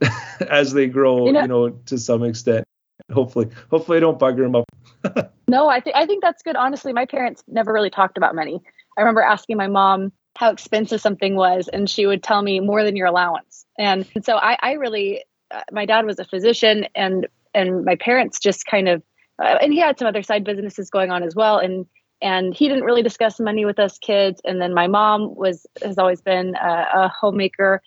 as 0.48 0.72
they 0.72 0.86
grow. 0.86 1.26
You 1.26 1.32
know, 1.32 1.42
you 1.42 1.48
know, 1.48 1.70
to 1.86 1.98
some 1.98 2.22
extent. 2.22 2.64
Hopefully, 3.12 3.48
hopefully, 3.70 3.98
I 3.98 4.00
don't 4.00 4.18
bugger 4.18 4.44
them 4.44 4.54
up. 4.54 5.32
no, 5.48 5.68
I 5.68 5.80
think 5.80 5.96
I 5.96 6.06
think 6.06 6.22
that's 6.22 6.42
good. 6.42 6.54
Honestly, 6.54 6.92
my 6.92 7.04
parents 7.04 7.42
never 7.48 7.72
really 7.72 7.90
talked 7.90 8.16
about 8.16 8.36
money. 8.36 8.62
I 8.96 9.00
remember 9.00 9.22
asking 9.22 9.56
my 9.56 9.66
mom 9.66 10.12
how 10.36 10.50
expensive 10.50 11.00
something 11.00 11.36
was, 11.36 11.68
and 11.68 11.88
she 11.88 12.06
would 12.06 12.22
tell 12.22 12.42
me 12.42 12.60
more 12.60 12.82
than 12.82 12.96
your 12.96 13.06
allowance. 13.06 13.66
And, 13.78 14.06
and 14.14 14.24
so 14.24 14.36
I, 14.36 14.56
I 14.60 14.72
really, 14.72 15.24
uh, 15.50 15.62
my 15.72 15.86
dad 15.86 16.06
was 16.06 16.18
a 16.18 16.24
physician, 16.24 16.86
and 16.94 17.26
and 17.54 17.84
my 17.84 17.94
parents 17.94 18.40
just 18.40 18.66
kind 18.66 18.88
of, 18.88 19.02
uh, 19.40 19.58
and 19.62 19.72
he 19.72 19.78
had 19.78 19.98
some 19.98 20.08
other 20.08 20.22
side 20.22 20.42
businesses 20.44 20.90
going 20.90 21.10
on 21.10 21.22
as 21.22 21.34
well, 21.34 21.58
and 21.58 21.86
and 22.20 22.54
he 22.54 22.68
didn't 22.68 22.84
really 22.84 23.02
discuss 23.02 23.38
money 23.38 23.64
with 23.64 23.78
us 23.78 23.98
kids. 23.98 24.40
And 24.44 24.60
then 24.60 24.74
my 24.74 24.88
mom 24.88 25.34
was 25.34 25.66
has 25.82 25.98
always 25.98 26.20
been 26.20 26.56
a, 26.56 26.86
a 26.94 27.08
homemaker. 27.08 27.80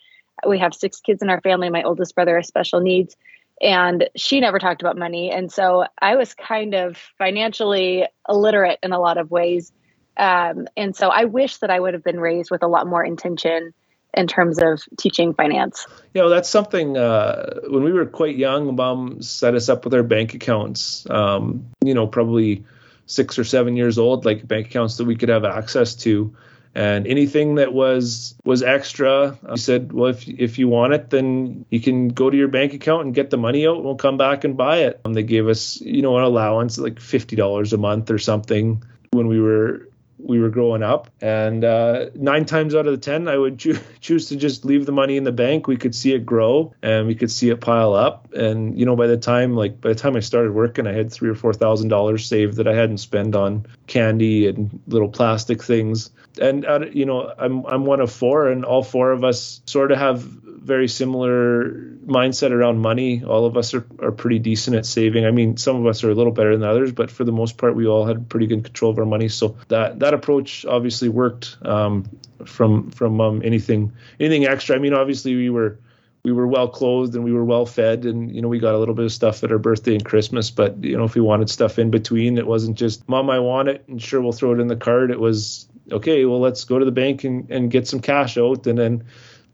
We 0.46 0.58
have 0.58 0.72
six 0.72 1.00
kids 1.00 1.22
in 1.22 1.30
our 1.30 1.40
family. 1.40 1.68
My 1.68 1.82
oldest 1.82 2.14
brother 2.14 2.36
has 2.36 2.46
special 2.46 2.80
needs, 2.80 3.16
and 3.60 4.08
she 4.16 4.40
never 4.40 4.58
talked 4.58 4.80
about 4.80 4.96
money. 4.96 5.30
And 5.30 5.52
so 5.52 5.86
I 6.00 6.16
was 6.16 6.32
kind 6.34 6.74
of 6.74 6.96
financially 7.18 8.06
illiterate 8.28 8.78
in 8.82 8.92
a 8.92 9.00
lot 9.00 9.18
of 9.18 9.30
ways 9.30 9.72
um, 10.18 10.66
and 10.76 10.94
so 10.94 11.08
I 11.08 11.24
wish 11.24 11.58
that 11.58 11.70
I 11.70 11.78
would 11.78 11.94
have 11.94 12.04
been 12.04 12.20
raised 12.20 12.50
with 12.50 12.62
a 12.62 12.66
lot 12.66 12.86
more 12.86 13.04
intention 13.04 13.72
in 14.14 14.26
terms 14.26 14.58
of 14.58 14.82
teaching 14.98 15.34
finance. 15.34 15.86
You 16.14 16.22
know, 16.22 16.28
that's 16.28 16.48
something 16.48 16.96
uh, 16.96 17.60
when 17.68 17.84
we 17.84 17.92
were 17.92 18.06
quite 18.06 18.36
young, 18.36 18.74
mom 18.74 19.22
set 19.22 19.54
us 19.54 19.68
up 19.68 19.84
with 19.84 19.94
our 19.94 20.02
bank 20.02 20.34
accounts, 20.34 21.08
um, 21.10 21.66
you 21.84 21.94
know, 21.94 22.06
probably 22.06 22.64
six 23.06 23.38
or 23.38 23.44
seven 23.44 23.76
years 23.76 23.98
old, 23.98 24.24
like 24.24 24.46
bank 24.46 24.66
accounts 24.66 24.96
that 24.96 25.04
we 25.04 25.16
could 25.16 25.28
have 25.28 25.44
access 25.44 25.94
to. 25.94 26.34
And 26.74 27.06
anything 27.06 27.56
that 27.56 27.72
was 27.72 28.34
was 28.44 28.62
extra, 28.62 29.36
uh, 29.46 29.56
said, 29.56 29.92
well, 29.92 30.10
if 30.10 30.28
if 30.28 30.58
you 30.58 30.68
want 30.68 30.92
it, 30.92 31.10
then 31.10 31.64
you 31.70 31.80
can 31.80 32.08
go 32.08 32.28
to 32.28 32.36
your 32.36 32.48
bank 32.48 32.74
account 32.74 33.06
and 33.06 33.14
get 33.14 33.30
the 33.30 33.38
money 33.38 33.66
out, 33.66 33.76
and 33.76 33.84
we'll 33.84 33.96
come 33.96 34.16
back 34.16 34.44
and 34.44 34.56
buy 34.56 34.78
it. 34.78 35.00
Um, 35.04 35.14
they 35.14 35.22
gave 35.22 35.48
us, 35.48 35.80
you 35.80 36.02
know, 36.02 36.16
an 36.18 36.24
allowance 36.24 36.78
like 36.78 37.00
fifty 37.00 37.36
dollars 37.36 37.72
a 37.72 37.78
month 37.78 38.10
or 38.10 38.18
something 38.18 38.84
when 39.12 39.28
we 39.28 39.40
were 39.40 39.88
we 40.18 40.38
were 40.38 40.48
growing 40.48 40.82
up. 40.82 41.10
And 41.20 41.64
uh, 41.64 42.06
nine 42.14 42.44
times 42.44 42.74
out 42.74 42.86
of 42.86 42.92
the 42.92 42.98
10, 42.98 43.28
I 43.28 43.36
would 43.36 43.58
cho- 43.58 43.78
choose 44.00 44.28
to 44.28 44.36
just 44.36 44.64
leave 44.64 44.86
the 44.86 44.92
money 44.92 45.16
in 45.16 45.24
the 45.24 45.32
bank. 45.32 45.66
We 45.66 45.76
could 45.76 45.94
see 45.94 46.12
it 46.12 46.26
grow 46.26 46.74
and 46.82 47.06
we 47.06 47.14
could 47.14 47.30
see 47.30 47.50
it 47.50 47.60
pile 47.60 47.94
up. 47.94 48.32
And, 48.34 48.78
you 48.78 48.84
know, 48.84 48.96
by 48.96 49.06
the 49.06 49.16
time, 49.16 49.54
like, 49.54 49.80
by 49.80 49.90
the 49.90 49.94
time 49.94 50.16
I 50.16 50.20
started 50.20 50.52
working, 50.52 50.86
I 50.86 50.92
had 50.92 51.12
three 51.12 51.28
or 51.30 51.34
$4,000 51.34 52.20
saved 52.20 52.56
that 52.56 52.68
I 52.68 52.74
hadn't 52.74 52.98
spent 52.98 53.34
on 53.34 53.66
candy 53.86 54.48
and 54.48 54.80
little 54.86 55.08
plastic 55.08 55.62
things. 55.62 56.10
And, 56.40 56.64
uh, 56.64 56.86
you 56.92 57.04
know, 57.04 57.32
I'm, 57.38 57.64
I'm 57.66 57.84
one 57.84 58.00
of 58.00 58.12
four 58.12 58.48
and 58.48 58.64
all 58.64 58.82
four 58.82 59.12
of 59.12 59.24
us 59.24 59.60
sort 59.66 59.92
of 59.92 59.98
have 59.98 60.26
very 60.62 60.88
similar 60.88 61.70
mindset 62.06 62.50
around 62.50 62.78
money. 62.78 63.24
All 63.24 63.46
of 63.46 63.56
us 63.56 63.74
are, 63.74 63.86
are 64.00 64.12
pretty 64.12 64.38
decent 64.38 64.76
at 64.76 64.86
saving. 64.86 65.24
I 65.24 65.30
mean, 65.30 65.56
some 65.56 65.76
of 65.76 65.86
us 65.86 66.04
are 66.04 66.10
a 66.10 66.14
little 66.14 66.32
better 66.32 66.56
than 66.56 66.68
others, 66.68 66.92
but 66.92 67.10
for 67.10 67.24
the 67.24 67.32
most 67.32 67.58
part, 67.58 67.74
we 67.74 67.86
all 67.86 68.06
had 68.06 68.28
pretty 68.28 68.46
good 68.46 68.64
control 68.64 68.90
of 68.90 68.98
our 68.98 69.04
money. 69.04 69.28
So 69.28 69.56
that 69.68 70.00
that 70.00 70.14
approach 70.14 70.64
obviously 70.64 71.08
worked 71.08 71.56
um, 71.62 72.08
from 72.44 72.90
from 72.90 73.20
um, 73.20 73.42
anything 73.44 73.92
anything 74.20 74.46
extra. 74.46 74.76
I 74.76 74.78
mean, 74.78 74.94
obviously 74.94 75.34
we 75.34 75.50
were 75.50 75.78
we 76.22 76.32
were 76.32 76.46
well 76.46 76.68
clothed 76.68 77.14
and 77.14 77.24
we 77.24 77.32
were 77.32 77.44
well 77.44 77.64
fed 77.64 78.04
and 78.04 78.34
you 78.34 78.42
know 78.42 78.48
we 78.48 78.58
got 78.58 78.74
a 78.74 78.78
little 78.78 78.94
bit 78.94 79.04
of 79.04 79.12
stuff 79.12 79.44
at 79.44 79.52
our 79.52 79.58
birthday 79.58 79.94
and 79.94 80.04
christmas 80.04 80.50
but 80.50 80.82
you 80.82 80.96
know 80.96 81.04
if 81.04 81.14
we 81.14 81.20
wanted 81.20 81.48
stuff 81.48 81.78
in 81.78 81.90
between 81.90 82.38
it 82.38 82.46
wasn't 82.46 82.76
just 82.76 83.08
mom 83.08 83.30
i 83.30 83.38
want 83.38 83.68
it 83.68 83.84
and 83.88 84.02
sure 84.02 84.20
we'll 84.20 84.32
throw 84.32 84.52
it 84.52 84.60
in 84.60 84.66
the 84.66 84.76
cart 84.76 85.10
it 85.10 85.20
was 85.20 85.68
okay 85.92 86.24
well 86.24 86.40
let's 86.40 86.64
go 86.64 86.78
to 86.78 86.84
the 86.84 86.92
bank 86.92 87.24
and, 87.24 87.50
and 87.50 87.70
get 87.70 87.86
some 87.86 88.00
cash 88.00 88.36
out 88.36 88.66
and 88.66 88.78
then 88.78 89.04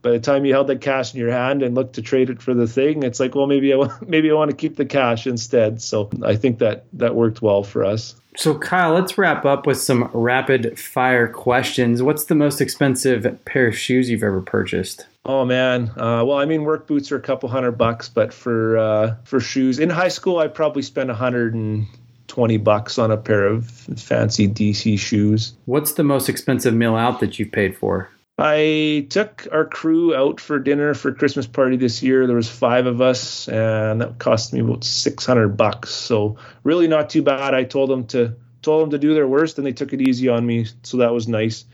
by 0.04 0.10
the 0.10 0.20
time 0.20 0.44
you 0.44 0.52
held 0.52 0.66
that 0.66 0.82
cash 0.82 1.14
in 1.14 1.18
your 1.18 1.32
hand 1.32 1.62
and 1.62 1.74
looked 1.74 1.94
to 1.94 2.02
trade 2.02 2.28
it 2.28 2.42
for 2.42 2.52
the 2.52 2.68
thing, 2.68 3.02
it's 3.02 3.18
like, 3.18 3.34
well, 3.34 3.46
maybe 3.46 3.74
I 3.74 3.88
maybe 4.06 4.30
I 4.30 4.34
want 4.34 4.50
to 4.50 4.56
keep 4.56 4.76
the 4.76 4.84
cash 4.84 5.26
instead. 5.26 5.82
So 5.82 6.10
I 6.22 6.36
think 6.36 6.58
that 6.58 6.84
that 6.92 7.16
worked 7.16 7.42
well 7.42 7.64
for 7.64 7.84
us. 7.84 8.14
So 8.36 8.56
Kyle, 8.58 8.92
let's 8.92 9.16
wrap 9.16 9.44
up 9.44 9.66
with 9.66 9.80
some 9.80 10.10
rapid 10.12 10.78
fire 10.78 11.26
questions. 11.26 12.02
What's 12.02 12.24
the 12.24 12.34
most 12.34 12.60
expensive 12.60 13.44
pair 13.44 13.66
of 13.66 13.78
shoes 13.78 14.10
you've 14.10 14.22
ever 14.22 14.40
purchased? 14.40 15.06
Oh 15.24 15.46
man, 15.46 15.90
uh, 15.96 16.22
well, 16.24 16.36
I 16.36 16.44
mean, 16.44 16.64
work 16.64 16.86
boots 16.86 17.10
are 17.10 17.16
a 17.16 17.22
couple 17.22 17.48
hundred 17.48 17.72
bucks, 17.72 18.10
but 18.10 18.34
for 18.34 18.76
uh, 18.76 19.14
for 19.24 19.40
shoes 19.40 19.78
in 19.78 19.88
high 19.88 20.08
school, 20.08 20.38
I 20.38 20.48
probably 20.48 20.82
spent 20.82 21.10
a 21.10 21.14
hundred 21.14 21.54
and 21.54 21.86
twenty 22.28 22.58
bucks 22.58 22.98
on 22.98 23.10
a 23.10 23.16
pair 23.16 23.46
of 23.46 23.70
fancy 23.70 24.48
DC 24.48 24.98
shoes. 24.98 25.54
What's 25.64 25.92
the 25.92 26.04
most 26.04 26.28
expensive 26.28 26.74
meal 26.74 26.94
out 26.94 27.20
that 27.20 27.38
you've 27.38 27.52
paid 27.52 27.74
for? 27.74 28.10
I 28.36 29.06
took 29.10 29.46
our 29.52 29.64
crew 29.64 30.14
out 30.14 30.40
for 30.40 30.58
dinner 30.58 30.94
for 30.94 31.14
Christmas 31.14 31.46
party 31.46 31.76
this 31.76 32.02
year. 32.02 32.26
There 32.26 32.34
was 32.34 32.50
five 32.50 32.86
of 32.86 33.00
us, 33.00 33.46
and 33.48 34.00
that 34.00 34.18
cost 34.18 34.52
me 34.52 34.60
about 34.60 34.82
six 34.82 35.24
hundred 35.24 35.56
bucks. 35.56 35.90
So 35.90 36.36
really 36.64 36.88
not 36.88 37.10
too 37.10 37.22
bad. 37.22 37.54
I 37.54 37.62
told 37.62 37.90
them 37.90 38.06
to 38.08 38.34
told 38.62 38.82
them 38.82 38.90
to 38.90 38.98
do 38.98 39.14
their 39.14 39.28
worst, 39.28 39.58
and 39.58 39.66
they 39.66 39.72
took 39.72 39.92
it 39.92 40.00
easy 40.00 40.28
on 40.28 40.44
me. 40.44 40.66
So 40.82 40.96
that 40.96 41.12
was 41.12 41.28
nice. 41.28 41.64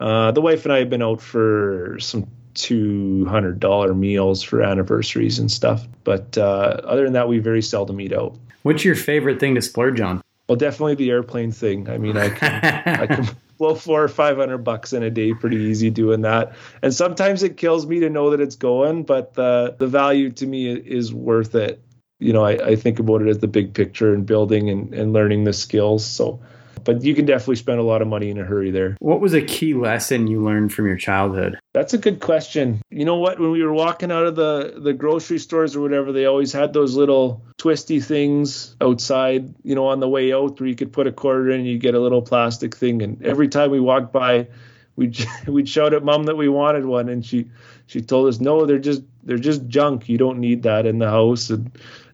Uh, 0.00 0.32
the 0.32 0.40
wife 0.40 0.64
and 0.64 0.72
I 0.72 0.78
have 0.78 0.90
been 0.90 1.02
out 1.02 1.20
for 1.20 1.98
some 2.00 2.26
two 2.54 3.24
hundred 3.26 3.60
dollar 3.60 3.94
meals 3.94 4.42
for 4.42 4.62
anniversaries 4.62 5.38
and 5.38 5.50
stuff. 5.50 5.86
But 6.02 6.36
uh, 6.36 6.80
other 6.82 7.04
than 7.04 7.12
that, 7.12 7.28
we 7.28 7.38
very 7.38 7.62
seldom 7.62 8.00
eat 8.00 8.12
out. 8.12 8.36
What's 8.62 8.84
your 8.84 8.96
favorite 8.96 9.38
thing 9.38 9.54
to 9.54 9.62
splurge 9.62 10.00
on? 10.00 10.20
Well, 10.48 10.56
definitely 10.56 10.94
the 10.94 11.10
airplane 11.10 11.52
thing. 11.52 11.90
I 11.90 11.98
mean, 11.98 12.16
I 12.16 12.30
can, 12.30 12.64
I 12.86 13.06
can 13.06 13.26
blow 13.58 13.74
four 13.74 14.02
or 14.02 14.08
five 14.08 14.38
hundred 14.38 14.58
bucks 14.58 14.94
in 14.94 15.02
a 15.02 15.10
day 15.10 15.34
pretty 15.34 15.58
easy 15.58 15.90
doing 15.90 16.22
that. 16.22 16.54
And 16.82 16.94
sometimes 16.94 17.42
it 17.42 17.58
kills 17.58 17.86
me 17.86 18.00
to 18.00 18.08
know 18.08 18.30
that 18.30 18.40
it's 18.40 18.56
going, 18.56 19.02
but 19.02 19.34
the 19.34 19.76
the 19.78 19.86
value 19.86 20.30
to 20.32 20.46
me 20.46 20.72
is 20.72 21.12
worth 21.12 21.54
it. 21.54 21.82
You 22.18 22.32
know, 22.32 22.44
I, 22.44 22.52
I 22.68 22.76
think 22.76 22.98
about 22.98 23.20
it 23.20 23.28
as 23.28 23.38
the 23.38 23.46
big 23.46 23.74
picture 23.74 24.14
and 24.14 24.24
building 24.24 24.70
and, 24.70 24.94
and 24.94 25.12
learning 25.12 25.44
the 25.44 25.52
skills. 25.52 26.04
So 26.04 26.40
but 26.88 27.04
you 27.04 27.14
can 27.14 27.26
definitely 27.26 27.56
spend 27.56 27.78
a 27.78 27.82
lot 27.82 28.00
of 28.00 28.08
money 28.08 28.30
in 28.30 28.38
a 28.38 28.44
hurry 28.44 28.70
there. 28.70 28.96
What 29.00 29.20
was 29.20 29.34
a 29.34 29.42
key 29.42 29.74
lesson 29.74 30.26
you 30.26 30.42
learned 30.42 30.72
from 30.72 30.86
your 30.86 30.96
childhood? 30.96 31.58
That's 31.74 31.92
a 31.92 31.98
good 31.98 32.20
question. 32.20 32.80
You 32.88 33.04
know 33.04 33.16
what? 33.16 33.38
When 33.38 33.50
we 33.50 33.62
were 33.62 33.74
walking 33.74 34.10
out 34.10 34.24
of 34.24 34.36
the 34.36 34.80
the 34.82 34.94
grocery 34.94 35.38
stores 35.38 35.76
or 35.76 35.82
whatever, 35.82 36.12
they 36.12 36.24
always 36.24 36.50
had 36.50 36.72
those 36.72 36.96
little 36.96 37.44
twisty 37.58 38.00
things 38.00 38.74
outside, 38.80 39.54
you 39.64 39.74
know, 39.74 39.88
on 39.88 40.00
the 40.00 40.08
way 40.08 40.32
out 40.32 40.58
where 40.58 40.66
you 40.66 40.74
could 40.74 40.90
put 40.90 41.06
a 41.06 41.12
quarter 41.12 41.50
in 41.50 41.60
and 41.60 41.68
you 41.68 41.76
get 41.76 41.94
a 41.94 42.00
little 42.00 42.22
plastic 42.22 42.74
thing. 42.74 43.02
And 43.02 43.22
every 43.22 43.48
time 43.48 43.70
we 43.70 43.80
walked 43.80 44.10
by, 44.10 44.48
we'd 44.96 45.22
we'd 45.46 45.68
shout 45.68 45.92
at 45.92 46.02
mom 46.02 46.22
that 46.22 46.38
we 46.38 46.48
wanted 46.48 46.86
one, 46.86 47.10
and 47.10 47.22
she 47.22 47.50
she 47.86 48.00
told 48.00 48.28
us 48.28 48.40
no, 48.40 48.64
they're 48.64 48.78
just 48.78 49.02
they're 49.24 49.36
just 49.36 49.66
junk. 49.66 50.08
You 50.08 50.16
don't 50.16 50.38
need 50.38 50.62
that 50.62 50.86
in 50.86 51.00
the 51.00 51.10
house. 51.10 51.50
And 51.50 51.70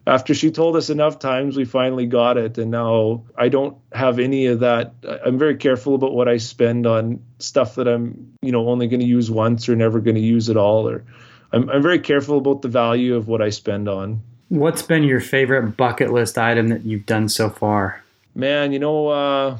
after 0.07 0.33
she 0.33 0.51
told 0.51 0.75
us 0.75 0.89
enough 0.89 1.19
times, 1.19 1.57
we 1.57 1.65
finally 1.65 2.05
got 2.05 2.37
it. 2.37 2.57
And 2.57 2.71
now 2.71 3.23
I 3.37 3.49
don't 3.49 3.77
have 3.91 4.19
any 4.19 4.45
of 4.45 4.59
that. 4.59 4.93
I'm 5.25 5.39
very 5.39 5.55
careful 5.55 5.95
about 5.95 6.13
what 6.13 6.27
I 6.27 6.37
spend 6.37 6.85
on 6.85 7.19
stuff 7.39 7.75
that 7.75 7.87
I'm, 7.87 8.33
you 8.41 8.51
know, 8.51 8.69
only 8.69 8.87
going 8.87 8.99
to 8.99 9.05
use 9.05 9.31
once 9.31 9.67
or 9.67 9.75
never 9.75 9.99
going 9.99 10.15
to 10.15 10.21
use 10.21 10.49
at 10.49 10.57
all. 10.57 10.87
Or 10.87 11.03
I'm, 11.51 11.69
I'm 11.69 11.81
very 11.81 11.99
careful 11.99 12.37
about 12.37 12.61
the 12.61 12.67
value 12.67 13.15
of 13.15 13.27
what 13.27 13.41
I 13.41 13.49
spend 13.49 13.89
on. 13.89 14.21
What's 14.49 14.83
been 14.83 15.03
your 15.03 15.21
favorite 15.21 15.75
bucket 15.75 16.11
list 16.11 16.37
item 16.37 16.67
that 16.67 16.85
you've 16.85 17.07
done 17.07 17.27
so 17.29 17.49
far? 17.49 18.03
Man, 18.35 18.71
you 18.73 18.79
know, 18.79 19.07
uh, 19.07 19.57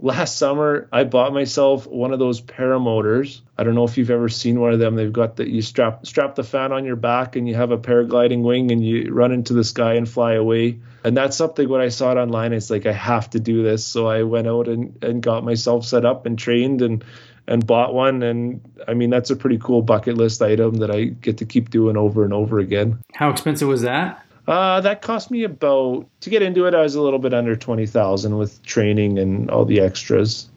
last 0.00 0.36
summer 0.36 0.88
I 0.92 1.04
bought 1.04 1.32
myself 1.32 1.86
one 1.86 2.12
of 2.12 2.18
those 2.18 2.40
paramotors. 2.40 3.40
I 3.56 3.64
don't 3.64 3.74
know 3.74 3.84
if 3.84 3.98
you've 3.98 4.10
ever 4.10 4.28
seen 4.28 4.60
one 4.60 4.72
of 4.72 4.78
them. 4.78 4.94
They've 4.94 5.12
got 5.12 5.36
that 5.36 5.48
you 5.48 5.62
strap 5.62 6.06
strap 6.06 6.34
the 6.34 6.44
fan 6.44 6.72
on 6.72 6.84
your 6.84 6.96
back 6.96 7.36
and 7.36 7.48
you 7.48 7.54
have 7.54 7.70
a 7.70 7.78
paragliding 7.78 8.42
wing 8.42 8.70
and 8.70 8.84
you 8.84 9.12
run 9.12 9.32
into 9.32 9.54
the 9.54 9.64
sky 9.64 9.94
and 9.94 10.08
fly 10.08 10.34
away. 10.34 10.80
And 11.04 11.16
that's 11.16 11.36
something 11.36 11.68
when 11.68 11.80
I 11.80 11.88
saw 11.88 12.12
it 12.12 12.16
online, 12.16 12.52
it's 12.52 12.70
like 12.70 12.86
I 12.86 12.92
have 12.92 13.30
to 13.30 13.40
do 13.40 13.62
this. 13.62 13.86
So 13.86 14.06
I 14.06 14.22
went 14.22 14.46
out 14.46 14.68
and, 14.68 15.02
and 15.02 15.22
got 15.22 15.44
myself 15.44 15.84
set 15.84 16.04
up 16.04 16.26
and 16.26 16.38
trained 16.38 16.82
and 16.82 17.04
and 17.46 17.66
bought 17.66 17.94
one 17.94 18.22
and 18.22 18.60
I 18.86 18.94
mean 18.94 19.08
that's 19.08 19.30
a 19.30 19.36
pretty 19.36 19.58
cool 19.58 19.80
bucket 19.80 20.16
list 20.16 20.42
item 20.42 20.74
that 20.76 20.90
I 20.90 21.04
get 21.04 21.38
to 21.38 21.46
keep 21.46 21.70
doing 21.70 21.96
over 21.96 22.24
and 22.24 22.32
over 22.32 22.58
again. 22.58 22.98
How 23.14 23.30
expensive 23.30 23.68
was 23.68 23.82
that? 23.82 24.22
Uh, 24.48 24.80
that 24.80 25.02
cost 25.02 25.30
me 25.30 25.44
about 25.44 26.08
to 26.22 26.30
get 26.30 26.40
into 26.40 26.64
it. 26.64 26.74
I 26.74 26.80
was 26.80 26.94
a 26.94 27.02
little 27.02 27.18
bit 27.18 27.34
under 27.34 27.54
twenty 27.54 27.86
thousand 27.86 28.38
with 28.38 28.62
training 28.62 29.18
and 29.18 29.50
all 29.50 29.66
the 29.66 29.78
extras. 29.78 30.48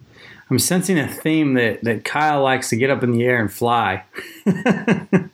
I'm 0.50 0.60
sensing 0.60 0.98
a 0.98 1.10
theme 1.10 1.56
that 1.56 1.84
that 1.84 2.06
Kyle 2.06 2.42
likes 2.42 2.70
to 2.70 2.78
get 2.78 2.90
up 2.90 3.04
in 3.04 3.12
the 3.12 3.26
air 3.26 3.42
and 3.42 3.52
fly. 3.52 4.06
that 4.46 5.30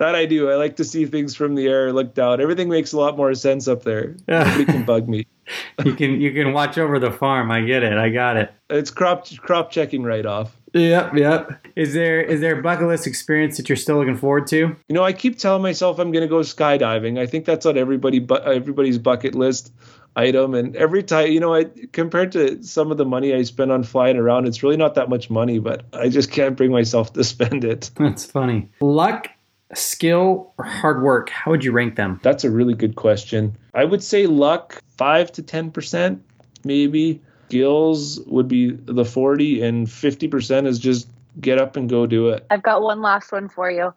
I 0.00 0.24
do. 0.24 0.50
I 0.50 0.54
like 0.54 0.76
to 0.76 0.84
see 0.84 1.04
things 1.04 1.34
from 1.36 1.56
the 1.56 1.66
air, 1.66 1.92
look 1.92 2.14
down. 2.14 2.40
Everything 2.40 2.70
makes 2.70 2.94
a 2.94 2.98
lot 2.98 3.18
more 3.18 3.34
sense 3.34 3.68
up 3.68 3.82
there. 3.82 4.16
Nobody 4.26 4.64
can 4.64 4.84
bug 4.86 5.06
me. 5.06 5.26
you 5.84 5.94
can 5.94 6.22
you 6.22 6.32
can 6.32 6.54
watch 6.54 6.78
over 6.78 6.98
the 6.98 7.10
farm. 7.10 7.50
I 7.50 7.60
get 7.60 7.82
it. 7.82 7.92
I 7.98 8.08
got 8.08 8.38
it. 8.38 8.50
It's 8.70 8.90
crop 8.90 9.26
crop 9.36 9.70
checking 9.70 10.04
right 10.04 10.24
off. 10.24 10.56
Yep, 10.72 11.14
yep. 11.14 11.66
Is 11.76 11.94
there 11.94 12.20
is 12.20 12.40
there 12.40 12.58
a 12.58 12.62
bucket 12.62 12.86
list 12.86 13.06
experience 13.06 13.56
that 13.56 13.68
you're 13.68 13.76
still 13.76 13.96
looking 13.96 14.16
forward 14.16 14.46
to? 14.48 14.56
You 14.56 14.76
know, 14.94 15.02
I 15.02 15.12
keep 15.12 15.38
telling 15.38 15.62
myself 15.62 15.98
I'm 15.98 16.12
going 16.12 16.22
to 16.22 16.28
go 16.28 16.40
skydiving. 16.40 17.18
I 17.18 17.26
think 17.26 17.44
that's 17.44 17.66
on 17.66 17.76
everybody 17.76 18.18
but 18.18 18.44
everybody's 18.44 18.98
bucket 18.98 19.34
list 19.34 19.72
item. 20.16 20.54
And 20.54 20.76
every 20.76 21.02
time 21.02 21.30
you 21.30 21.40
know 21.40 21.54
i 21.54 21.64
compared 21.92 22.32
to 22.32 22.62
some 22.62 22.90
of 22.90 22.98
the 22.98 23.04
money 23.04 23.34
i 23.34 23.42
spend 23.42 23.70
on 23.70 23.84
flying 23.84 24.16
around 24.16 24.46
it's 24.46 24.62
really 24.62 24.76
not 24.76 24.94
that 24.96 25.08
much 25.08 25.30
money 25.30 25.60
but 25.60 25.84
i 25.92 26.08
just 26.08 26.32
can't 26.32 26.56
bring 26.56 26.72
myself 26.72 27.12
to 27.14 27.24
spend 27.34 27.64
it. 27.64 27.90
That's 27.96 28.24
funny. 28.24 28.68
Luck 28.80 29.28
skill 29.74 30.52
or 30.58 30.64
hard 30.64 31.02
work? 31.02 31.30
How 31.30 31.52
would 31.52 31.64
you 31.64 31.72
rank 31.72 31.94
them? 31.94 32.18
That's 32.22 32.42
a 32.42 32.50
really 32.50 32.74
good 32.74 32.96
question. 32.96 33.56
I 33.74 33.84
would 33.84 34.02
say 34.02 34.26
luck 34.26 34.82
5 34.98 35.30
to 35.32 35.42
10% 35.42 36.20
maybe 36.64 37.22
skills 37.50 38.20
would 38.26 38.46
be 38.46 38.70
the 38.70 39.04
40 39.04 39.62
and 39.62 39.88
50% 39.88 40.66
is 40.68 40.78
just 40.78 41.08
get 41.40 41.58
up 41.58 41.76
and 41.76 41.88
go 41.88 42.06
do 42.06 42.28
it. 42.28 42.46
I've 42.48 42.62
got 42.62 42.80
one 42.80 43.02
last 43.02 43.32
one 43.32 43.48
for 43.48 43.68
you. 43.68 43.92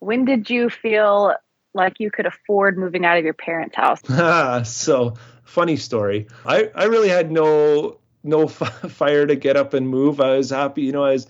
When 0.00 0.26
did 0.26 0.50
you 0.50 0.68
feel 0.68 1.34
like 1.72 2.00
you 2.00 2.10
could 2.10 2.26
afford 2.26 2.76
moving 2.76 3.06
out 3.06 3.16
of 3.16 3.24
your 3.24 3.32
parents' 3.32 3.76
house? 3.76 4.02
so, 4.70 5.14
funny 5.44 5.76
story. 5.76 6.26
I, 6.44 6.70
I 6.74 6.84
really 6.84 7.08
had 7.08 7.32
no 7.32 7.98
no 8.22 8.46
fire 8.48 9.26
to 9.26 9.36
get 9.36 9.56
up 9.56 9.72
and 9.72 9.88
move. 9.88 10.20
I 10.20 10.36
was 10.36 10.50
happy, 10.50 10.82
you 10.82 10.92
know, 10.92 11.04
I 11.04 11.12
was 11.12 11.26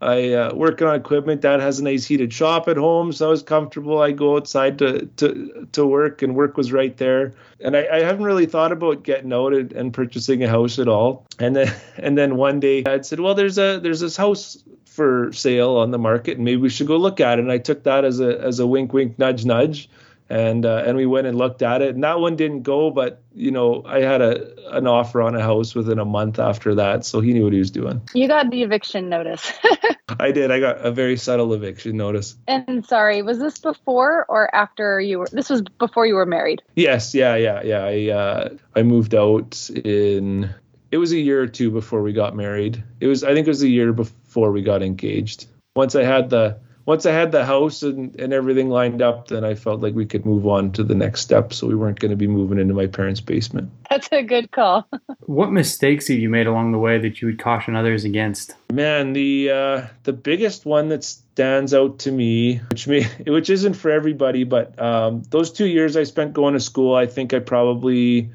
I 0.00 0.32
uh, 0.32 0.54
working 0.54 0.86
on 0.86 0.94
equipment. 0.94 1.40
Dad 1.40 1.60
has 1.60 1.80
a 1.80 1.84
nice 1.84 2.06
heated 2.06 2.32
shop 2.32 2.68
at 2.68 2.76
home, 2.76 3.12
so 3.12 3.26
I 3.26 3.30
was 3.30 3.42
comfortable. 3.42 4.00
I 4.00 4.12
go 4.12 4.36
outside 4.36 4.78
to 4.78 5.06
to 5.16 5.66
to 5.72 5.86
work, 5.86 6.22
and 6.22 6.36
work 6.36 6.56
was 6.56 6.72
right 6.72 6.96
there. 6.96 7.32
And 7.60 7.76
I, 7.76 7.88
I 7.92 8.02
haven't 8.02 8.24
really 8.24 8.46
thought 8.46 8.70
about 8.70 9.02
getting 9.02 9.32
out 9.32 9.52
and, 9.52 9.72
and, 9.72 9.92
purchasing 9.92 10.44
a 10.44 10.48
house 10.48 10.78
at 10.78 10.86
all. 10.86 11.26
And 11.40 11.56
then 11.56 11.74
and 11.96 12.16
then 12.16 12.36
one 12.36 12.60
day, 12.60 12.82
Dad 12.82 13.06
said, 13.06 13.18
"Well, 13.18 13.34
there's 13.34 13.58
a 13.58 13.80
there's 13.80 14.00
this 14.00 14.16
house 14.16 14.62
for 14.84 15.32
sale 15.32 15.76
on 15.76 15.90
the 15.90 15.98
market, 15.98 16.36
and 16.36 16.44
maybe 16.44 16.60
we 16.60 16.68
should 16.68 16.86
go 16.86 16.96
look 16.96 17.18
at 17.18 17.38
it." 17.38 17.42
And 17.42 17.50
I 17.50 17.58
took 17.58 17.82
that 17.82 18.04
as 18.04 18.20
a 18.20 18.38
as 18.40 18.60
a 18.60 18.66
wink, 18.68 18.92
wink, 18.92 19.18
nudge, 19.18 19.44
nudge 19.44 19.88
and 20.30 20.66
uh, 20.66 20.82
and 20.86 20.96
we 20.96 21.06
went 21.06 21.26
and 21.26 21.38
looked 21.38 21.62
at 21.62 21.82
it. 21.82 21.94
And 21.94 22.04
that 22.04 22.20
one 22.20 22.36
didn't 22.36 22.62
go 22.62 22.90
but 22.90 23.22
you 23.34 23.50
know 23.50 23.82
i 23.86 24.00
had 24.00 24.20
a 24.20 24.76
an 24.76 24.86
offer 24.86 25.22
on 25.22 25.34
a 25.34 25.40
house 25.40 25.74
within 25.74 25.98
a 25.98 26.04
month 26.04 26.38
after 26.38 26.74
that 26.74 27.04
so 27.04 27.20
he 27.20 27.32
knew 27.32 27.44
what 27.44 27.52
he 27.52 27.58
was 27.58 27.70
doing. 27.70 28.02
You 28.14 28.28
got 28.28 28.50
the 28.50 28.62
eviction 28.62 29.08
notice. 29.08 29.52
I 30.20 30.32
did. 30.32 30.50
I 30.50 30.58
got 30.58 30.78
a 30.78 30.90
very 30.90 31.16
subtle 31.16 31.52
eviction 31.52 31.96
notice. 31.96 32.36
And 32.46 32.84
sorry 32.86 33.22
was 33.22 33.38
this 33.38 33.58
before 33.58 34.26
or 34.28 34.54
after 34.54 35.00
you 35.00 35.20
were 35.20 35.28
this 35.32 35.50
was 35.50 35.62
before 35.62 36.06
you 36.06 36.14
were 36.14 36.26
married? 36.26 36.62
Yes 36.76 37.14
yeah 37.14 37.36
yeah 37.36 37.62
yeah. 37.62 37.84
I 37.84 38.10
uh, 38.10 38.48
i 38.74 38.82
moved 38.82 39.14
out 39.14 39.70
in 39.70 40.54
it 40.90 40.96
was 40.96 41.12
a 41.12 41.18
year 41.18 41.42
or 41.42 41.46
two 41.46 41.70
before 41.70 42.02
we 42.02 42.12
got 42.12 42.34
married. 42.36 42.82
It 43.00 43.06
was 43.06 43.24
i 43.24 43.32
think 43.32 43.46
it 43.46 43.50
was 43.50 43.62
a 43.62 43.68
year 43.68 43.92
before 43.92 44.52
we 44.52 44.62
got 44.62 44.82
engaged. 44.82 45.46
Once 45.76 45.94
i 45.94 46.02
had 46.02 46.30
the 46.30 46.58
once 46.88 47.04
I 47.04 47.12
had 47.12 47.32
the 47.32 47.44
house 47.44 47.82
and, 47.82 48.18
and 48.18 48.32
everything 48.32 48.70
lined 48.70 49.02
up, 49.02 49.28
then 49.28 49.44
I 49.44 49.54
felt 49.54 49.82
like 49.82 49.94
we 49.94 50.06
could 50.06 50.24
move 50.24 50.46
on 50.46 50.72
to 50.72 50.82
the 50.82 50.94
next 50.94 51.20
step. 51.20 51.52
So 51.52 51.66
we 51.66 51.74
weren't 51.74 52.00
going 52.00 52.12
to 52.12 52.16
be 52.16 52.26
moving 52.26 52.58
into 52.58 52.72
my 52.72 52.86
parents' 52.86 53.20
basement. 53.20 53.70
That's 53.90 54.08
a 54.10 54.22
good 54.22 54.52
call. 54.52 54.88
what 55.26 55.52
mistakes 55.52 56.08
have 56.08 56.18
you 56.18 56.30
made 56.30 56.46
along 56.46 56.72
the 56.72 56.78
way 56.78 56.96
that 56.98 57.20
you 57.20 57.28
would 57.28 57.38
caution 57.38 57.76
others 57.76 58.04
against? 58.04 58.54
Man, 58.72 59.12
the 59.12 59.50
uh, 59.50 59.86
the 60.04 60.14
biggest 60.14 60.64
one 60.64 60.88
that 60.88 61.04
stands 61.04 61.74
out 61.74 61.98
to 62.00 62.10
me, 62.10 62.62
which 62.70 62.88
may, 62.88 63.02
which 63.26 63.50
isn't 63.50 63.74
for 63.74 63.90
everybody, 63.90 64.44
but 64.44 64.80
um, 64.80 65.24
those 65.28 65.52
two 65.52 65.66
years 65.66 65.94
I 65.94 66.04
spent 66.04 66.32
going 66.32 66.54
to 66.54 66.60
school, 66.60 66.94
I 66.94 67.04
think 67.04 67.34
I 67.34 67.40
probably 67.40 68.30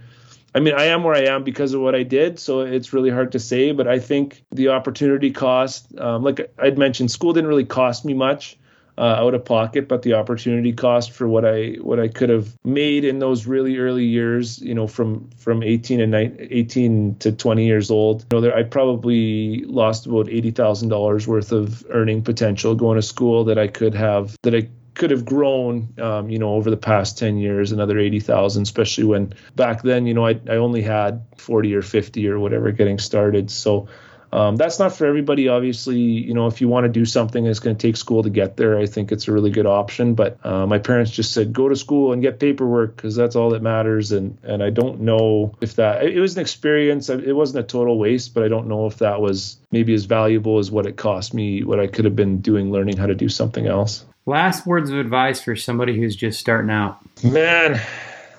I 0.56 0.60
mean, 0.60 0.76
I 0.76 0.86
am 0.86 1.04
where 1.04 1.16
I 1.16 1.34
am 1.34 1.43
because 1.43 1.74
of 1.74 1.82
what 1.82 1.95
I 1.95 2.04
did, 2.04 2.39
so 2.39 2.62
it's 2.62 2.93
really 2.93 3.10
hard 3.10 3.32
to 3.32 3.39
say. 3.39 3.72
But 3.72 3.88
I 3.88 3.99
think 3.99 4.43
the 4.51 4.70
opportunity 4.70 5.32
cost, 5.32 5.97
um, 5.99 6.24
like 6.24 6.54
I'd 6.60 6.78
mentioned, 6.78 7.12
school 7.12 7.34
didn't 7.34 7.49
really 7.49 7.66
cost 7.66 8.06
me 8.06 8.14
much 8.14 8.58
uh, 8.97 9.01
out 9.01 9.34
of 9.34 9.43
pocket, 9.45 9.88
but 9.88 10.04
the 10.04 10.14
opportunity 10.14 10.72
cost 10.72 11.12
for 11.12 11.28
what 11.28 11.45
I 11.45 11.78
what 11.82 11.99
I 11.99 12.08
could 12.08 12.30
have 12.30 12.56
made 12.64 13.04
in 13.04 13.20
those 13.20 13.47
really 13.47 13.78
early 13.78 14.06
years, 14.06 14.62
you 14.62 14.76
know, 14.76 14.86
from 14.86 15.30
from 15.38 15.64
18 15.64 15.99
and 15.99 16.12
19, 16.12 16.47
18 16.51 17.16
to 17.20 17.32
20 17.32 17.66
years 17.66 17.89
old, 17.89 18.22
you 18.22 18.28
know, 18.38 18.41
there, 18.41 18.56
I 18.56 18.64
probably 18.64 19.64
lost 19.66 20.06
about 20.06 20.30
eighty 20.30 20.51
thousand 20.51 20.89
dollars 20.89 21.28
worth 21.28 21.51
of 21.51 21.84
earning 21.89 22.22
potential 22.22 22.76
going 22.76 22.97
to 22.97 23.01
school 23.01 23.43
that 23.45 23.58
I 23.58 23.68
could 23.68 23.95
have 23.95 24.38
that 24.43 24.54
I 24.54 24.70
could 24.94 25.12
have 25.12 25.26
grown, 25.26 25.94
um, 26.00 26.30
you 26.30 26.39
know, 26.39 26.54
over 26.54 26.70
the 26.70 26.78
past 26.78 27.18
10 27.18 27.38
years, 27.38 27.72
another 27.72 27.98
80,000, 27.98 28.64
especially 28.64 29.06
when 29.06 29.34
back 29.56 29.82
then, 29.82 30.06
you 30.06 30.14
know, 30.14 30.26
I, 30.26 30.39
I 30.50 30.58
only 30.58 30.82
had 30.82 31.26
40 31.38 31.76
or 31.76 31.82
50 31.82 32.28
or 32.28 32.39
whatever 32.39 32.72
getting 32.72 33.00
started. 33.00 33.50
So 33.50 33.88
um, 34.34 34.56
that's 34.56 34.80
not 34.80 34.96
for 34.96 35.06
everybody. 35.06 35.48
Obviously, 35.48 36.00
you 36.00 36.34
know, 36.34 36.48
if 36.48 36.60
you 36.60 36.68
want 36.68 36.86
to 36.86 36.89
do 36.89 37.06
something 37.06 37.44
that's 37.44 37.60
going 37.60 37.78
to 37.78 37.88
take 37.88 37.96
school 37.96 38.24
to 38.24 38.32
get 38.32 38.58
there, 38.58 38.80
I 38.80 38.88
think 38.88 39.12
it's 39.12 39.28
a 39.28 39.32
really 39.32 39.52
good 39.52 39.68
option. 39.68 40.16
But 40.16 40.44
uh, 40.44 40.66
my 40.66 40.80
parents 40.80 41.12
just 41.12 41.34
said, 41.34 41.54
go 41.54 41.70
to 41.70 41.76
school 41.76 42.14
and 42.14 42.22
get 42.22 42.39
paperwork 42.39 42.96
because 42.96 43.16
that's 43.16 43.36
all 43.36 43.52
that 43.52 43.62
matters. 43.62 44.12
And 44.12 44.39
and 44.41 44.64
I 44.64 44.72
don't 44.72 45.02
know 45.02 45.54
if 45.62 45.76
that 45.76 46.04
it 46.04 46.20
was 46.20 46.36
an 46.36 46.41
experience. 46.41 47.10
It 47.10 47.34
wasn't 47.34 47.64
a 47.64 47.68
total 47.68 48.00
waste, 48.00 48.34
but 48.34 48.41
I 48.41 48.48
don't 48.48 48.68
know 48.68 48.88
if 48.88 48.98
that 48.98 49.22
was 49.22 49.58
maybe 49.72 49.94
as 49.94 50.06
valuable 50.06 50.58
as 50.58 50.72
what 50.72 50.88
it 50.88 50.98
cost 50.98 51.36
me, 51.36 51.64
what 51.64 51.80
I 51.80 51.86
could 51.86 52.06
have 52.06 52.16
been 52.16 52.41
doing 52.41 52.72
learning 52.72 52.98
how 52.98 53.06
to 53.06 53.16
do 53.16 53.30
something 53.30 53.68
else. 53.68 54.04
Last 54.26 54.65
words 54.65 54.89
of 54.89 54.97
advice 54.97 55.41
for 55.41 55.55
somebody 55.55 55.97
who's 55.97 56.15
just 56.15 56.39
starting 56.39 56.71
out. 56.71 56.99
Man, 57.24 57.82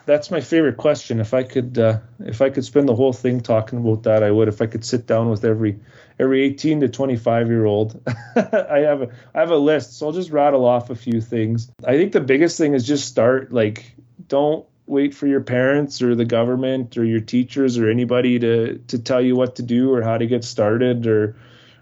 that's 0.06 0.30
my 0.30 0.40
favorite 0.40 0.78
question. 0.78 1.20
If 1.20 1.34
I 1.34 1.42
could, 1.42 1.78
uh, 1.78 1.98
if 2.20 2.40
I 2.40 2.50
could 2.50 2.64
spend 2.64 2.88
the 2.88 2.94
whole 2.94 3.12
thing 3.12 3.40
talking 3.40 3.78
about 3.80 4.02
that, 4.04 4.22
I 4.22 4.30
would. 4.30 4.48
If 4.48 4.62
I 4.62 4.66
could 4.66 4.84
sit 4.84 5.06
down 5.06 5.28
with 5.28 5.44
every 5.44 5.78
every 6.18 6.42
18 6.42 6.80
to 6.80 6.88
25 6.88 7.48
year 7.48 7.66
old, 7.66 8.00
I 8.36 8.78
have 8.78 9.02
a 9.02 9.08
I 9.34 9.40
have 9.40 9.50
a 9.50 9.56
list. 9.56 9.98
So 9.98 10.06
I'll 10.06 10.12
just 10.12 10.30
rattle 10.30 10.64
off 10.64 10.88
a 10.88 10.94
few 10.94 11.20
things. 11.20 11.70
I 11.86 11.96
think 11.96 12.12
the 12.12 12.20
biggest 12.20 12.56
thing 12.56 12.74
is 12.74 12.86
just 12.86 13.06
start. 13.06 13.52
Like, 13.52 13.94
don't 14.28 14.66
wait 14.86 15.14
for 15.14 15.26
your 15.26 15.40
parents 15.40 16.02
or 16.02 16.14
the 16.14 16.24
government 16.24 16.96
or 16.96 17.04
your 17.04 17.20
teachers 17.20 17.78
or 17.78 17.90
anybody 17.90 18.38
to 18.38 18.78
to 18.88 18.98
tell 18.98 19.20
you 19.20 19.36
what 19.36 19.56
to 19.56 19.62
do 19.62 19.92
or 19.92 20.02
how 20.02 20.18
to 20.18 20.26
get 20.26 20.44
started 20.44 21.06
or 21.06 21.36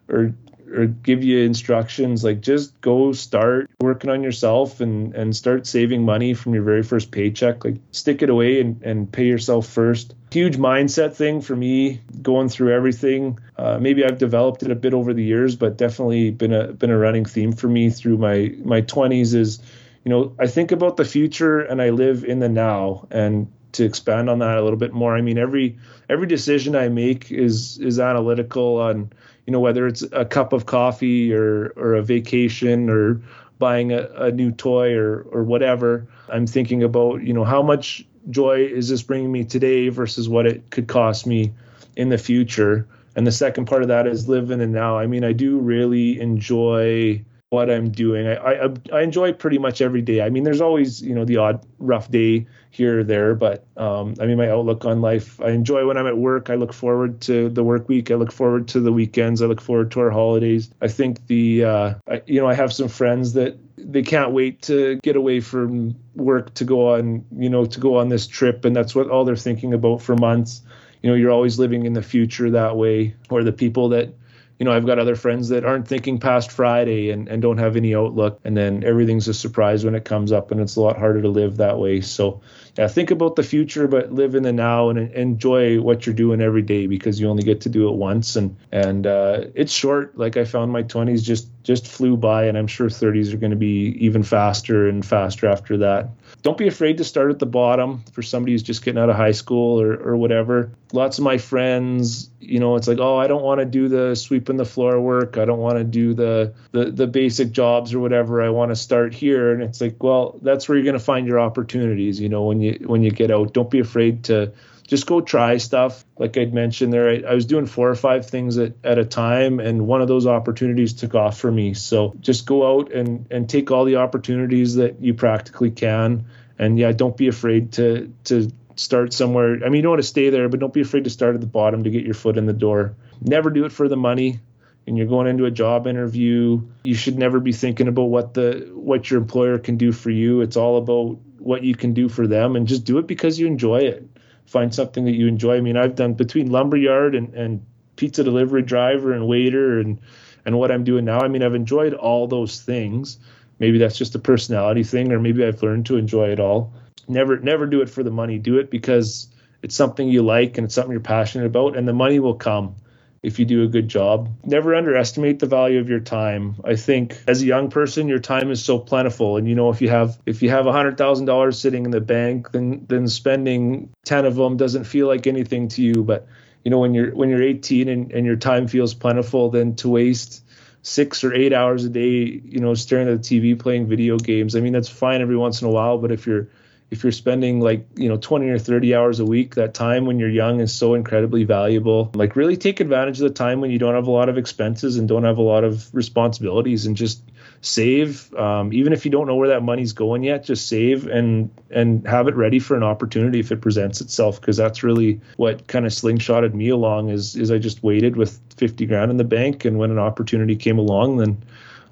or 0.09 0.34
or 0.73 0.87
give 0.87 1.23
you 1.23 1.41
instructions 1.41 2.25
like 2.25 2.41
just 2.41 2.81
go 2.81 3.12
start 3.12 3.70
working 3.81 4.11
on 4.11 4.23
yourself 4.23 4.81
and 4.81 5.14
and 5.14 5.35
start 5.37 5.66
saving 5.66 6.05
money 6.05 6.35
from 6.35 6.55
your 6.55 6.62
very 6.62 6.83
first 6.83 7.11
paycheck. 7.11 7.64
Like 7.64 7.77
stick 7.93 8.23
it 8.23 8.31
away 8.31 8.61
and, 8.61 8.83
and 8.83 9.11
pay 9.11 9.27
yourself 9.27 9.66
first. 9.66 10.14
Huge 10.31 10.57
mindset 10.57 11.14
thing 11.14 11.41
for 11.41 11.55
me 11.55 12.01
going 12.23 12.49
through 12.49 12.73
everything. 12.73 13.39
Uh, 13.57 13.79
maybe 13.79 14.05
i've 14.05 14.18
developed 14.18 14.62
it 14.62 14.70
a 14.70 14.75
bit 14.75 14.93
over 14.95 15.14
the 15.14 15.23
years 15.23 15.55
but 15.55 15.77
definitely 15.77 16.31
been 16.31 16.53
a 16.53 16.73
been 16.73 16.91
a 16.91 16.99
running 16.99 17.25
theme 17.25 17.53
for 17.53 17.68
me 17.68 17.91
through 17.91 18.16
my 18.16 18.53
my 18.64 18.83
20s 18.83 19.35
is 19.35 19.61
you 20.05 20.11
know 20.11 20.35
i 20.41 20.47
think 20.47 20.73
about 20.73 20.97
the 20.97 21.05
future 21.05 21.61
and 21.61 21.81
i 21.81 21.91
live 21.91 22.25
in 22.25 22.41
the 22.41 22.49
now. 22.49 23.07
And 23.11 23.53
to 23.73 23.85
expand 23.85 24.29
on 24.29 24.39
that 24.41 24.59
a 24.59 24.62
little 24.62 24.79
bit 24.79 24.93
more 24.93 25.16
i 25.16 25.20
mean 25.20 25.39
every 25.39 25.79
every 26.09 26.27
decision 26.27 26.77
i 26.77 26.89
make 26.89 27.31
is 27.31 27.79
is 27.79 27.99
analytical 27.99 28.79
on 28.79 29.11
you 29.47 29.53
know 29.53 29.61
whether 29.61 29.86
it's 29.86 30.03
a 30.12 30.24
cup 30.24 30.53
of 30.53 30.66
coffee 30.66 31.32
or 31.32 31.72
or 31.76 31.95
a 31.95 32.03
vacation 32.03 32.88
or 32.88 33.20
buying 33.59 33.93
a, 33.93 34.09
a 34.16 34.32
new 34.32 34.51
toy 34.53 34.95
or 34.95 35.22
or 35.30 35.43
whatever. 35.43 36.07
I'm 36.28 36.47
thinking 36.47 36.82
about 36.82 37.22
you 37.22 37.32
know 37.32 37.45
how 37.45 37.62
much 37.62 38.05
joy 38.30 38.64
is 38.64 38.88
this 38.88 39.03
bringing 39.03 39.32
me 39.32 39.45
today 39.45 39.88
versus 39.88 40.28
what 40.28 40.47
it 40.47 40.70
could 40.70 40.88
cost 40.88 41.26
me 41.26 41.53
in 41.97 42.09
the 42.09 42.18
future. 42.18 42.86
And 43.14 43.26
the 43.26 43.32
second 43.32 43.66
part 43.66 43.82
of 43.82 43.88
that 43.88 44.07
is 44.07 44.28
live 44.28 44.51
in 44.51 44.59
the 44.59 44.66
now. 44.66 44.99
I 44.99 45.07
mean, 45.07 45.24
I 45.24 45.32
do 45.32 45.59
really 45.59 46.20
enjoy 46.20 47.22
what 47.53 47.70
I'm 47.70 47.90
doing. 47.90 48.26
I, 48.26 48.34
I, 48.34 48.68
I 48.94 49.03
enjoy 49.03 49.34
pretty 49.34 49.59
much 49.59 49.82
every 49.82 50.00
day. 50.00 50.22
I 50.22 50.30
mean, 50.30 50.42
there's 50.42 50.62
always 50.62 51.03
you 51.03 51.14
know 51.14 51.26
the 51.26 51.36
odd 51.36 51.64
rough 51.78 52.11
day 52.11 52.46
here 52.70 53.00
or 53.00 53.05
there, 53.05 53.34
but 53.34 53.66
um, 53.76 54.14
I 54.18 54.24
mean, 54.24 54.38
my 54.38 54.48
outlook 54.48 54.86
on 54.86 55.03
life. 55.03 55.38
I 55.38 55.50
enjoy 55.50 55.86
when 55.86 55.98
I'm 55.98 56.07
at 56.07 56.16
work. 56.16 56.48
I 56.48 56.55
look 56.55 56.72
forward 56.72 57.20
to 57.22 57.50
the 57.50 57.62
work 57.62 57.90
week. 57.90 58.11
I 58.11 58.14
look 58.14 58.32
forward 58.32 58.68
to 58.68 58.80
the 58.80 58.90
weekends. 58.90 59.42
I 59.42 59.46
look 59.46 59.61
forward 59.61 59.90
to 59.90 60.00
our 60.00 60.11
holidays. 60.11 60.70
I 60.80 60.88
think 60.88 61.26
the 61.26 61.64
uh, 61.64 61.94
I, 62.09 62.22
you 62.26 62.40
know 62.40 62.48
I 62.48 62.55
have 62.55 62.72
some 62.72 62.88
friends 62.88 63.34
that 63.34 63.59
they 63.76 64.03
can't 64.03 64.32
wait 64.32 64.62
to 64.62 64.98
get 65.03 65.16
away 65.16 65.40
from 65.40 65.94
work 66.14 66.55
to 66.55 66.64
go 66.64 66.94
on 66.94 67.26
you 67.36 67.50
know 67.50 67.66
to 67.66 67.80
go 67.80 67.98
on 67.98 68.09
this 68.09 68.26
trip, 68.26 68.64
and 68.64 68.74
that's 68.74 68.94
what 68.94 69.11
all 69.11 69.26
they're 69.26 69.36
thinking 69.36 69.74
about 69.74 70.00
for 70.00 70.16
months. 70.16 70.62
You 71.03 71.11
know, 71.11 71.16
you're 71.16 71.32
always 71.32 71.59
living 71.59 71.84
in 71.84 71.92
the 71.92 72.03
future 72.03 72.50
that 72.53 72.76
way. 72.76 73.14
Or 73.28 73.44
the 73.44 73.53
people 73.53 73.90
that 73.90 74.14
you 74.59 74.64
know, 74.64 74.72
I've 74.72 74.86
got 74.86 74.98
other 74.98 75.16
friends 75.16 75.48
that 75.48 75.64
aren't 75.64 75.88
thinking 75.88 76.20
past 76.20 76.53
Friday 76.53 77.11
and, 77.11 77.28
and 77.28 77.42
don't 77.42 77.59
have 77.59 77.76
any 77.76 77.94
outlook. 77.94 78.40
And 78.44 78.57
then 78.57 78.84
everything's 78.84 79.26
a 79.28 79.34
surprise 79.34 79.84
when 79.84 79.94
it 79.94 80.05
comes 80.05 80.32
up, 80.32 80.50
and 80.50 80.61
it's 80.61 80.76
a 80.76 80.80
lot 80.80 80.98
harder 80.98 81.22
to 81.22 81.28
live 81.28 81.57
that 81.57 81.78
way. 81.78 82.00
So, 82.00 82.40
yeah, 82.78 82.88
think 82.88 83.11
about 83.11 83.36
the 83.36 83.42
future, 83.42 83.88
but 83.88 84.12
live 84.12 84.34
in 84.34 84.44
the 84.44 84.53
now 84.53 84.88
and 84.88 85.12
enjoy 85.12 85.80
what 85.80 86.07
you're 86.07 86.14
doing 86.14 86.40
every 86.40 86.62
day 86.62 86.86
because 86.86 87.20
you 87.20 87.28
only 87.28 87.42
get 87.42 87.62
to 87.62 87.68
do 87.68 87.88
it 87.88 87.94
once. 87.94 88.36
And 88.36 88.57
and 88.70 89.07
uh, 89.07 89.44
it's 89.55 89.72
short. 89.72 90.16
Like 90.16 90.36
I 90.36 90.44
found 90.44 90.72
my 90.72 90.82
20s 90.82 91.22
just 91.22 91.48
just 91.62 91.86
flew 91.86 92.16
by, 92.16 92.44
and 92.44 92.57
I'm 92.57 92.66
sure 92.66 92.88
30s 92.88 93.34
are 93.34 93.38
going 93.38 93.50
to 93.50 93.57
be 93.57 93.96
even 93.98 94.22
faster 94.22 94.88
and 94.88 95.05
faster 95.05 95.46
after 95.48 95.78
that. 95.78 96.09
Don't 96.43 96.59
be 96.59 96.66
afraid 96.66 96.99
to 96.99 97.05
start 97.05 97.30
at 97.30 97.38
the 97.38 97.47
bottom 97.47 98.03
for 98.12 98.20
somebody 98.20 98.53
who's 98.53 98.64
just 98.64 98.84
getting 98.84 99.01
out 99.01 99.09
of 99.09 99.14
high 99.14 99.30
school 99.30 99.80
or, 99.80 99.95
or 99.95 100.16
whatever. 100.16 100.72
Lots 100.93 101.18
of 101.18 101.24
my 101.24 101.38
friends, 101.38 102.30
you 102.40 102.59
know, 102.59 102.74
it's 102.74 102.88
like, 102.88 102.99
oh, 102.99 103.16
I 103.16 103.28
don't 103.28 103.43
want 103.43 103.61
to 103.61 103.64
do 103.64 103.88
the 103.88 104.16
sweeping 104.16 104.57
the 104.57 104.64
floor 104.64 105.01
work. 105.01 105.38
I 105.38 105.45
don't 105.45 105.61
want 105.61 105.78
to 105.78 105.84
do 105.84 106.14
the, 106.14 106.53
the 106.72 106.90
the 106.90 107.07
basic 107.07 107.53
jobs 107.53 107.95
or 107.95 108.01
whatever. 108.01 108.43
I 108.43 108.49
want 108.49 108.72
to 108.72 108.76
start 108.76 109.14
here. 109.14 109.53
And 109.53 109.62
it's 109.62 109.80
like, 109.80 110.03
well, 110.03 110.38
that's 110.43 110.68
where 110.68 110.76
you're 110.76 110.84
going 110.84 110.95
to 110.95 111.05
find 111.05 111.28
your 111.28 111.38
opportunities. 111.38 112.20
You 112.20 112.28
know, 112.28 112.43
when 112.43 112.61
you 112.61 112.78
when 112.86 113.05
you 113.05 113.12
get 113.12 113.30
out, 113.30 113.55
don't 113.55 113.70
be 113.70 113.78
afraid 113.78 114.24
to 114.24 114.53
just 114.93 115.07
go 115.07 115.22
try 115.22 115.57
stuff. 115.57 116.05
Like 116.18 116.36
I'd 116.36 116.53
mentioned 116.53 116.93
there, 116.93 117.09
I, 117.09 117.30
I, 117.30 117.34
was 117.34 117.47
doing 117.47 117.64
four 117.64 117.88
or 117.88 117.95
five 117.95 118.26
things 118.26 118.59
at, 118.59 118.74
at 118.84 118.99
a 118.99 119.07
time, 119.07 119.59
and 119.59 119.86
one 119.86 120.03
of 120.03 120.09
those 120.09 120.26
opportunities 120.26 120.93
took 120.93 121.14
off 121.14 121.38
for 121.38 121.51
me. 121.51 121.72
So 121.72 122.14
just 122.20 122.45
go 122.45 122.76
out 122.76 122.93
and, 122.93 123.26
and 123.30 123.49
take 123.49 123.70
all 123.70 123.86
the 123.86 123.97
opportunities 123.97 124.74
that 124.74 125.01
you 125.01 125.14
practically 125.14 125.70
can. 125.70 126.26
And 126.59 126.78
yeah, 126.78 126.93
don't 126.93 127.16
be 127.16 127.28
afraid 127.28 127.72
to 127.72 128.12
to 128.24 128.53
start 128.76 129.14
somewhere. 129.14 129.55
I 129.64 129.70
mean, 129.70 129.76
you 129.76 129.82
don't 129.82 129.93
want 129.93 130.03
to 130.03 130.09
stay 130.09 130.28
there, 130.28 130.51
but 130.51 130.61
don't 130.61 130.74
be 130.74 130.82
afraid 130.82 131.05
to 131.05 131.11
start 131.11 131.36
at 131.36 131.40
the 131.40 131.47
bottom 131.47 131.84
to 131.84 131.90
get 131.90 132.05
your 132.05 132.12
foot 132.12 132.36
in 132.36 132.45
the 132.45 132.53
door. 132.53 132.95
Never 133.22 133.49
do 133.49 133.64
it 133.64 133.72
for 133.72 133.88
the 133.88 133.97
money. 133.97 134.40
And 134.86 134.99
you're 134.99 135.07
going 135.07 135.26
into 135.26 135.47
a 135.47 135.51
job 135.51 135.86
interview, 135.86 136.61
you 136.84 136.95
should 136.95 137.16
never 137.16 137.40
be 137.40 137.53
thinking 137.53 137.88
about 137.88 138.11
what 138.11 138.34
the 138.34 138.70
what 138.74 139.11
your 139.11 139.22
employer 139.22 139.59
can 139.59 139.78
do 139.78 139.90
for 139.90 140.11
you. 140.11 140.43
It's 140.43 140.59
all 140.59 140.76
about 140.76 141.16
what 141.38 141.64
you 141.64 141.74
can 141.74 141.95
do 141.95 142.11
for 142.11 142.26
them 142.26 142.57
and 142.57 142.68
just 142.68 142.84
do 142.84 142.99
it 142.99 143.07
because 143.07 143.38
you 143.38 143.47
enjoy 143.47 143.78
it 143.78 144.07
find 144.47 144.74
something 144.74 145.05
that 145.05 145.12
you 145.12 145.26
enjoy. 145.26 145.57
I 145.57 145.61
mean, 145.61 145.76
I've 145.76 145.95
done 145.95 146.14
between 146.14 146.51
lumberyard 146.51 147.14
and, 147.14 147.34
and 147.34 147.66
pizza 147.97 148.24
delivery 148.24 148.62
driver 148.62 149.12
and 149.12 149.26
waiter 149.26 149.80
and 149.80 149.99
and 150.45 150.59
what 150.59 150.72
I'm 150.72 150.84
doing 150.84 151.05
now. 151.05 151.20
I 151.20 151.28
mean, 151.28 151.43
I've 151.43 151.55
enjoyed 151.55 151.95
all 151.95 152.26
those 152.26 152.61
things. 152.61 153.18
Maybe 153.59 153.78
that's 153.78 153.97
just 153.97 154.14
a 154.14 154.18
personality 154.18 154.82
thing, 154.82 155.12
or 155.12 155.20
maybe 155.20 155.45
I've 155.45 155.62
learned 155.62 155.86
to 155.86 155.97
enjoy 155.97 156.30
it 156.30 156.40
all. 156.40 156.72
Never 157.09 157.38
never 157.38 157.66
do 157.66 157.80
it 157.80 157.90
for 157.90 158.03
the 158.03 158.11
money. 158.11 158.38
Do 158.38 158.59
it 158.59 158.70
because 158.70 159.28
it's 159.62 159.76
something 159.76 160.09
you 160.09 160.22
like 160.22 160.59
and 160.59 160.64
it's 160.64 160.74
something 160.74 160.93
you're 160.93 161.01
passionate 161.01 161.47
about, 161.47 161.76
and 161.76 161.86
the 161.86 161.93
money 161.93 162.18
will 162.18 162.34
come 162.34 162.74
if 163.23 163.39
you 163.39 163.45
do 163.45 163.62
a 163.62 163.68
good 163.68 163.89
job. 163.89 164.29
Never 164.45 164.75
underestimate 164.75 165.39
the 165.39 165.47
value 165.47 165.79
of 165.79 165.89
your 165.89 166.01
time. 166.01 166.57
I 166.64 166.75
think 166.75 167.16
as 167.29 167.41
a 167.43 167.47
young 167.47 167.70
person, 167.70 168.09
your 168.09 168.18
time 168.18 168.51
is 168.51 168.64
so 168.64 168.79
plentiful, 168.79 169.37
and 169.37 169.49
you 169.49 169.55
know 169.55 169.70
if 169.70 169.81
you 169.81 169.89
have 169.89 170.18
if 170.27 170.43
you 170.43 170.51
have 170.51 170.66
hundred 170.66 170.99
thousand 170.99 171.27
dollars 171.27 171.59
sitting 171.59 171.85
in 171.85 171.91
the 171.91 172.01
bank, 172.01 172.51
then 172.53 172.85
then 172.89 173.07
spending 173.09 173.91
ten 174.05 174.25
of 174.25 174.35
them 174.35 174.57
doesn't 174.57 174.85
feel 174.85 175.07
like 175.07 175.27
anything 175.27 175.68
to 175.68 175.83
you. 175.83 176.03
But 176.03 176.27
you 176.64 176.70
know 176.70 176.79
when 176.79 176.95
you're 176.95 177.14
when 177.14 177.29
you're 177.29 177.43
18 177.43 177.89
and, 177.89 178.12
and 178.12 178.27
your 178.27 178.37
time 178.37 178.66
feels 178.66 178.95
plentiful, 178.95 179.51
then 179.51 179.77
to 179.77 179.89
waste 179.89 180.45
six 180.83 181.23
or 181.23 181.33
eight 181.33 181.53
hours 181.53 181.85
a 181.85 181.89
day, 181.89 182.41
you 182.45 182.59
know, 182.59 182.75
staring 182.75 183.09
at 183.09 183.23
the 183.23 183.41
TV 183.41 183.59
playing 183.59 183.87
video 183.87 184.18
games. 184.18 184.57
I 184.57 184.61
mean, 184.61 184.73
that's 184.73 184.89
fine 184.89 185.23
every 185.23 185.37
once 185.37 185.62
in 185.62 185.68
a 185.68 185.70
while, 185.70 185.99
but 185.99 186.11
if 186.11 186.27
you're 186.27 186.49
if 186.93 187.03
you're 187.03 187.11
spending 187.11 187.59
like 187.59 187.86
you 187.97 188.07
know 188.07 188.18
20 188.18 188.51
or 188.51 188.59
30 188.59 188.95
hours 188.95 189.18
a 189.18 189.24
week 189.24 189.55
that 189.55 189.72
time 189.72 190.05
when 190.05 190.18
you're 190.18 190.28
young 190.28 190.61
is 190.61 190.74
so 190.74 190.93
incredibly 190.93 191.43
valuable. 191.43 192.11
Like 192.14 192.36
really 192.36 192.59
take 192.59 192.80
advantage 192.80 193.18
of 193.18 193.26
the 193.26 193.34
time 193.34 193.62
when 193.62 193.70
you 193.70 193.78
don't 193.78 193.95
have 193.95 194.07
a 194.09 194.11
lot 194.11 194.28
of 194.28 194.36
expenses 194.36 194.99
and 194.99 195.09
don't 195.09 195.24
have 195.24 195.38
a 195.38 195.43
lot 195.43 195.64
of 195.64 195.93
responsibilities 195.95 196.84
and 196.84 196.95
just 196.95 197.22
save. 197.62 198.32
Um, 198.34 198.74
even 198.74 198.93
if 198.93 199.07
you 199.07 199.11
don't 199.11 199.26
know 199.26 199.36
where 199.36 199.49
that 199.49 199.62
money's 199.62 199.95
going 199.95 200.22
yet 200.22 200.45
just 200.45 200.68
save 200.68 201.07
and 201.07 201.51
and 201.70 202.07
have 202.07 202.28
it 202.28 202.36
ready 202.36 202.59
for 202.59 202.76
an 202.76 202.82
opportunity 202.82 203.40
if 203.40 203.51
it 203.51 203.62
presents 203.62 204.03
itself 204.03 204.38
because 204.38 204.59
that's 204.59 204.82
really 204.82 205.18
what 205.38 205.66
kind 205.68 205.86
of 205.86 205.93
slingshotted 205.93 206.53
me 206.53 206.68
along 206.68 207.09
is 207.09 207.36
is 207.36 207.51
i 207.51 207.57
just 207.59 207.82
waited 207.82 208.16
with 208.16 208.38
50 208.57 208.84
grand 208.84 209.11
in 209.11 209.16
the 209.16 209.24
bank 209.24 209.64
and 209.64 209.78
when 209.78 209.90
an 209.90 209.99
opportunity 209.99 210.57
came 210.57 210.78
along 210.78 211.16
then 211.16 211.43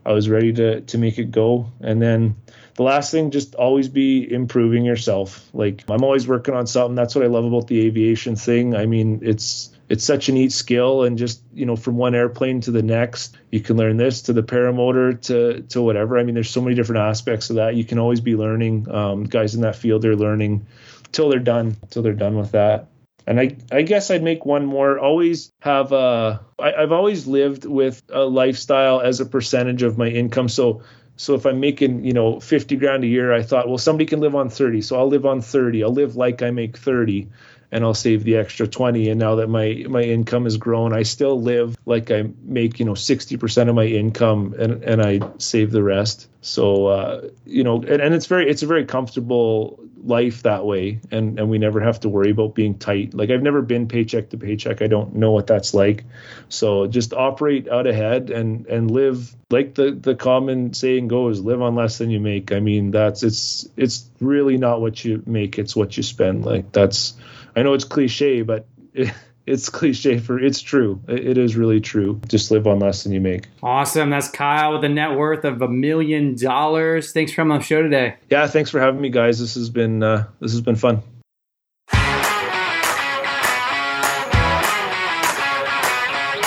i 0.05 0.13
was 0.13 0.29
ready 0.29 0.53
to 0.53 0.81
to 0.83 0.99
make 0.99 1.19
it 1.19 1.31
go. 1.31 1.71
And 1.81 2.01
then 2.01 2.37
the 2.81 2.85
last 2.85 3.11
thing, 3.11 3.31
just 3.31 3.55
always 3.57 3.91
be 3.91 4.33
improving 4.33 4.87
yourself. 4.87 5.47
Like 5.53 5.85
I'm 5.91 6.03
always 6.03 6.27
working 6.27 6.55
on 6.55 6.67
something. 6.67 6.95
That's 6.95 7.15
what 7.15 7.23
I 7.23 7.27
love 7.27 7.45
about 7.45 7.67
the 7.67 7.85
aviation 7.85 8.37
thing. 8.37 8.75
I 8.75 8.87
mean, 8.87 9.21
it's 9.21 9.71
it's 9.91 10.03
such 10.03 10.31
a 10.31 10.33
neat 10.33 10.51
skill 10.51 11.05
and 11.05 11.19
just 11.19 11.43
you 11.53 11.67
know 11.67 11.77
from 11.77 11.99
one 11.99 12.15
airplane 12.15 12.63
to 12.63 12.71
the 12.71 12.83
next 12.83 13.37
you 13.51 13.61
can 13.61 13.77
learn 13.77 13.99
this 13.99 14.23
to 14.23 14.33
the 14.33 14.43
paramotor 14.43 15.21
to 15.21 15.63
to 15.63 15.83
whatever 15.83 16.17
i 16.17 16.23
mean 16.23 16.37
there's 16.37 16.49
so 16.49 16.61
many 16.61 16.77
different 16.77 17.01
aspects 17.01 17.51
of 17.51 17.57
that 17.57 17.75
you 17.75 17.85
can 17.85 17.99
always 17.99 18.21
be 18.21 18.37
learning 18.37 18.89
um, 18.89 19.25
guys 19.25 19.57
in 19.57 19.63
that 19.63 19.75
field 19.75 20.01
they're 20.01 20.15
learning 20.15 20.65
till 21.11 21.29
they're 21.29 21.41
done 21.41 21.77
till 21.91 22.03
they're 22.05 22.13
done 22.13 22.37
with 22.37 22.53
that 22.53 22.87
and 23.27 23.39
I, 23.39 23.57
I 23.71 23.83
guess 23.83 24.11
I'd 24.11 24.25
make 24.25 24.45
one 24.45 24.67
more. 24.67 24.99
Always 24.99 25.53
have 25.61 25.93
a. 25.93 26.41
I, 26.59 26.73
I've 26.73 26.91
always 26.91 27.29
lived 27.29 27.65
with 27.65 28.03
a 28.13 28.25
lifestyle 28.25 29.01
as 29.01 29.21
a 29.21 29.27
percentage 29.27 29.85
of 29.85 29.97
my 29.97 30.09
income. 30.09 30.49
So 30.49 30.83
so 31.21 31.35
if 31.35 31.45
I'm 31.45 31.61
making, 31.61 32.07
you 32.07 32.15
know, 32.15 32.41
50 32.41 32.77
grand 32.77 33.05
a 33.05 33.07
year, 33.07 33.31
I 33.31 33.43
thought, 33.43 33.69
well, 33.69 33.77
somebody 33.77 34.07
can 34.07 34.21
live 34.21 34.35
on 34.35 34.49
30. 34.49 34.81
So 34.81 34.99
I'll 34.99 35.07
live 35.07 35.27
on 35.27 35.43
30. 35.43 35.85
I'll 35.85 35.93
live 35.93 36.17
like 36.17 36.41
I 36.41 36.51
make 36.51 36.79
30 36.79 37.29
and 37.71 37.85
I'll 37.85 37.93
save 37.93 38.25
the 38.25 38.37
extra 38.37 38.67
20. 38.67 39.11
And 39.11 39.21
now 39.21 39.35
that 39.35 39.49
my, 39.49 39.85
my 39.87 40.01
income 40.01 40.45
has 40.45 40.57
grown, 40.57 40.95
I 40.95 41.03
still 41.03 41.39
live 41.39 41.77
like 41.85 42.11
I 42.11 42.31
make, 42.43 42.81
you 42.81 42.87
know, 42.87 42.95
60% 42.95 43.69
of 43.69 43.75
my 43.75 43.85
income 43.85 44.55
and, 44.59 44.83
and 44.83 45.03
I 45.03 45.21
save 45.37 45.73
the 45.73 45.83
rest. 45.83 46.27
So, 46.41 46.87
uh, 46.87 47.29
you 47.45 47.65
know, 47.65 47.83
and, 47.83 48.01
and 48.01 48.15
it's 48.15 48.25
very, 48.25 48.49
it's 48.49 48.63
a 48.63 48.67
very 48.67 48.87
comfortable 48.87 49.79
life 50.03 50.43
that 50.43 50.65
way 50.65 51.01
and 51.11 51.39
and 51.39 51.51
we 51.51 51.59
never 51.59 51.81
have 51.81 52.01
to 52.01 52.09
worry 52.09 52.31
about 52.31 52.55
being 52.55 52.79
tight. 52.79 53.15
Like 53.15 53.31
i've 53.31 53.43
never 53.43 53.63
been 53.63 53.89
paycheck 53.89 54.31
to 54.31 54.39
paycheck. 54.39 54.83
I 54.83 54.87
don't 54.87 55.15
know 55.17 55.33
what 55.33 55.47
that's 55.47 55.75
like. 55.75 56.05
So 56.49 56.87
just 56.87 57.13
operate 57.13 57.69
out 57.69 57.87
ahead 57.87 58.31
and 58.31 58.67
and 58.67 58.91
live 58.91 59.35
like 59.51 59.75
the 59.75 59.93
the 59.93 60.15
common 60.15 60.73
saying 60.75 61.09
goes 61.09 61.41
live 61.41 61.61
on 61.63 61.75
less 61.75 61.99
than 61.99 62.11
you 62.11 62.21
make. 62.21 62.53
I 62.53 62.61
mean 62.61 62.91
that's 62.91 63.23
it's 63.23 63.69
it's 63.77 64.09
really 64.21 64.57
not 64.57 64.81
what 64.81 65.05
you 65.05 65.23
make 65.27 65.59
it's 65.59 65.77
what 65.77 65.97
you 65.97 66.03
spend. 66.03 66.45
Like 66.45 66.73
that's 66.73 67.15
i 67.57 67.63
know 67.63 67.75
it's 67.75 67.85
cliche 67.85 68.43
but 68.43 68.67
it, 68.95 69.13
it's 69.51 69.69
cliche 69.69 70.19
for 70.19 70.39
it's 70.39 70.61
true. 70.61 71.01
It 71.09 71.37
is 71.37 71.57
really 71.57 71.81
true. 71.81 72.21
Just 72.29 72.51
live 72.51 72.67
on 72.67 72.79
less 72.79 73.03
than 73.03 73.13
you 73.13 73.21
make. 73.21 73.47
Awesome. 73.63 74.11
That's 74.11 74.29
Kyle 74.29 74.75
with 74.75 74.85
a 74.85 74.89
net 74.89 75.17
worth 75.17 75.45
of 75.45 75.61
a 75.63 75.69
million 75.69 76.37
dollars. 76.37 77.13
Thanks 77.13 77.33
for 77.33 77.37
coming 77.37 77.53
on 77.53 77.59
the 77.59 77.65
show 77.65 77.83
today. 77.83 78.17
Yeah, 78.31 78.47
thanks 78.47 78.71
for 78.71 78.81
having 78.81 79.01
me, 79.01 79.11
guys. 79.11 79.41
This 79.41 79.55
has 79.55 79.71
been 79.71 80.03
uh, 80.03 80.27
this 80.41 80.53
has 80.53 80.61
been 80.61 80.77
fun. 80.77 81.03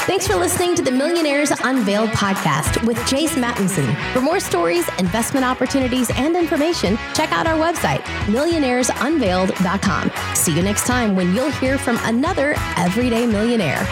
Thanks 0.05 0.27
for 0.27 0.35
listening 0.35 0.75
to 0.75 0.81
the 0.81 0.91
Millionaires 0.91 1.49
Unveiled 1.63 2.09
podcast 2.09 2.85
with 2.85 2.97
Jace 3.07 3.41
Mattinson. 3.41 3.95
For 4.11 4.19
more 4.19 4.41
stories, 4.41 4.85
investment 4.99 5.45
opportunities, 5.45 6.11
and 6.17 6.35
information, 6.35 6.97
check 7.13 7.31
out 7.31 7.47
our 7.47 7.55
website, 7.57 8.01
millionairesunveiled.com. 8.25 10.11
See 10.35 10.53
you 10.53 10.61
next 10.61 10.85
time 10.85 11.15
when 11.15 11.33
you'll 11.33 11.51
hear 11.51 11.77
from 11.77 11.97
another 12.03 12.55
everyday 12.75 13.25
millionaire. 13.25 13.87